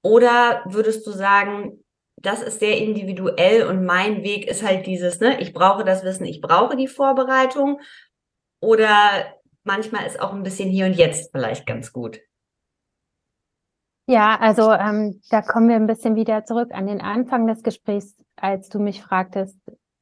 oder 0.05 0.61
würdest 0.65 1.07
du 1.07 1.11
sagen, 1.11 1.83
das 2.17 2.43
ist 2.43 2.59
sehr 2.59 2.77
individuell 2.77 3.65
und 3.65 3.83
mein 3.83 4.21
Weg 4.21 4.47
ist 4.47 4.63
halt 4.63 4.85
dieses, 4.85 5.19
ne, 5.19 5.41
ich 5.41 5.51
brauche 5.51 5.83
das 5.83 6.03
Wissen, 6.03 6.25
ich 6.25 6.41
brauche 6.41 6.75
die 6.75 6.87
Vorbereitung. 6.87 7.79
Oder 8.61 8.99
manchmal 9.63 10.05
ist 10.05 10.19
auch 10.19 10.31
ein 10.31 10.43
bisschen 10.43 10.69
hier 10.69 10.85
und 10.85 10.93
jetzt 10.93 11.31
vielleicht 11.31 11.65
ganz 11.65 11.91
gut. 11.91 12.21
Ja, 14.05 14.37
also 14.39 14.71
ähm, 14.71 15.21
da 15.31 15.41
kommen 15.41 15.69
wir 15.69 15.75
ein 15.75 15.87
bisschen 15.87 16.15
wieder 16.15 16.45
zurück 16.45 16.69
an 16.71 16.85
den 16.85 17.01
Anfang 17.01 17.47
des 17.47 17.63
Gesprächs, 17.63 18.15
als 18.35 18.69
du 18.69 18.77
mich 18.77 19.01
fragtest, 19.01 19.57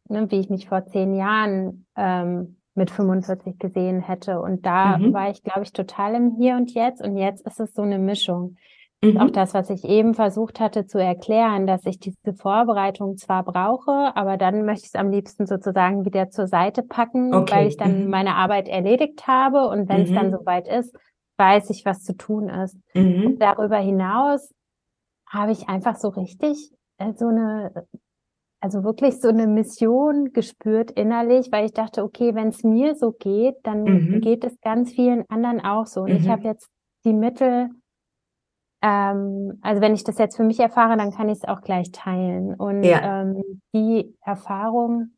ne, 0.10 0.30
wie 0.30 0.42
ich 0.42 0.50
mich 0.50 0.68
vor 0.68 0.86
zehn 0.86 1.16
Jahren 1.16 1.86
ähm, 1.96 2.58
mit 2.76 2.92
45 2.92 3.58
gesehen 3.58 4.02
hätte. 4.02 4.42
Und 4.42 4.66
da 4.66 4.98
mhm. 4.98 5.14
war 5.14 5.30
ich, 5.30 5.44
glaube 5.44 5.64
ich, 5.64 5.72
total 5.72 6.16
im 6.16 6.36
Hier 6.36 6.58
und 6.58 6.74
Jetzt. 6.74 7.02
Und 7.02 7.16
jetzt 7.16 7.48
ist 7.48 7.62
es 7.62 7.74
so 7.74 7.84
eine 7.84 8.00
Mischung. 8.00 8.58
Mhm. 9.04 9.18
Auch 9.18 9.30
das, 9.30 9.54
was 9.54 9.70
ich 9.70 9.84
eben 9.84 10.14
versucht 10.14 10.60
hatte 10.60 10.86
zu 10.86 10.98
erklären, 10.98 11.68
dass 11.68 11.86
ich 11.86 12.00
diese 12.00 12.34
Vorbereitung 12.34 13.18
zwar 13.18 13.44
brauche, 13.44 14.16
aber 14.16 14.38
dann 14.38 14.66
möchte 14.66 14.86
ich 14.86 14.94
es 14.94 14.96
am 14.96 15.12
liebsten 15.12 15.46
sozusagen 15.46 16.06
wieder 16.06 16.30
zur 16.30 16.48
Seite 16.48 16.84
packen, 16.84 17.34
okay. 17.34 17.54
weil 17.54 17.68
ich 17.68 17.78
dann 17.78 18.06
mhm. 18.06 18.10
meine 18.10 18.36
Arbeit 18.36 18.68
erledigt 18.68 19.28
habe 19.28 19.68
und 19.68 19.90
wenn 19.90 19.98
mhm. 19.98 20.04
es 20.04 20.14
dann 20.14 20.28
mhm. 20.28 20.32
soweit 20.32 20.68
ist, 20.68 20.96
weiß 21.38 21.70
ich, 21.70 21.84
was 21.86 22.04
zu 22.04 22.16
tun 22.16 22.48
ist. 22.50 22.78
Mhm. 22.94 23.38
Darüber 23.40 23.78
hinaus 23.78 24.54
habe 25.28 25.52
ich 25.52 25.68
einfach 25.68 25.96
so 25.96 26.10
richtig 26.10 26.72
äh, 26.98 27.14
so 27.14 27.28
eine, 27.28 27.86
also 28.60 28.84
wirklich 28.84 29.20
so 29.20 29.30
eine 29.30 29.48
Mission 29.48 30.32
gespürt 30.32 30.92
innerlich, 30.92 31.52
weil 31.52 31.66
ich 31.66 31.74
dachte, 31.74 32.04
okay, 32.04 32.36
wenn 32.36 32.50
es 32.50 32.64
mir 32.64 32.96
so 32.96 33.12
geht, 33.12 33.56
dann 33.64 33.84
mhm. 33.84 34.22
geht 34.22 34.44
es 34.44 34.60
ganz 34.62 34.92
vielen 34.92 35.26
anderen 35.30 35.60
auch 35.60 35.86
so. 35.86 36.02
Und 36.02 36.12
ich 36.12 36.30
habe 36.30 36.44
jetzt 36.44 36.70
die 37.06 37.14
Mittel, 37.14 37.70
ähm, 38.84 39.60
also 39.62 39.82
wenn 39.82 39.96
ich 39.96 40.04
das 40.04 40.18
jetzt 40.18 40.36
für 40.36 40.44
mich 40.44 40.60
erfahre, 40.60 40.98
dann 40.98 41.12
kann 41.12 41.30
ich 41.30 41.40
es 41.40 41.48
auch 41.48 41.62
gleich 41.62 41.92
teilen. 41.94 42.54
Und 42.54 42.84
ja. 42.84 43.22
ähm, 43.22 43.62
die 43.74 44.14
Erfahrung 44.22 45.14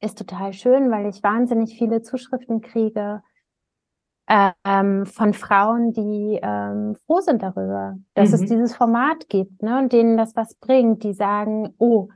ist 0.00 0.16
total 0.16 0.54
schön, 0.54 0.90
weil 0.90 1.06
ich 1.06 1.22
wahnsinnig 1.22 1.76
viele 1.76 2.00
Zuschriften 2.00 2.62
kriege 2.62 3.22
ähm, 4.26 5.04
von 5.04 5.34
Frauen, 5.34 5.92
die 5.92 6.40
ähm, 6.42 6.96
froh 7.06 7.20
sind 7.20 7.42
darüber, 7.42 7.98
dass 8.14 8.30
mhm. 8.30 8.34
es 8.34 8.40
dieses 8.42 8.74
Format 8.74 9.28
gibt 9.28 9.62
ne, 9.62 9.78
und 9.78 9.92
denen 9.92 10.16
das 10.16 10.34
was 10.34 10.54
bringt, 10.54 11.02
die 11.02 11.12
sagen, 11.12 11.74
oh, 11.78 12.08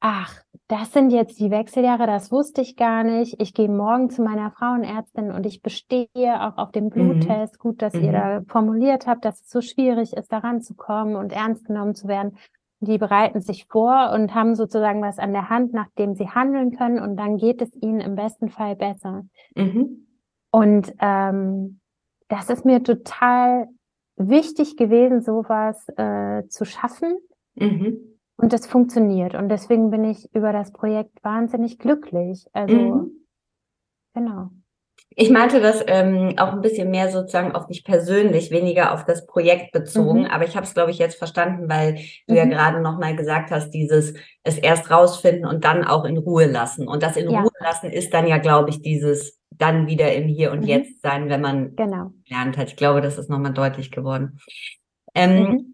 ach, 0.00 0.42
das 0.74 0.92
sind 0.92 1.10
jetzt 1.10 1.38
die 1.38 1.52
Wechseljahre, 1.52 2.04
das 2.04 2.32
wusste 2.32 2.60
ich 2.60 2.74
gar 2.74 3.04
nicht. 3.04 3.40
Ich 3.40 3.54
gehe 3.54 3.68
morgen 3.68 4.10
zu 4.10 4.22
meiner 4.22 4.50
Frauenärztin 4.50 5.30
und 5.30 5.46
ich 5.46 5.62
bestehe 5.62 6.08
auch 6.14 6.56
auf 6.56 6.72
dem 6.72 6.86
mhm. 6.86 6.90
Bluttest. 6.90 7.54
Mhm. 7.54 7.58
Gut, 7.60 7.80
dass 7.80 7.94
mhm. 7.94 8.02
ihr 8.02 8.12
da 8.12 8.42
formuliert 8.48 9.06
habt, 9.06 9.24
dass 9.24 9.40
es 9.40 9.48
so 9.48 9.60
schwierig 9.60 10.14
ist, 10.14 10.32
daran 10.32 10.62
zu 10.62 10.74
kommen 10.74 11.14
und 11.14 11.32
ernst 11.32 11.66
genommen 11.66 11.94
zu 11.94 12.08
werden. 12.08 12.38
Die 12.80 12.98
bereiten 12.98 13.40
sich 13.40 13.66
vor 13.66 14.10
und 14.12 14.34
haben 14.34 14.56
sozusagen 14.56 15.00
was 15.00 15.20
an 15.20 15.32
der 15.32 15.48
Hand, 15.48 15.74
nach 15.74 15.86
dem 15.96 16.16
sie 16.16 16.28
handeln 16.28 16.76
können 16.76 16.98
und 16.98 17.16
dann 17.16 17.36
geht 17.36 17.62
es 17.62 17.72
ihnen 17.80 18.00
im 18.00 18.16
besten 18.16 18.48
Fall 18.48 18.74
besser. 18.74 19.22
Mhm. 19.54 20.08
Und 20.50 20.92
ähm, 20.98 21.78
das 22.26 22.50
ist 22.50 22.64
mir 22.64 22.82
total 22.82 23.68
wichtig 24.16 24.76
gewesen, 24.76 25.22
sowas 25.22 25.88
äh, 25.96 26.48
zu 26.48 26.64
schaffen. 26.64 27.16
Mhm 27.54 28.13
und 28.36 28.52
das 28.52 28.66
funktioniert. 28.66 29.34
Und 29.34 29.48
deswegen 29.48 29.90
bin 29.90 30.04
ich 30.04 30.34
über 30.34 30.52
das 30.52 30.72
Projekt 30.72 31.22
wahnsinnig 31.22 31.78
glücklich. 31.78 32.46
Also, 32.52 32.74
mhm. 32.74 33.10
genau. 34.14 34.50
Ich 35.16 35.30
meinte 35.30 35.60
das 35.60 35.84
ähm, 35.86 36.34
auch 36.38 36.52
ein 36.52 36.60
bisschen 36.60 36.90
mehr 36.90 37.08
sozusagen 37.08 37.52
auf 37.52 37.66
dich 37.68 37.84
persönlich, 37.84 38.50
weniger 38.50 38.92
auf 38.92 39.04
das 39.04 39.26
Projekt 39.26 39.70
bezogen. 39.70 40.22
Mhm. 40.22 40.26
Aber 40.26 40.44
ich 40.44 40.56
habe 40.56 40.66
es, 40.66 40.74
glaube 40.74 40.90
ich, 40.90 40.98
jetzt 40.98 41.16
verstanden, 41.16 41.68
weil 41.68 41.94
du 42.26 42.32
mhm. 42.32 42.36
ja 42.36 42.44
gerade 42.46 42.80
nochmal 42.80 43.14
gesagt 43.14 43.52
hast, 43.52 43.70
dieses 43.70 44.14
es 44.42 44.58
erst 44.58 44.90
rausfinden 44.90 45.46
und 45.46 45.64
dann 45.64 45.84
auch 45.84 46.04
in 46.04 46.18
Ruhe 46.18 46.46
lassen. 46.46 46.88
Und 46.88 47.04
das 47.04 47.16
in 47.16 47.30
ja. 47.30 47.42
Ruhe 47.42 47.52
lassen 47.60 47.90
ist 47.90 48.12
dann 48.12 48.26
ja, 48.26 48.38
glaube 48.38 48.70
ich, 48.70 48.82
dieses 48.82 49.40
dann 49.52 49.86
wieder 49.86 50.12
im 50.12 50.26
Hier 50.26 50.50
und 50.50 50.62
mhm. 50.62 50.66
Jetzt 50.66 51.00
sein, 51.00 51.28
wenn 51.28 51.40
man 51.40 51.76
genau. 51.76 52.10
lernt 52.28 52.58
hat. 52.58 52.66
Ich 52.66 52.76
glaube, 52.76 53.00
das 53.00 53.16
ist 53.16 53.30
nochmal 53.30 53.52
deutlich 53.52 53.92
geworden. 53.92 54.40
Ähm, 55.14 55.42
mhm 55.42 55.73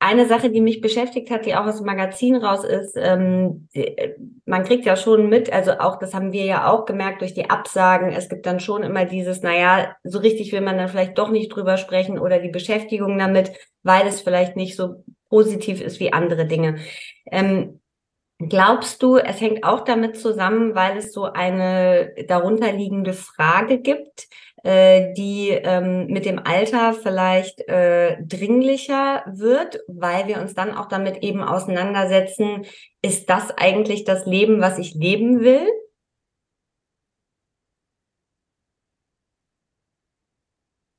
eine 0.00 0.26
Sache, 0.26 0.50
die 0.50 0.60
mich 0.60 0.80
beschäftigt 0.80 1.30
hat, 1.30 1.44
die 1.44 1.56
auch 1.56 1.66
aus 1.66 1.78
dem 1.78 1.86
Magazin 1.86 2.36
raus 2.36 2.62
ist, 2.64 2.96
ähm, 2.96 3.68
die, 3.74 3.96
man 4.44 4.64
kriegt 4.64 4.86
ja 4.86 4.96
schon 4.96 5.28
mit, 5.28 5.52
also 5.52 5.72
auch, 5.72 5.98
das 5.98 6.14
haben 6.14 6.32
wir 6.32 6.44
ja 6.44 6.70
auch 6.70 6.84
gemerkt 6.84 7.20
durch 7.20 7.34
die 7.34 7.50
Absagen, 7.50 8.12
es 8.12 8.28
gibt 8.28 8.46
dann 8.46 8.60
schon 8.60 8.84
immer 8.84 9.04
dieses, 9.04 9.42
naja, 9.42 9.96
so 10.04 10.20
richtig 10.20 10.52
will 10.52 10.60
man 10.60 10.78
dann 10.78 10.88
vielleicht 10.88 11.18
doch 11.18 11.30
nicht 11.30 11.48
drüber 11.48 11.76
sprechen 11.76 12.18
oder 12.18 12.38
die 12.38 12.50
Beschäftigung 12.50 13.18
damit, 13.18 13.52
weil 13.82 14.06
es 14.06 14.20
vielleicht 14.20 14.56
nicht 14.56 14.76
so 14.76 15.04
positiv 15.28 15.80
ist 15.80 15.98
wie 15.98 16.12
andere 16.12 16.46
Dinge. 16.46 16.76
Ähm, 17.30 17.80
glaubst 18.38 19.02
du, 19.02 19.16
es 19.16 19.40
hängt 19.40 19.64
auch 19.64 19.82
damit 19.82 20.16
zusammen, 20.16 20.76
weil 20.76 20.96
es 20.98 21.12
so 21.12 21.24
eine 21.24 22.14
darunterliegende 22.28 23.12
Frage 23.12 23.78
gibt, 23.78 24.28
äh, 24.64 25.12
die 25.14 25.50
ähm, 25.50 26.06
mit 26.08 26.24
dem 26.24 26.38
Alter 26.38 26.92
vielleicht 26.94 27.60
äh, 27.68 28.22
dringlicher 28.22 29.24
wird, 29.26 29.80
weil 29.88 30.26
wir 30.26 30.40
uns 30.40 30.54
dann 30.54 30.76
auch 30.76 30.86
damit 30.86 31.22
eben 31.22 31.42
auseinandersetzen, 31.42 32.64
ist 33.02 33.30
das 33.30 33.50
eigentlich 33.56 34.04
das 34.04 34.26
Leben, 34.26 34.60
was 34.60 34.78
ich 34.78 34.94
leben 34.94 35.40
will? 35.40 35.66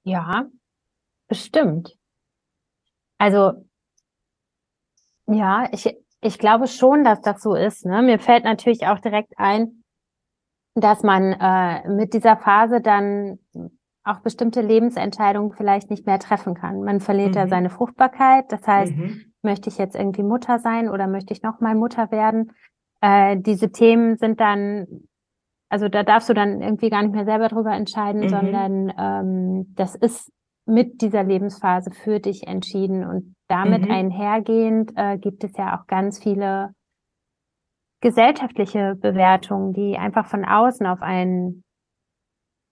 Ja, 0.04 0.48
bestimmt. 1.28 1.98
Also, 3.18 3.66
ja, 5.28 5.70
ich, 5.72 5.96
ich 6.22 6.38
glaube 6.40 6.68
schon, 6.68 7.04
dass 7.04 7.22
das 7.22 7.42
so 7.42 7.56
ist. 7.56 7.86
Ne? 7.86 8.02
Mir 8.02 8.20
fällt 8.20 8.44
natürlich 8.44 8.88
auch 8.88 9.00
direkt 9.00 9.34
ein, 9.38 9.79
dass 10.76 11.04
man 11.04 11.34
äh, 11.34 11.90
mit 11.90 12.14
dieser 12.14 12.38
Phase 12.38 12.82
dann 12.82 13.40
auch 14.04 14.20
bestimmte 14.22 14.62
Lebensentscheidungen 14.62 15.52
vielleicht 15.52 15.90
nicht 15.90 16.06
mehr 16.06 16.20
treffen 16.20 16.56
kann. 16.56 16.82
Man 16.82 17.00
verliert 17.00 17.32
mhm. 17.32 17.36
ja 17.36 17.48
seine 17.48 17.70
Fruchtbarkeit. 17.70 18.52
Das 18.52 18.66
heißt, 18.66 18.96
mhm. 18.96 19.22
möchte 19.44 19.70
ich 19.70 19.78
jetzt 19.78 19.96
irgendwie 19.96 20.24
Mutter 20.24 20.60
sein 20.60 20.90
oder 20.90 21.08
möchte 21.08 21.34
ich 21.34 21.44
noch 21.44 21.60
mal 21.60 21.76
Mutter 21.76 22.12
werden? 22.12 22.52
Äh, 23.02 23.38
diese 23.38 23.72
Themen 23.72 24.18
sind 24.18 24.40
dann, 24.40 24.88
also 25.70 25.90
da 25.90 26.04
darfst 26.04 26.30
du 26.30 26.34
dann 26.34 26.62
irgendwie 26.62 26.90
gar 26.90 27.04
nicht 27.04 27.14
mehr 27.14 27.26
selber 27.26 27.50
drüber 27.50 27.72
entscheiden, 27.72 28.22
mhm. 28.22 28.30
sondern 28.30 28.94
ähm, 28.98 29.74
das 29.76 29.96
ist 29.96 30.32
mit 30.66 31.02
dieser 31.02 31.24
Lebensphase 31.24 31.92
für 31.92 32.20
dich 32.20 32.48
entschieden 32.48 33.04
und 33.04 33.36
damit 33.48 33.86
mhm. 33.86 33.92
einhergehend 33.92 34.92
äh, 34.96 35.18
gibt 35.18 35.44
es 35.44 35.58
ja 35.58 35.78
auch 35.78 35.88
ganz 35.88 36.22
viele 36.22 36.74
gesellschaftliche 38.02 38.96
Bewertungen, 38.96 39.74
die 39.74 39.98
einfach 39.98 40.26
von 40.26 40.46
außen 40.46 40.86
auf 40.86 41.02
einen 41.02 41.64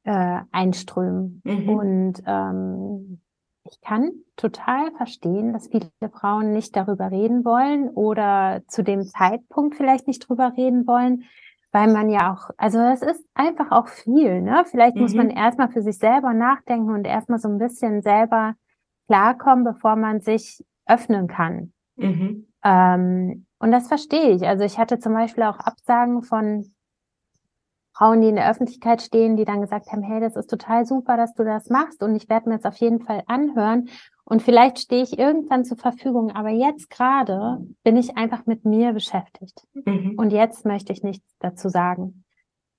äh, 0.04 0.40
einströmen. 0.52 1.42
Mhm. 1.44 1.70
Und 1.70 2.24
ähm, 2.26 3.22
ich 3.70 3.82
kann 3.82 4.12
total 4.38 4.92
verstehen, 4.92 5.52
dass 5.52 5.68
viele 5.68 5.92
Frauen 6.12 6.54
nicht 6.54 6.76
darüber 6.76 7.12
reden 7.12 7.44
wollen 7.44 7.90
oder 7.90 8.62
zu 8.68 8.84
dem 8.84 9.04
Zeitpunkt 9.04 9.76
vielleicht 9.76 10.08
nicht 10.08 10.28
drüber 10.28 10.54
reden 10.56 10.88
wollen, 10.88 11.26
weil 11.74 11.92
man 11.92 12.10
ja 12.10 12.32
auch, 12.34 12.50
also 12.58 12.80
es 12.80 13.02
ist 13.02 13.28
einfach 13.34 13.72
auch 13.72 13.88
viel, 13.88 14.42
ne? 14.42 14.64
Vielleicht 14.66 14.96
mhm. 14.96 15.02
muss 15.02 15.14
man 15.14 15.30
erstmal 15.30 15.70
für 15.70 15.82
sich 15.82 15.98
selber 15.98 16.34
nachdenken 16.34 16.92
und 16.92 17.06
erstmal 17.06 17.40
so 17.40 17.50
ein 17.50 17.58
bisschen 17.58 18.02
selber 18.02 18.56
klarkommen, 19.08 19.66
bevor 19.66 19.98
man 19.98 20.22
sich 20.22 20.64
öffnen 20.86 21.28
kann. 21.28 21.74
Mhm. 21.98 22.48
Ähm, 22.64 23.47
und 23.60 23.72
das 23.72 23.88
verstehe 23.88 24.32
ich. 24.32 24.48
Also 24.48 24.64
ich 24.64 24.78
hatte 24.78 25.00
zum 25.00 25.14
Beispiel 25.14 25.44
auch 25.44 25.60
Absagen 25.60 26.24
von 26.24 26.74
Frauen, 27.98 28.22
die 28.22 28.30
in 28.30 28.36
der 28.36 28.50
Öffentlichkeit 28.50 29.02
stehen, 29.02 29.38
die 29.38 29.46
dann 29.46 29.62
gesagt 29.62 29.92
haben, 29.92 30.04
hey, 30.04 30.20
das 30.20 30.36
ist 30.36 30.50
total 30.50 30.86
super, 30.86 31.18
dass 31.18 31.34
du 31.34 31.44
das 31.44 31.70
machst 31.70 32.04
und 32.04 32.16
ich 32.16 32.30
werde 32.30 32.50
mir 32.50 32.58
das 32.58 32.66
auf 32.66 32.78
jeden 32.78 33.02
Fall 33.02 33.24
anhören. 33.26 33.90
Und 34.24 34.44
vielleicht 34.44 34.78
stehe 34.78 35.02
ich 35.02 35.18
irgendwann 35.18 35.66
zur 35.66 35.78
Verfügung, 35.78 36.32
aber 36.32 36.50
jetzt 36.50 36.90
gerade 36.90 37.66
bin 37.84 37.96
ich 37.96 38.18
einfach 38.18 38.46
mit 38.46 38.66
mir 38.66 38.94
beschäftigt. 38.94 39.66
Mhm. 39.74 40.16
Und 40.18 40.32
jetzt 40.32 40.66
möchte 40.66 40.94
ich 40.94 41.02
nichts 41.02 41.26
dazu 41.40 41.70
sagen. 41.70 42.24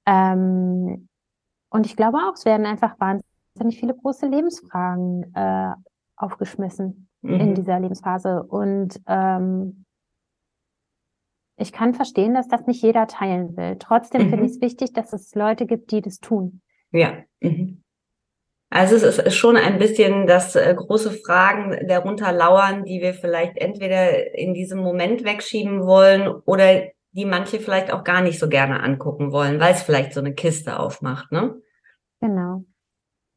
Ähm, 0.06 1.08
und 1.70 1.86
ich 1.86 1.96
glaube 1.96 2.18
auch, 2.18 2.34
es 2.34 2.44
werden 2.44 2.66
einfach 2.66 3.00
wahnsinnig 3.00 3.80
viele 3.80 3.94
große 3.94 4.26
Lebensfragen 4.26 5.34
äh, 5.34 5.72
aufgeschmissen 6.16 7.08
mhm. 7.22 7.40
in 7.40 7.54
dieser 7.54 7.80
Lebensphase. 7.80 8.42
Und 8.42 9.00
ähm, 9.06 9.84
ich 11.58 11.72
kann 11.72 11.94
verstehen, 11.94 12.34
dass 12.34 12.48
das 12.48 12.66
nicht 12.66 12.82
jeder 12.82 13.06
teilen 13.06 13.56
will. 13.56 13.76
Trotzdem 13.78 14.26
mhm. 14.26 14.30
finde 14.30 14.46
ich 14.46 14.52
es 14.52 14.60
wichtig, 14.60 14.92
dass 14.92 15.12
es 15.12 15.34
Leute 15.34 15.66
gibt, 15.66 15.90
die 15.90 16.00
das 16.00 16.20
tun. 16.20 16.62
Ja. 16.92 17.18
Mhm. 17.40 17.82
Also 18.70 18.96
es 18.96 19.18
ist 19.18 19.34
schon 19.34 19.56
ein 19.56 19.78
bisschen, 19.78 20.26
dass 20.26 20.54
äh, 20.54 20.74
große 20.74 21.10
Fragen 21.10 21.88
darunter 21.88 22.32
lauern, 22.32 22.84
die 22.84 23.00
wir 23.00 23.14
vielleicht 23.14 23.56
entweder 23.56 24.34
in 24.36 24.52
diesem 24.52 24.78
Moment 24.80 25.24
wegschieben 25.24 25.84
wollen 25.84 26.28
oder 26.28 26.82
die 27.12 27.24
manche 27.24 27.60
vielleicht 27.60 27.92
auch 27.92 28.04
gar 28.04 28.20
nicht 28.20 28.38
so 28.38 28.48
gerne 28.48 28.80
angucken 28.82 29.32
wollen, 29.32 29.58
weil 29.58 29.72
es 29.72 29.82
vielleicht 29.82 30.12
so 30.12 30.20
eine 30.20 30.34
Kiste 30.34 30.78
aufmacht, 30.78 31.32
ne? 31.32 31.56
Genau. 32.20 32.64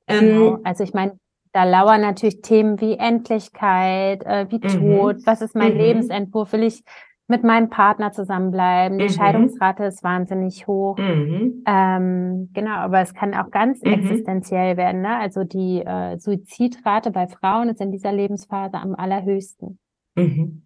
Ähm, 0.07 0.19
genau. 0.19 0.57
Also 0.63 0.83
ich 0.83 0.93
meine, 0.93 1.17
da 1.53 1.63
lauern 1.63 2.01
natürlich 2.01 2.41
Themen 2.41 2.79
wie 2.81 2.97
Endlichkeit, 2.97 4.23
äh, 4.25 4.47
wie 4.49 4.59
mhm. 4.59 4.79
Tod, 4.79 5.15
was 5.25 5.41
ist 5.41 5.55
mein 5.55 5.73
mhm. 5.73 5.79
Lebensentwurf, 5.79 6.51
will 6.51 6.63
ich 6.63 6.83
mit 7.31 7.43
meinem 7.43 7.69
Partner 7.69 8.11
zusammenbleiben. 8.11 8.99
Die 8.99 9.05
mhm. 9.05 9.09
Scheidungsrate 9.09 9.85
ist 9.85 10.03
wahnsinnig 10.03 10.67
hoch. 10.67 10.97
Mhm. 10.97 11.63
Ähm, 11.65 12.49
genau, 12.53 12.75
aber 12.75 12.99
es 12.99 13.13
kann 13.13 13.33
auch 13.33 13.49
ganz 13.49 13.81
mhm. 13.81 13.93
existenziell 13.93 14.75
werden. 14.75 15.01
Ne? 15.01 15.17
Also 15.17 15.45
die 15.45 15.81
äh, 15.81 16.19
Suizidrate 16.19 17.09
bei 17.09 17.27
Frauen 17.27 17.69
ist 17.69 17.79
in 17.81 17.91
dieser 17.91 18.11
Lebensphase 18.11 18.75
am 18.75 18.95
allerhöchsten. 18.95 19.79
Mhm. 20.15 20.65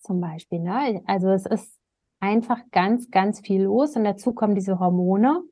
Zum 0.00 0.20
Beispiel. 0.20 0.58
Ne? 0.58 1.02
Also 1.06 1.30
es 1.30 1.46
ist 1.46 1.78
einfach 2.18 2.58
ganz, 2.72 3.10
ganz 3.10 3.40
viel 3.40 3.62
los 3.62 3.94
und 3.96 4.02
dazu 4.02 4.34
kommen 4.34 4.56
diese 4.56 4.80
Hormone, 4.80 5.42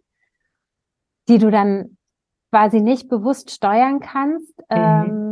die 1.28 1.38
du 1.38 1.50
dann 1.50 1.96
quasi 2.50 2.80
nicht 2.80 3.08
bewusst 3.08 3.52
steuern 3.52 4.00
kannst. 4.00 4.58
Mhm. 4.68 4.76
Ähm, 4.76 5.29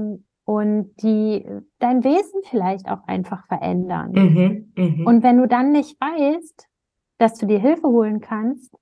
und 0.48 0.94
die 1.02 1.44
dein 1.78 2.02
Wesen 2.04 2.40
vielleicht 2.44 2.88
auch 2.88 3.06
einfach 3.06 3.46
verändern. 3.48 4.12
Mhm, 4.12 4.72
mh. 4.74 5.04
Und 5.04 5.22
wenn 5.22 5.36
du 5.36 5.46
dann 5.46 5.72
nicht 5.72 6.00
weißt, 6.00 6.66
dass 7.18 7.34
du 7.34 7.44
dir 7.44 7.58
Hilfe 7.58 7.86
holen 7.88 8.20
kannst, 8.20 8.74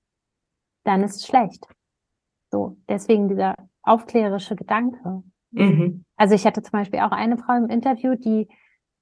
dann 0.85 1.03
ist 1.03 1.17
es 1.17 1.27
schlecht. 1.27 1.67
So, 2.49 2.77
deswegen 2.87 3.27
dieser 3.27 3.55
aufklärerische 3.83 4.55
Gedanke. 4.55 5.23
Mhm. 5.51 6.05
Also 6.15 6.35
ich 6.35 6.45
hatte 6.45 6.61
zum 6.61 6.71
Beispiel 6.71 7.01
auch 7.01 7.11
eine 7.11 7.37
Frau 7.37 7.57
im 7.57 7.67
Interview, 7.67 8.15
die 8.15 8.47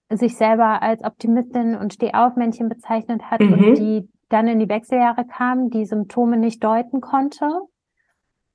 sich 0.09 0.35
selber 0.35 0.81
als 0.81 1.03
Optimistin 1.03 1.75
und 1.75 1.93
Stehaufmännchen 1.93 2.67
bezeichnet 2.67 3.29
hat 3.29 3.41
mhm. 3.41 3.53
und 3.53 3.77
die 3.77 4.09
dann 4.29 4.47
in 4.47 4.57
die 4.57 4.69
Wechseljahre 4.69 5.27
kam, 5.27 5.69
die 5.69 5.85
Symptome 5.85 6.37
nicht 6.37 6.63
deuten 6.63 6.99
konnte 6.99 7.47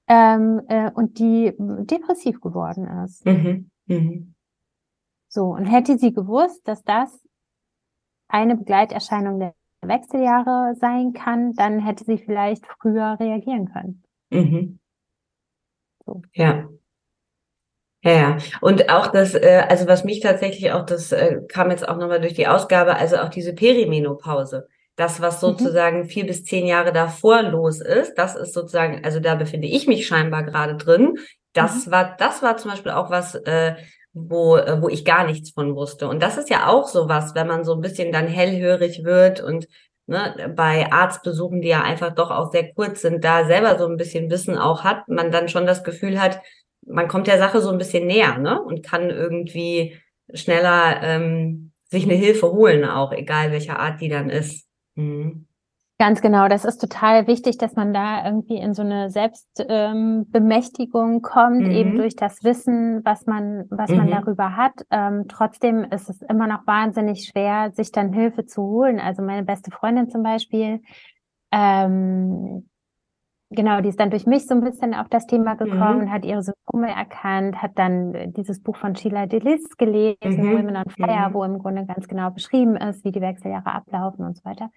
ähm, 0.08 0.62
äh, 0.66 0.90
und 0.90 1.20
die 1.20 1.54
depressiv 1.58 2.40
geworden 2.40 2.88
ist. 3.04 3.24
Mhm. 3.24 3.69
Mhm. 3.90 4.34
So, 5.28 5.46
und 5.46 5.66
hätte 5.66 5.98
sie 5.98 6.12
gewusst, 6.12 6.66
dass 6.66 6.82
das 6.84 7.20
eine 8.28 8.56
Begleiterscheinung 8.56 9.40
der 9.40 9.54
Wechseljahre 9.82 10.74
sein 10.76 11.12
kann, 11.12 11.54
dann 11.54 11.80
hätte 11.80 12.04
sie 12.04 12.18
vielleicht 12.18 12.64
früher 12.80 13.16
reagieren 13.18 13.72
können. 13.72 14.02
Mhm. 14.30 14.78
So. 16.06 16.22
Ja. 16.34 16.68
Ja, 18.02 18.12
ja. 18.12 18.38
Und 18.60 18.88
auch 18.90 19.08
das, 19.08 19.34
äh, 19.34 19.64
also 19.68 19.86
was 19.86 20.04
mich 20.04 20.20
tatsächlich 20.20 20.72
auch, 20.72 20.86
das 20.86 21.12
äh, 21.12 21.40
kam 21.48 21.70
jetzt 21.70 21.86
auch 21.86 21.98
nochmal 21.98 22.20
durch 22.20 22.34
die 22.34 22.46
Ausgabe, 22.46 22.96
also 22.96 23.16
auch 23.16 23.28
diese 23.28 23.54
Perimenopause. 23.54 24.68
Das, 24.96 25.20
was 25.20 25.36
mhm. 25.36 25.48
sozusagen 25.48 25.98
mhm. 26.00 26.04
vier 26.06 26.26
bis 26.26 26.44
zehn 26.44 26.66
Jahre 26.66 26.92
davor 26.92 27.42
los 27.42 27.80
ist, 27.80 28.14
das 28.14 28.36
ist 28.36 28.54
sozusagen, 28.54 29.04
also 29.04 29.20
da 29.20 29.34
befinde 29.34 29.66
ich 29.66 29.86
mich 29.86 30.06
scheinbar 30.06 30.44
gerade 30.44 30.76
drin. 30.76 31.18
Das 31.52 31.86
mhm. 31.86 31.90
war, 31.90 32.16
das 32.18 32.42
war 32.42 32.56
zum 32.56 32.70
Beispiel 32.70 32.92
auch 32.92 33.10
was, 33.10 33.34
äh, 33.34 33.74
wo, 34.12 34.56
äh, 34.56 34.80
wo 34.80 34.88
ich 34.88 35.04
gar 35.04 35.24
nichts 35.26 35.50
von 35.50 35.74
wusste. 35.74 36.08
Und 36.08 36.22
das 36.22 36.36
ist 36.36 36.50
ja 36.50 36.66
auch 36.68 36.88
so 36.88 37.08
was, 37.08 37.34
wenn 37.34 37.46
man 37.46 37.64
so 37.64 37.74
ein 37.74 37.80
bisschen 37.80 38.12
dann 38.12 38.26
hellhörig 38.26 39.04
wird 39.04 39.40
und 39.40 39.66
ne, 40.06 40.52
bei 40.56 40.90
Arztbesuchen, 40.90 41.62
die 41.62 41.68
ja 41.68 41.82
einfach 41.82 42.14
doch 42.14 42.30
auch 42.30 42.50
sehr 42.50 42.72
kurz 42.74 43.02
sind, 43.02 43.24
da 43.24 43.44
selber 43.44 43.78
so 43.78 43.86
ein 43.86 43.96
bisschen 43.96 44.30
Wissen 44.30 44.58
auch 44.58 44.84
hat, 44.84 45.08
man 45.08 45.30
dann 45.30 45.48
schon 45.48 45.66
das 45.66 45.84
Gefühl 45.84 46.20
hat, 46.20 46.40
man 46.86 47.08
kommt 47.08 47.26
der 47.26 47.38
Sache 47.38 47.60
so 47.60 47.70
ein 47.70 47.78
bisschen 47.78 48.06
näher, 48.06 48.38
ne? 48.38 48.60
Und 48.60 48.82
kann 48.82 49.10
irgendwie 49.10 49.96
schneller 50.32 51.02
ähm, 51.02 51.72
sich 51.90 52.04
eine 52.04 52.14
Hilfe 52.14 52.50
holen, 52.52 52.84
auch 52.84 53.12
egal 53.12 53.52
welcher 53.52 53.78
Art 53.78 54.00
die 54.00 54.08
dann 54.08 54.30
ist. 54.30 54.66
Mhm. 54.94 55.46
Ganz 56.00 56.20
genau, 56.22 56.48
das 56.48 56.64
ist 56.64 56.78
total 56.78 57.26
wichtig, 57.26 57.58
dass 57.58 57.76
man 57.76 57.92
da 57.92 58.24
irgendwie 58.24 58.56
in 58.56 58.72
so 58.72 58.80
eine 58.80 59.10
Selbstbemächtigung 59.10 61.16
ähm, 61.16 61.20
kommt, 61.20 61.66
mhm. 61.66 61.72
eben 61.72 61.96
durch 61.96 62.16
das 62.16 62.42
Wissen, 62.42 63.04
was 63.04 63.26
man, 63.26 63.66
was 63.68 63.90
mhm. 63.90 63.98
man 63.98 64.10
darüber 64.10 64.56
hat. 64.56 64.72
Ähm, 64.90 65.26
trotzdem 65.28 65.84
ist 65.84 66.08
es 66.08 66.22
immer 66.22 66.46
noch 66.46 66.66
wahnsinnig 66.66 67.26
schwer, 67.26 67.72
sich 67.72 67.92
dann 67.92 68.14
Hilfe 68.14 68.46
zu 68.46 68.62
holen. 68.62 68.98
Also 68.98 69.20
meine 69.20 69.42
beste 69.42 69.70
Freundin 69.70 70.08
zum 70.08 70.22
Beispiel, 70.22 70.80
ähm, 71.52 72.66
genau, 73.50 73.82
die 73.82 73.90
ist 73.90 74.00
dann 74.00 74.08
durch 74.08 74.24
mich 74.24 74.46
so 74.46 74.54
ein 74.54 74.64
bisschen 74.64 74.94
auf 74.94 75.10
das 75.10 75.26
Thema 75.26 75.52
gekommen, 75.52 76.06
mhm. 76.06 76.10
hat 76.10 76.24
ihre 76.24 76.42
Symptome 76.42 76.96
erkannt, 76.96 77.60
hat 77.60 77.72
dann 77.74 78.32
dieses 78.32 78.62
Buch 78.62 78.76
von 78.76 78.96
Sheila 78.96 79.26
Delis 79.26 79.76
gelesen, 79.76 80.16
mhm. 80.22 80.52
Women 80.52 80.78
on 80.78 80.88
Fire, 80.88 81.28
mhm. 81.28 81.34
wo 81.34 81.44
im 81.44 81.58
Grunde 81.58 81.84
ganz 81.84 82.08
genau 82.08 82.30
beschrieben 82.30 82.76
ist, 82.76 83.04
wie 83.04 83.12
die 83.12 83.20
Wechseljahre 83.20 83.74
ablaufen 83.74 84.24
und 84.24 84.38
so 84.38 84.46
weiter 84.46 84.70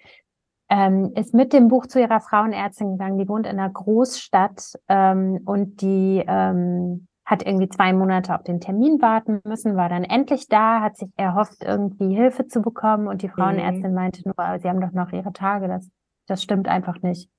ähm, 0.70 1.12
ist 1.16 1.34
mit 1.34 1.54
dem 1.54 1.68
Buch 1.68 1.88
zu 1.88 2.00
ihrer 2.00 2.20
Frauenärztin 2.20 2.94
gegangen. 2.94 3.18
Die 3.18 3.28
wohnt 3.28 3.46
in 3.46 3.60
einer 3.60 3.70
Großstadt 3.70 4.74
ähm, 4.88 5.42
und 5.46 5.82
die 5.82 6.24
ähm, 6.28 7.08
hat 7.26 7.46
irgendwie 7.46 7.70
zwei 7.70 7.94
Monate 7.94 8.36
auf 8.36 8.44
den 8.44 8.60
Termin 8.60 9.02
warten 9.02 9.40
müssen, 9.46 9.78
war 9.78 9.88
dann 9.90 10.04
endlich 10.04 10.48
da, 10.48 10.82
hat 10.82 10.98
sich 10.98 11.10
erhofft, 11.16 11.64
irgendwie 11.64 12.14
Hilfe 12.14 12.48
zu 12.48 12.62
bekommen 12.62 13.08
und 13.08 13.22
die 13.22 13.30
Frauenärztin 13.30 13.92
mhm. 13.92 13.96
meinte 13.96 14.22
nur, 14.26 14.60
sie 14.60 14.68
haben 14.68 14.82
doch 14.82 14.92
noch 14.92 15.12
ihre 15.14 15.32
Tage, 15.32 15.68
das, 15.68 15.90
das 16.28 16.44
stimmt 16.44 16.68
einfach 16.68 17.02
nicht. 17.02 17.30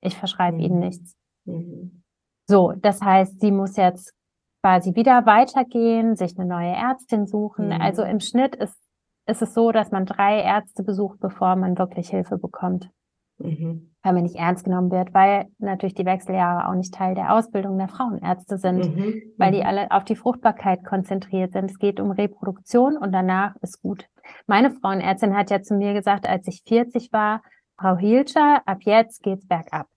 Ich 0.00 0.16
verschreibe 0.16 0.58
mhm. 0.58 0.62
ihnen 0.62 0.78
nichts. 0.78 1.16
Mhm. 1.46 2.02
So, 2.46 2.72
das 2.76 3.02
heißt, 3.02 3.40
sie 3.40 3.50
muss 3.50 3.76
jetzt 3.76 4.14
quasi 4.62 4.94
wieder 4.94 5.26
weitergehen, 5.26 6.16
sich 6.16 6.38
eine 6.38 6.48
neue 6.48 6.72
Ärztin 6.72 7.26
suchen. 7.26 7.72
Also 7.72 8.04
mhm. 8.04 8.10
im 8.10 8.20
Schnitt 8.20 8.54
ist 8.54 8.78
ist 9.26 9.42
es 9.42 9.54
so, 9.54 9.72
dass 9.72 9.90
man 9.90 10.06
drei 10.06 10.40
Ärzte 10.40 10.82
besucht, 10.82 11.20
bevor 11.20 11.56
man 11.56 11.78
wirklich 11.78 12.10
Hilfe 12.10 12.38
bekommt. 12.38 12.90
Mhm. 13.38 13.90
Weil 14.02 14.12
man 14.12 14.22
nicht 14.22 14.36
ernst 14.36 14.64
genommen 14.64 14.92
wird, 14.92 15.12
weil 15.12 15.46
natürlich 15.58 15.94
die 15.94 16.04
Wechseljahre 16.04 16.68
auch 16.68 16.74
nicht 16.74 16.94
Teil 16.94 17.14
der 17.14 17.32
Ausbildung 17.32 17.78
der 17.78 17.88
Frauenärzte 17.88 18.58
sind, 18.58 18.94
mhm. 18.94 19.22
weil 19.38 19.52
die 19.52 19.60
mhm. 19.60 19.66
alle 19.66 19.90
auf 19.90 20.04
die 20.04 20.14
Fruchtbarkeit 20.14 20.84
konzentriert 20.84 21.52
sind. 21.52 21.70
Es 21.70 21.78
geht 21.78 21.98
um 22.00 22.10
Reproduktion 22.10 22.96
und 22.96 23.12
danach 23.12 23.56
ist 23.56 23.82
gut. 23.82 24.06
Meine 24.46 24.70
Frauenärztin 24.70 25.36
hat 25.36 25.50
ja 25.50 25.62
zu 25.62 25.74
mir 25.74 25.94
gesagt, 25.94 26.28
als 26.28 26.46
ich 26.46 26.62
40 26.66 27.12
war, 27.12 27.42
Frau 27.76 27.96
Hilscher, 27.96 28.62
ab 28.66 28.78
jetzt 28.82 29.22
geht's 29.22 29.46
bergab. 29.46 29.88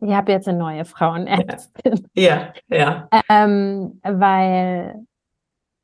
Ich 0.00 0.12
habe 0.12 0.30
jetzt 0.30 0.46
eine 0.46 0.58
neue 0.58 0.84
Frauenärztin. 0.84 2.06
Ja, 2.14 2.52
ja. 2.68 3.08
Ähm, 3.28 4.00
weil, 4.04 5.04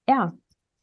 ja, 0.09 0.33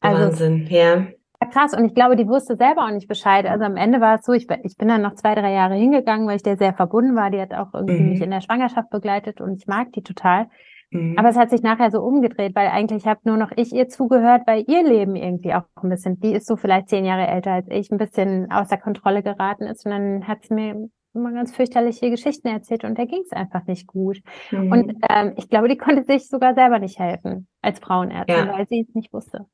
also, 0.01 0.23
Wahnsinn, 0.23 0.67
ja. 0.69 1.07
Krass, 1.51 1.73
und 1.73 1.85
ich 1.85 1.95
glaube, 1.95 2.15
die 2.15 2.27
wusste 2.27 2.55
selber 2.55 2.85
auch 2.85 2.91
nicht 2.91 3.07
Bescheid. 3.07 3.47
Also 3.47 3.65
am 3.65 3.75
Ende 3.75 3.99
war 3.99 4.19
es 4.19 4.25
so, 4.25 4.33
ich, 4.33 4.47
ich 4.63 4.77
bin 4.77 4.87
dann 4.87 5.01
noch 5.01 5.15
zwei, 5.15 5.33
drei 5.33 5.51
Jahre 5.51 5.73
hingegangen, 5.73 6.27
weil 6.27 6.35
ich 6.35 6.43
der 6.43 6.55
sehr 6.55 6.73
verbunden 6.73 7.15
war. 7.15 7.31
Die 7.31 7.41
hat 7.41 7.53
auch 7.53 7.73
irgendwie 7.73 7.99
mhm. 7.99 8.09
mich 8.09 8.21
in 8.21 8.29
der 8.29 8.41
Schwangerschaft 8.41 8.91
begleitet 8.91 9.41
und 9.41 9.57
ich 9.57 9.65
mag 9.65 9.91
die 9.93 10.03
total. 10.03 10.47
Mhm. 10.91 11.15
Aber 11.17 11.29
es 11.29 11.37
hat 11.37 11.49
sich 11.49 11.63
nachher 11.63 11.89
so 11.89 12.01
umgedreht, 12.01 12.55
weil 12.55 12.67
eigentlich 12.67 13.07
habe 13.07 13.21
nur 13.23 13.37
noch 13.37 13.51
ich 13.55 13.73
ihr 13.73 13.87
zugehört, 13.87 14.43
weil 14.45 14.65
ihr 14.67 14.83
Leben 14.83 15.15
irgendwie 15.15 15.53
auch 15.53 15.63
ein 15.81 15.89
bisschen, 15.89 16.19
die 16.19 16.33
ist 16.33 16.45
so 16.45 16.57
vielleicht 16.57 16.89
zehn 16.89 17.05
Jahre 17.05 17.27
älter 17.27 17.53
als 17.53 17.67
ich, 17.69 17.89
ein 17.91 17.97
bisschen 17.97 18.51
außer 18.51 18.77
Kontrolle 18.77 19.23
geraten 19.23 19.63
ist. 19.63 19.85
Und 19.85 19.91
dann 19.91 20.27
hat 20.27 20.43
sie 20.43 20.53
mir 20.53 20.89
immer 21.13 21.31
ganz 21.31 21.55
fürchterliche 21.55 22.09
Geschichten 22.09 22.47
erzählt 22.47 22.83
und 22.83 22.97
da 22.97 23.05
ging 23.05 23.21
es 23.25 23.31
einfach 23.31 23.65
nicht 23.65 23.87
gut. 23.87 24.19
Mhm. 24.51 24.71
Und 24.71 24.93
ähm, 25.09 25.33
ich 25.37 25.49
glaube, 25.49 25.67
die 25.67 25.77
konnte 25.77 26.03
sich 26.03 26.29
sogar 26.29 26.53
selber 26.53 26.79
nicht 26.79 26.99
helfen 26.99 27.47
als 27.61 27.79
Frauenärztin, 27.79 28.45
ja. 28.45 28.53
weil 28.53 28.67
sie 28.67 28.85
es 28.87 28.93
nicht 28.93 29.11
wusste. 29.11 29.47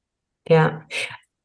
Ja. 0.48 0.86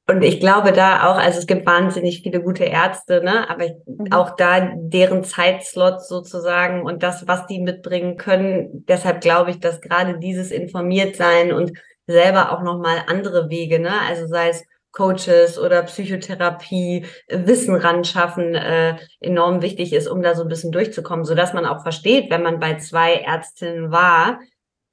Und 0.08 0.22
ich 0.22 0.40
glaube 0.40 0.72
da 0.72 1.10
auch, 1.10 1.16
also 1.16 1.38
es 1.38 1.46
gibt 1.46 1.64
wahnsinnig 1.64 2.22
viele 2.22 2.42
gute 2.42 2.64
Ärzte, 2.64 3.22
ne? 3.22 3.48
Aber 3.48 3.64
ich, 3.64 3.72
mhm. 3.86 4.12
auch 4.12 4.36
da 4.36 4.72
deren 4.74 5.22
Zeitslots 5.22 6.08
sozusagen 6.08 6.82
und 6.82 7.02
das, 7.02 7.28
was 7.28 7.46
die 7.46 7.60
mitbringen 7.60 8.16
können. 8.16 8.84
Deshalb 8.88 9.20
glaube 9.20 9.52
ich, 9.52 9.60
dass 9.60 9.80
gerade 9.80 10.18
dieses 10.18 10.50
Informiertsein 10.50 11.52
und 11.52 11.72
selber 12.06 12.52
auch 12.52 12.62
nochmal 12.62 13.04
andere 13.06 13.48
Wege, 13.48 13.78
ne? 13.78 13.92
Also 14.08 14.26
sei 14.26 14.48
es 14.48 14.64
Coaches 14.90 15.58
oder 15.58 15.82
Psychotherapie, 15.84 17.06
Wissen 17.28 17.74
ran 17.74 18.04
schaffen, 18.04 18.54
äh, 18.54 18.96
enorm 19.20 19.62
wichtig 19.62 19.92
ist, 19.92 20.06
um 20.06 20.22
da 20.22 20.34
so 20.34 20.42
ein 20.42 20.48
bisschen 20.48 20.72
durchzukommen, 20.72 21.24
so 21.24 21.34
dass 21.34 21.54
man 21.54 21.64
auch 21.64 21.82
versteht, 21.82 22.30
wenn 22.30 22.42
man 22.42 22.60
bei 22.60 22.76
zwei 22.76 23.14
Ärztinnen 23.14 23.90
war, 23.90 24.40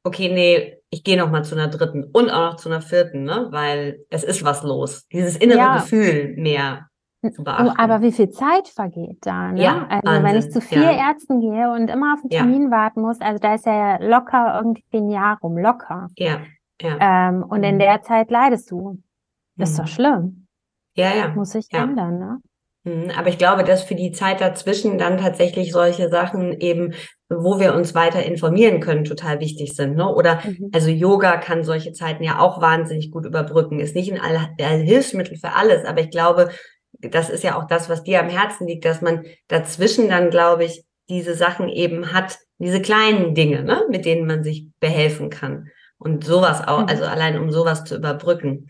okay, 0.04 0.30
nee, 0.30 0.79
ich 0.92 1.04
gehe 1.04 1.18
noch 1.18 1.30
mal 1.30 1.44
zu 1.44 1.56
einer 1.56 1.68
dritten 1.68 2.04
und 2.06 2.30
auch 2.30 2.52
noch 2.52 2.56
zu 2.56 2.70
einer 2.70 2.82
vierten, 2.82 3.24
ne? 3.24 3.48
Weil 3.52 4.00
es 4.10 4.24
ist 4.24 4.44
was 4.44 4.64
los. 4.64 5.06
Dieses 5.12 5.38
innere 5.38 5.58
ja. 5.60 5.76
Gefühl 5.78 6.34
mehr. 6.38 6.88
zu 7.36 7.44
beachten. 7.44 7.70
Aber 7.78 8.02
wie 8.02 8.12
viel 8.14 8.30
Zeit 8.30 8.70
vergeht 8.70 9.18
da? 9.22 9.52
Ne? 9.52 9.62
Ja, 9.62 9.86
also 9.90 10.08
Wahnsinn, 10.08 10.24
wenn 10.24 10.36
ich 10.38 10.52
zu 10.52 10.62
vier 10.62 10.84
ja. 10.84 11.10
Ärzten 11.10 11.42
gehe 11.42 11.70
und 11.72 11.90
immer 11.90 12.14
auf 12.14 12.22
einen 12.22 12.32
Ja. 12.32 12.40
Termin 12.40 12.72
warten 12.72 13.02
muss, 13.02 13.20
also 13.20 13.40
da 13.40 13.56
ist 13.56 13.66
ja 13.66 13.98
locker 14.02 14.56
irgendwie 14.58 14.84
ein 14.94 15.10
Jahr 15.10 15.38
rum, 15.44 15.58
locker. 15.58 16.08
Ja, 16.18 16.40
ja. 16.82 16.98
Ähm, 17.30 17.44
und 17.44 17.62
in 17.64 17.76
Mhm. 17.76 17.80
der 17.80 18.02
Zeit 18.04 18.32
leidest 18.32 18.72
du. 18.72 19.00
Ist 19.58 19.74
Mhm. 19.78 19.82
doch 19.82 19.88
schlimm. 19.90 20.48
Ja, 20.96 21.14
ja. 21.14 21.28
Muss 21.36 21.52
sich 21.52 21.68
Ja. 21.72 21.84
ändern, 21.84 22.20
ne? 22.20 22.40
Mhm, 22.86 23.12
Aber 23.18 23.28
ich 23.30 23.38
glaube, 23.38 23.64
dass 23.64 23.84
für 23.84 23.96
die 23.96 24.12
Zeit 24.12 24.40
dazwischen 24.42 24.98
dann 24.98 25.18
tatsächlich 25.18 25.72
solche 25.72 26.10
Sachen 26.10 26.60
eben, 26.60 26.94
wo 27.30 27.60
wir 27.60 27.76
uns 27.76 27.94
weiter 27.94 28.24
informieren 28.24 28.80
können, 28.80 29.04
total 29.04 29.40
wichtig 29.40 29.76
sind. 29.76 29.96
Ne? 29.96 30.08
Oder 30.14 30.42
Mhm. 30.46 30.70
also 30.74 30.90
Yoga 30.90 31.38
kann 31.38 31.64
solche 31.64 31.92
Zeiten 31.92 32.24
ja 32.24 32.40
auch 32.40 32.62
wahnsinnig 32.62 33.12
gut 33.12 33.26
überbrücken. 33.26 33.80
Ist 33.80 33.96
nicht 33.96 34.12
ein 34.14 34.20
All 34.22 34.56
Hilfsmittel 34.82 35.38
für 35.38 35.54
alles, 35.56 35.86
aber 35.86 36.02
ich 36.02 36.10
glaube, 36.10 36.50
das 37.02 37.30
ist 37.30 37.44
ja 37.44 37.58
auch 37.58 37.68
das, 37.68 37.90
was 37.90 38.04
dir 38.04 38.20
am 38.22 38.30
Herzen 38.30 38.68
liegt, 38.68 38.86
dass 38.86 39.02
man 39.02 39.26
dazwischen 39.48 40.10
dann, 40.10 40.30
glaube 40.30 40.64
ich, 40.66 40.84
diese 41.10 41.34
Sachen 41.36 41.70
eben 41.70 42.14
hat, 42.14 42.38
diese 42.60 42.82
kleinen 42.82 43.36
Dinge, 43.36 43.64
ne, 43.64 43.84
mit 43.90 44.06
denen 44.06 44.26
man 44.28 44.44
sich 44.44 44.68
behelfen 44.80 45.30
kann. 45.30 45.68
Und 45.98 46.24
sowas 46.24 46.66
auch, 46.66 46.82
Mhm. 46.84 46.88
also 46.88 47.04
allein 47.06 47.38
um 47.40 47.52
sowas 47.52 47.84
zu 47.84 47.96
überbrücken. 47.96 48.68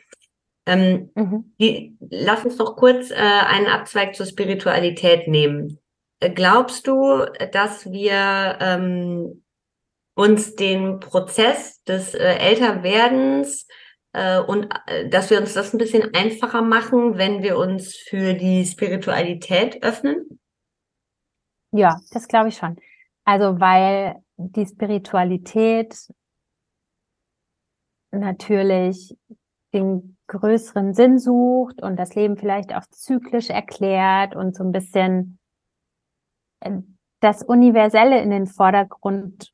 Ähm, 0.70 1.10
Mhm. 1.16 1.54
die, 1.60 1.98
lass 2.00 2.46
uns 2.46 2.58
doch 2.58 2.76
kurz 2.76 3.10
äh, 3.10 3.16
einen 3.16 3.68
Abzweig 3.68 4.16
zur 4.16 4.28
Spiritualität 4.28 5.28
nehmen. 5.28 5.80
Äh, 6.20 6.30
Glaubst 6.30 6.86
du, 6.86 7.26
dass 7.52 7.92
wir 7.92 8.58
ähm, 8.62 9.44
uns 10.16 10.56
den 10.56 11.00
Prozess 11.00 11.82
des 11.86 12.14
äh, 12.14 12.36
Älterwerdens 12.36 13.68
äh, 14.14 14.40
und 14.40 14.68
äh, 14.86 15.10
dass 15.10 15.30
wir 15.30 15.40
uns 15.40 15.54
das 15.54 15.74
ein 15.74 15.80
bisschen 15.80 16.14
einfacher 16.14 16.62
machen, 16.62 17.18
wenn 17.18 17.42
wir 17.42 17.58
uns 17.58 17.96
für 17.96 18.34
die 18.34 18.66
Spiritualität 18.66 19.82
öffnen? 19.82 20.40
Ja, 21.72 22.00
das 22.12 22.28
glaube 22.28 22.50
ich 22.50 22.58
schon. 22.58 22.78
Also, 23.24 23.60
weil 23.60 24.16
die 24.38 24.66
Spiritualität 24.66 25.96
natürlich 28.12 29.16
den 29.74 30.18
größeren 30.28 30.94
Sinn 30.94 31.20
sucht 31.20 31.82
und 31.82 31.98
das 31.98 32.16
Leben 32.16 32.38
vielleicht 32.38 32.74
auch 32.76 32.86
zyklisch 32.92 33.50
erklärt 33.50 34.36
und 34.36 34.56
so 34.56 34.64
ein 34.64 34.72
bisschen 34.72 35.40
äh, 36.62 36.72
das 37.20 37.44
Universelle 37.44 38.22
in 38.22 38.30
den 38.30 38.48
Vordergrund 38.48 39.52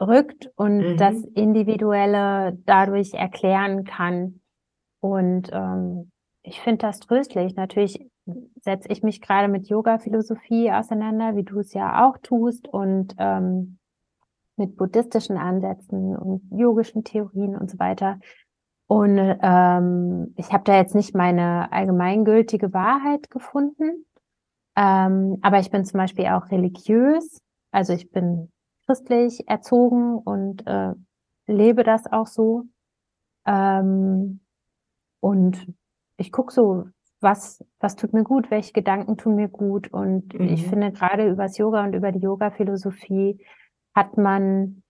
rückt 0.00 0.50
und 0.56 0.78
Mhm. 0.78 0.96
das 0.96 1.22
Individuelle 1.34 2.56
dadurch 2.64 3.14
erklären 3.14 3.84
kann. 3.84 4.40
Und 5.00 5.50
ähm, 5.52 6.10
ich 6.42 6.60
finde 6.60 6.78
das 6.86 7.00
tröstlich. 7.00 7.54
Natürlich 7.56 8.06
setze 8.60 8.88
ich 8.88 9.02
mich 9.02 9.20
gerade 9.20 9.48
mit 9.48 9.68
Yoga-Philosophie 9.68 10.70
auseinander, 10.70 11.34
wie 11.36 11.42
du 11.42 11.58
es 11.58 11.74
ja 11.74 12.06
auch 12.06 12.18
tust, 12.18 12.68
und 12.68 13.14
ähm, 13.18 13.78
mit 14.56 14.76
buddhistischen 14.76 15.36
Ansätzen 15.36 16.16
und 16.16 16.42
yogischen 16.52 17.02
Theorien 17.04 17.56
und 17.56 17.70
so 17.70 17.78
weiter. 17.78 18.18
Und 18.92 19.18
ähm, 19.18 20.34
ich 20.36 20.52
habe 20.52 20.64
da 20.64 20.76
jetzt 20.76 20.94
nicht 20.94 21.14
meine 21.14 21.72
allgemeingültige 21.72 22.74
Wahrheit 22.74 23.30
gefunden, 23.30 24.04
ähm, 24.76 25.38
aber 25.40 25.60
ich 25.60 25.70
bin 25.70 25.86
zum 25.86 25.96
Beispiel 25.96 26.26
auch 26.26 26.50
religiös. 26.50 27.38
Also 27.70 27.94
ich 27.94 28.10
bin 28.10 28.52
christlich 28.84 29.48
erzogen 29.48 30.18
und 30.18 30.66
äh, 30.66 30.92
lebe 31.46 31.84
das 31.84 32.04
auch 32.12 32.26
so. 32.26 32.64
Ähm, 33.46 34.40
und 35.20 35.66
ich 36.18 36.30
gucke 36.30 36.52
so, 36.52 36.84
was, 37.22 37.64
was 37.80 37.96
tut 37.96 38.12
mir 38.12 38.24
gut, 38.24 38.50
welche 38.50 38.74
Gedanken 38.74 39.16
tun 39.16 39.36
mir 39.36 39.48
gut. 39.48 39.90
Und 39.90 40.34
Mhm. 40.34 40.48
ich 40.48 40.66
finde, 40.66 40.92
gerade 40.92 41.30
übers 41.30 41.56
Yoga 41.56 41.82
und 41.82 41.94
über 41.94 42.12
die 42.12 42.20
Yoga-Philosophie 42.20 43.42
hat 43.94 44.18
man 44.18 44.82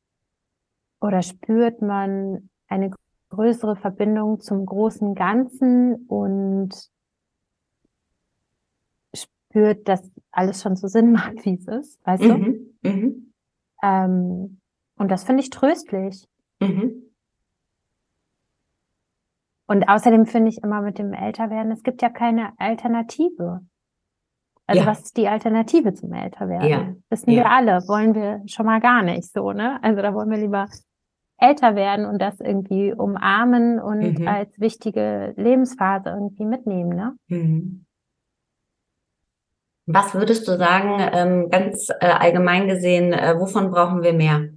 oder 1.00 1.22
spürt 1.22 1.82
man 1.82 2.48
eine 2.66 2.90
größere 3.32 3.76
Verbindung 3.76 4.40
zum 4.40 4.66
großen 4.66 5.14
Ganzen 5.14 6.04
und 6.06 6.70
spürt, 9.14 9.88
dass 9.88 10.10
alles 10.30 10.62
schon 10.62 10.76
so 10.76 10.86
Sinn 10.86 11.12
macht, 11.12 11.44
wie 11.44 11.54
es 11.54 11.66
ist, 11.66 12.06
weißt 12.06 12.22
du? 12.24 12.36
Mhm. 12.36 12.76
Mhm. 12.82 13.32
Ähm, 13.82 14.60
und 14.96 15.10
das 15.10 15.24
finde 15.24 15.42
ich 15.42 15.50
tröstlich. 15.50 16.28
Mhm. 16.60 17.02
Und 19.66 19.88
außerdem 19.88 20.26
finde 20.26 20.50
ich 20.50 20.62
immer 20.62 20.82
mit 20.82 20.98
dem 20.98 21.14
Älterwerden, 21.14 21.72
es 21.72 21.82
gibt 21.82 22.02
ja 22.02 22.10
keine 22.10 22.52
Alternative. 22.58 23.60
Also 24.66 24.82
Ja. 24.82 24.86
was 24.86 25.00
ist 25.00 25.16
die 25.16 25.28
Alternative 25.28 25.94
zum 25.94 26.12
Älterwerden? 26.12 26.68
Ja. 26.68 26.94
Wissen 27.08 27.30
Ja. 27.30 27.44
wir 27.44 27.50
alle, 27.50 27.72
wollen 27.88 28.14
wir 28.14 28.42
schon 28.46 28.66
mal 28.66 28.80
gar 28.80 29.02
nicht 29.02 29.32
so, 29.32 29.52
ne? 29.52 29.82
Also 29.82 30.02
da 30.02 30.12
wollen 30.12 30.30
wir 30.30 30.36
lieber 30.38 30.68
älter 31.42 31.74
werden 31.74 32.06
und 32.06 32.18
das 32.20 32.40
irgendwie 32.40 32.92
umarmen 32.92 33.80
und 33.80 34.20
Mhm. 34.20 34.28
als 34.28 34.58
wichtige 34.58 35.34
Lebensphase 35.36 36.10
irgendwie 36.10 36.44
mitnehmen, 36.46 36.90
ne? 36.90 37.16
Mhm. 37.28 37.84
Was 39.86 40.14
würdest 40.14 40.46
du 40.46 40.56
sagen, 40.56 40.96
ähm, 41.12 41.50
ganz 41.50 41.90
äh, 42.00 42.06
allgemein 42.06 42.68
gesehen, 42.68 43.12
äh, 43.12 43.34
wovon 43.38 43.70
brauchen 43.70 44.02
wir 44.02 44.12
mehr? 44.12 44.48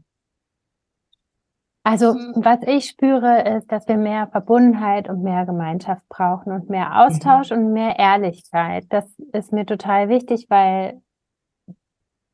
Also 1.84 2.16
was 2.36 2.60
ich 2.66 2.86
spüre, 2.90 3.58
ist, 3.58 3.72
dass 3.72 3.88
wir 3.88 3.98
mehr 3.98 4.28
Verbundenheit 4.28 5.08
und 5.08 5.22
mehr 5.22 5.46
Gemeinschaft 5.46 6.04
brauchen 6.10 6.52
und 6.52 6.68
mehr 6.70 7.06
Austausch 7.06 7.52
und 7.52 7.74
mehr 7.74 8.00
Ehrlichkeit. 8.00 8.86
Das 8.90 9.06
ist 9.34 9.52
mir 9.52 9.66
total 9.68 10.10
wichtig, 10.10 10.48
weil 10.50 11.02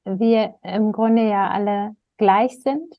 wir 0.05 0.55
im 0.63 0.93
Grunde 0.93 1.27
ja 1.27 1.49
alle 1.49 1.95
gleich 2.17 2.61
sind. 2.61 2.95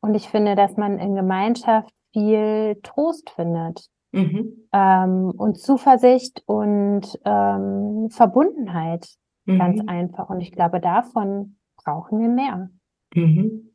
Und 0.00 0.14
ich 0.14 0.28
finde, 0.28 0.54
dass 0.54 0.76
man 0.76 0.98
in 0.98 1.14
Gemeinschaft 1.14 1.90
viel 2.12 2.78
Trost 2.82 3.30
findet 3.30 3.86
Mhm. 4.12 4.66
ähm, 4.72 5.30
und 5.36 5.58
Zuversicht 5.58 6.42
und 6.46 7.02
ähm, 7.24 8.08
Verbundenheit. 8.10 9.08
Ganz 9.46 9.80
Mhm. 9.82 9.88
einfach. 9.88 10.28
Und 10.30 10.40
ich 10.40 10.52
glaube, 10.52 10.80
davon 10.80 11.56
brauchen 11.76 12.20
wir 12.20 12.28
mehr. 12.28 12.70
Mhm. 13.14 13.74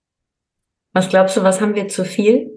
Was 0.93 1.09
glaubst 1.09 1.36
du, 1.38 1.43
was 1.43 1.59
haben 1.61 1.76
wir 1.76 1.88
zu 1.88 2.05
viel? 2.05 2.54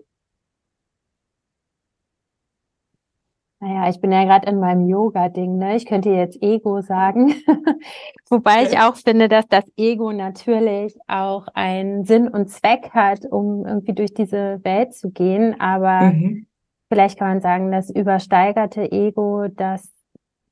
Naja, 3.60 3.90
ich 3.90 4.00
bin 4.00 4.12
ja 4.12 4.22
gerade 4.24 4.48
in 4.48 4.60
meinem 4.60 4.86
Yoga-Ding, 4.86 5.56
ne? 5.56 5.74
Ich 5.74 5.84
könnte 5.86 6.10
jetzt 6.10 6.40
Ego 6.40 6.80
sagen. 6.80 7.34
Wobei 8.30 8.62
ich 8.62 8.78
auch 8.78 8.94
finde, 8.94 9.28
dass 9.28 9.48
das 9.48 9.64
Ego 9.76 10.12
natürlich 10.12 10.96
auch 11.08 11.48
einen 11.54 12.04
Sinn 12.04 12.28
und 12.28 12.50
Zweck 12.50 12.90
hat, 12.92 13.26
um 13.28 13.66
irgendwie 13.66 13.94
durch 13.94 14.14
diese 14.14 14.60
Welt 14.62 14.94
zu 14.94 15.10
gehen. 15.10 15.60
Aber 15.60 16.12
Mhm. 16.12 16.46
vielleicht 16.88 17.18
kann 17.18 17.28
man 17.28 17.40
sagen, 17.40 17.72
das 17.72 17.90
übersteigerte 17.90 18.92
Ego, 18.92 19.48
das 19.48 19.90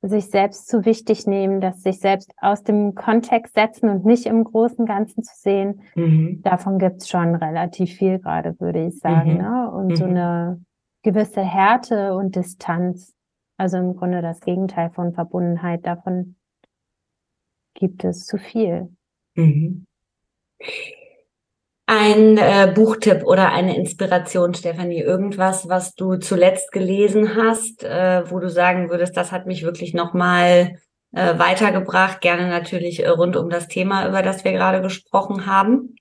sich 0.03 0.29
selbst 0.29 0.67
zu 0.69 0.85
wichtig 0.85 1.27
nehmen, 1.29 1.61
das 1.61 1.83
sich 1.83 2.01
selbst 2.01 2.33
aus 2.41 2.65
dem 2.65 2.95
Kontext 2.97 3.55
setzen 3.55 3.89
und 3.89 4.05
nicht 4.05 4.27
im 4.27 4.43
großen 4.43 4.85
Ganzen 4.85 5.23
zu 5.23 5.33
sehen, 5.37 5.83
Mhm. 5.95 6.43
davon 6.43 6.79
gibt's 6.79 7.09
schon 7.09 7.37
relativ 7.37 7.93
viel 7.93 8.19
gerade, 8.19 8.59
würde 8.59 8.87
ich 8.87 8.99
sagen. 8.99 9.35
Mhm. 9.35 9.39
Ne? 9.39 9.71
Und 9.71 9.97
so 9.97 10.05
Mhm. 10.05 10.11
eine 10.11 10.61
gewisse 11.07 11.41
Härte 11.41 12.15
und 12.15 12.35
Distanz. 12.35 13.15
Also 13.57 13.77
im 13.77 13.97
Grunde 13.97 14.23
das 14.23 14.41
Gegenteil 14.41 14.91
von 14.91 15.15
Verbundenheit, 15.15 15.87
davon 15.87 16.35
gibt 17.75 18.05
es 18.05 18.27
zu 18.27 18.39
viel. 18.39 18.89
Mhm. 19.37 19.87
Ein 21.87 22.37
äh, 22.39 22.73
Buchtipp 22.75 23.23
oder 23.25 23.53
eine 23.53 23.77
Inspiration, 23.77 24.53
Stefanie, 24.55 25.01
irgendwas, 25.01 25.69
was 25.69 25.95
du 25.95 26.17
zuletzt 26.17 26.73
gelesen 26.73 27.37
hast, 27.37 27.85
äh, 27.85 28.29
wo 28.29 28.41
du 28.41 28.51
sagen 28.51 28.91
würdest, 28.91 29.17
das 29.17 29.31
hat 29.31 29.47
mich 29.47 29.63
wirklich 29.63 29.95
nochmal 29.95 30.81
äh, 31.13 31.39
weitergebracht, 31.39 32.21
gerne 32.21 32.49
natürlich 32.49 33.05
äh, 33.05 33.09
rund 33.09 33.37
um 33.37 33.49
das 33.49 33.69
Thema, 33.69 34.09
über 34.09 34.23
das 34.23 34.45
wir 34.45 34.51
gerade 34.51 34.83
gesprochen 34.83 35.47
haben. 35.47 35.95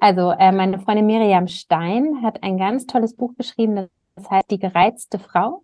Also 0.00 0.30
äh, 0.30 0.52
meine 0.52 0.78
Freundin 0.80 1.06
Miriam 1.06 1.46
Stein 1.48 2.22
hat 2.22 2.42
ein 2.42 2.58
ganz 2.58 2.86
tolles 2.86 3.14
Buch 3.14 3.34
geschrieben, 3.36 3.88
das 4.16 4.30
heißt 4.30 4.50
Die 4.50 4.58
gereizte 4.58 5.18
Frau. 5.18 5.62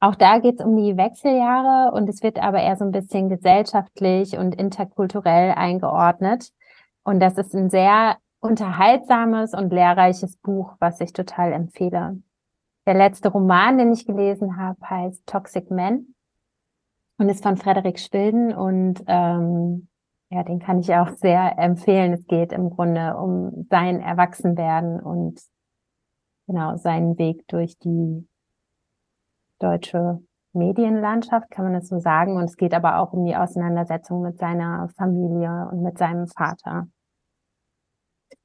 Auch 0.00 0.14
da 0.14 0.38
geht 0.38 0.60
es 0.60 0.64
um 0.64 0.76
die 0.76 0.96
Wechseljahre 0.96 1.92
und 1.92 2.08
es 2.08 2.22
wird 2.22 2.38
aber 2.38 2.60
eher 2.60 2.76
so 2.76 2.84
ein 2.84 2.90
bisschen 2.90 3.28
gesellschaftlich 3.28 4.38
und 4.38 4.54
interkulturell 4.54 5.52
eingeordnet. 5.52 6.50
Und 7.02 7.20
das 7.20 7.36
ist 7.36 7.54
ein 7.54 7.68
sehr 7.68 8.16
unterhaltsames 8.40 9.52
und 9.52 9.72
lehrreiches 9.72 10.36
Buch, 10.38 10.74
was 10.78 11.00
ich 11.00 11.12
total 11.12 11.52
empfehle. 11.52 12.22
Der 12.86 12.94
letzte 12.94 13.28
Roman, 13.28 13.76
den 13.76 13.92
ich 13.92 14.06
gelesen 14.06 14.56
habe, 14.56 14.78
heißt 14.88 15.26
Toxic 15.26 15.70
Men 15.70 16.14
und 17.18 17.28
ist 17.28 17.42
von 17.42 17.58
Frederik 17.58 17.98
Spilden 17.98 18.54
und 18.54 19.04
ähm, 19.06 19.88
ja, 20.30 20.44
den 20.44 20.60
kann 20.60 20.78
ich 20.78 20.94
auch 20.94 21.10
sehr 21.16 21.58
empfehlen. 21.58 22.12
Es 22.12 22.26
geht 22.26 22.52
im 22.52 22.70
Grunde 22.70 23.16
um 23.16 23.66
sein 23.68 24.00
Erwachsenwerden 24.00 25.00
und 25.00 25.40
genau 26.46 26.76
seinen 26.76 27.18
Weg 27.18 27.46
durch 27.48 27.76
die 27.78 28.26
deutsche 29.58 30.20
Medienlandschaft, 30.52 31.50
kann 31.50 31.64
man 31.64 31.74
das 31.74 31.88
so 31.88 31.98
sagen. 31.98 32.36
Und 32.36 32.44
es 32.44 32.56
geht 32.56 32.74
aber 32.74 32.98
auch 32.98 33.12
um 33.12 33.24
die 33.24 33.36
Auseinandersetzung 33.36 34.22
mit 34.22 34.38
seiner 34.38 34.88
Familie 34.96 35.68
und 35.70 35.82
mit 35.82 35.98
seinem 35.98 36.28
Vater. 36.28 36.88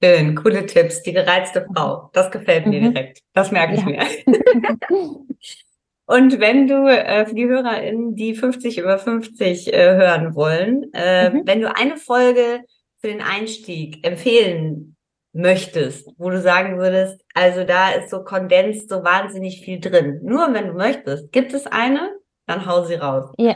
Schön, 0.03 0.35
coole 0.35 0.65
Tipps. 0.65 1.03
Die 1.03 1.13
gereizte 1.13 1.67
Frau. 1.71 2.09
Das 2.13 2.31
gefällt 2.31 2.65
mir 2.65 2.81
mhm. 2.81 2.93
direkt. 2.93 3.21
Das 3.33 3.51
merke 3.51 3.75
ich 3.75 3.81
ja. 3.81 3.85
mir. 3.85 3.99
Und 6.07 6.39
wenn 6.39 6.67
du 6.67 6.87
äh, 6.87 7.25
für 7.25 7.33
die 7.33 7.47
HörerInnen, 7.47 8.15
die 8.15 8.35
50 8.35 8.77
über 8.77 8.99
50 8.99 9.73
äh, 9.73 9.95
hören 9.95 10.35
wollen, 10.35 10.91
äh, 10.93 11.31
mhm. 11.31 11.41
wenn 11.45 11.61
du 11.61 11.75
eine 11.75 11.97
Folge 11.97 12.61
für 12.99 13.07
den 13.07 13.21
Einstieg 13.21 14.05
empfehlen 14.05 14.95
möchtest, 15.33 16.09
wo 16.17 16.29
du 16.29 16.39
sagen 16.41 16.77
würdest, 16.77 17.21
also 17.33 17.63
da 17.63 17.91
ist 17.91 18.09
so 18.09 18.23
kondensiert 18.23 18.89
so 18.89 19.03
wahnsinnig 19.03 19.61
viel 19.61 19.79
drin. 19.79 20.19
Nur 20.23 20.53
wenn 20.53 20.67
du 20.67 20.73
möchtest, 20.73 21.31
gibt 21.31 21.53
es 21.53 21.67
eine, 21.67 22.11
dann 22.45 22.65
hau 22.65 22.83
sie 22.85 22.95
raus. 22.95 23.33
Ja, 23.37 23.55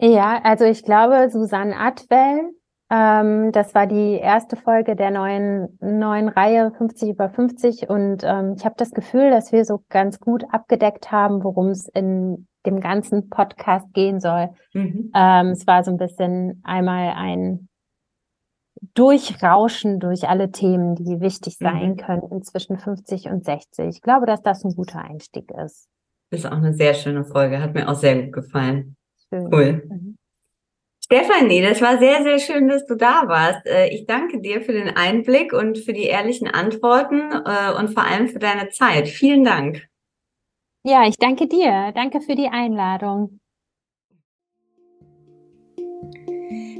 ja 0.00 0.40
also 0.42 0.64
ich 0.64 0.84
glaube, 0.84 1.28
Susanne 1.30 1.76
Atwell 1.76 2.52
ähm, 2.90 3.52
das 3.52 3.74
war 3.74 3.86
die 3.86 4.14
erste 4.14 4.56
Folge 4.56 4.96
der 4.96 5.10
neuen, 5.10 5.78
neuen 5.80 6.28
Reihe 6.28 6.72
50 6.72 7.10
über 7.10 7.28
50 7.28 7.90
und 7.90 8.22
ähm, 8.24 8.54
ich 8.56 8.64
habe 8.64 8.76
das 8.78 8.92
Gefühl, 8.92 9.30
dass 9.30 9.52
wir 9.52 9.64
so 9.64 9.82
ganz 9.88 10.18
gut 10.20 10.44
abgedeckt 10.50 11.12
haben, 11.12 11.44
worum 11.44 11.68
es 11.68 11.88
in 11.88 12.46
dem 12.64 12.80
ganzen 12.80 13.28
Podcast 13.28 13.92
gehen 13.92 14.20
soll. 14.20 14.50
Mhm. 14.72 15.10
Ähm, 15.14 15.48
es 15.48 15.66
war 15.66 15.84
so 15.84 15.90
ein 15.90 15.98
bisschen 15.98 16.62
einmal 16.64 17.14
ein 17.14 17.68
Durchrauschen 18.94 19.98
durch 19.98 20.28
alle 20.28 20.50
Themen, 20.50 20.94
die 20.94 21.20
wichtig 21.20 21.56
sein 21.58 21.90
mhm. 21.90 21.96
könnten 21.96 22.42
zwischen 22.42 22.78
50 22.78 23.26
und 23.26 23.44
60. 23.44 23.88
Ich 23.88 24.02
glaube, 24.02 24.26
dass 24.26 24.42
das 24.42 24.64
ein 24.64 24.74
guter 24.74 25.02
Einstieg 25.02 25.50
ist. 25.50 25.88
Das 26.30 26.40
ist 26.40 26.46
auch 26.46 26.56
eine 26.56 26.74
sehr 26.74 26.94
schöne 26.94 27.24
Folge, 27.24 27.60
hat 27.60 27.74
mir 27.74 27.88
auch 27.88 27.94
sehr 27.94 28.22
gut 28.22 28.32
gefallen. 28.32 28.96
Schön. 29.28 29.52
Cool. 29.52 29.82
Mhm. 29.88 30.17
Stefanie, 31.10 31.62
das 31.62 31.80
war 31.80 31.98
sehr, 31.98 32.22
sehr 32.22 32.38
schön, 32.38 32.68
dass 32.68 32.84
du 32.84 32.94
da 32.94 33.26
warst. 33.26 33.66
Äh, 33.66 33.88
ich 33.88 34.04
danke 34.04 34.42
dir 34.42 34.60
für 34.60 34.72
den 34.72 34.94
Einblick 34.94 35.54
und 35.54 35.78
für 35.78 35.94
die 35.94 36.04
ehrlichen 36.04 36.48
Antworten 36.48 37.32
äh, 37.32 37.72
und 37.78 37.94
vor 37.94 38.04
allem 38.04 38.28
für 38.28 38.38
deine 38.38 38.68
Zeit. 38.68 39.08
Vielen 39.08 39.42
Dank. 39.42 39.88
Ja, 40.84 41.08
ich 41.08 41.16
danke 41.16 41.48
dir. 41.48 41.92
Danke 41.94 42.20
für 42.20 42.34
die 42.34 42.48
Einladung. 42.48 43.40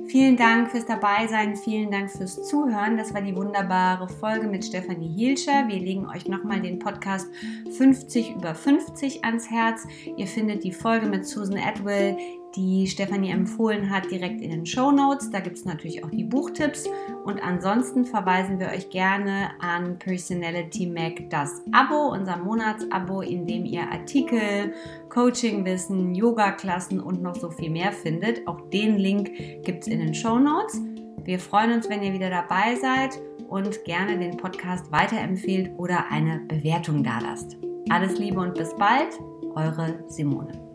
Vielen 0.08 0.38
Dank 0.38 0.70
fürs 0.70 0.86
Dabeisein, 0.86 1.54
vielen 1.54 1.90
Dank 1.90 2.10
fürs 2.10 2.48
Zuhören. 2.48 2.96
Das 2.96 3.12
war 3.12 3.20
die 3.20 3.36
wunderbare 3.36 4.08
Folge 4.08 4.46
mit 4.46 4.64
Stefanie 4.64 5.08
Hielscher. 5.08 5.68
Wir 5.68 5.78
legen 5.78 6.06
euch 6.06 6.26
nochmal 6.26 6.62
den 6.62 6.78
Podcast 6.78 7.28
50 7.76 8.36
über 8.36 8.54
50 8.54 9.24
ans 9.24 9.50
Herz. 9.50 9.86
Ihr 10.16 10.26
findet 10.26 10.64
die 10.64 10.72
Folge 10.72 11.06
mit 11.06 11.26
Susan 11.26 11.58
Atwill 11.58 12.16
die 12.57 12.86
Stefanie 12.86 13.30
empfohlen 13.30 13.90
hat, 13.90 14.11
direkt 14.11 14.40
in 14.40 14.51
den 14.51 14.66
Show 14.66 14.90
Notes. 14.90 15.30
Da 15.30 15.40
gibt 15.40 15.57
es 15.57 15.64
natürlich 15.64 16.05
auch 16.05 16.11
die 16.11 16.24
Buchtipps. 16.24 16.88
Und 17.24 17.42
ansonsten 17.42 18.05
verweisen 18.05 18.59
wir 18.59 18.68
euch 18.68 18.90
gerne 18.90 19.51
an 19.61 19.99
Personality 19.99 20.86
Mac 20.86 21.28
das 21.30 21.62
Abo, 21.72 22.12
unser 22.12 22.36
Monatsabo, 22.38 23.20
in 23.20 23.46
dem 23.46 23.64
ihr 23.64 23.90
Artikel, 23.90 24.72
Coachingwissen, 25.09 26.14
Yoga-Klassen 26.14 27.01
und 27.01 27.22
noch 27.22 27.36
so 27.36 27.51
viel 27.51 27.70
mehr 27.70 27.92
findet. 27.92 28.46
Auch 28.46 28.61
den 28.70 28.99
Link 28.99 29.30
gibt 29.62 29.82
es 29.82 29.88
in 29.88 30.01
den 30.01 30.14
Show 30.14 30.38
Notes. 30.38 30.80
Wir 31.24 31.38
freuen 31.38 31.72
uns, 31.72 31.88
wenn 31.88 32.03
ihr 32.03 32.12
wieder 32.12 32.30
dabei 32.30 32.74
seid 32.80 33.20
und 33.49 33.84
gerne 33.84 34.18
den 34.18 34.36
Podcast 34.36 34.90
weiterempfehlt 34.90 35.70
oder 35.76 36.07
eine 36.11 36.40
Bewertung 36.49 37.05
dalasst. 37.05 37.57
Alles 37.90 38.18
Liebe 38.18 38.40
und 38.40 38.55
bis 38.55 38.74
bald, 38.76 39.18
eure 39.55 40.03
Simone. 40.09 40.67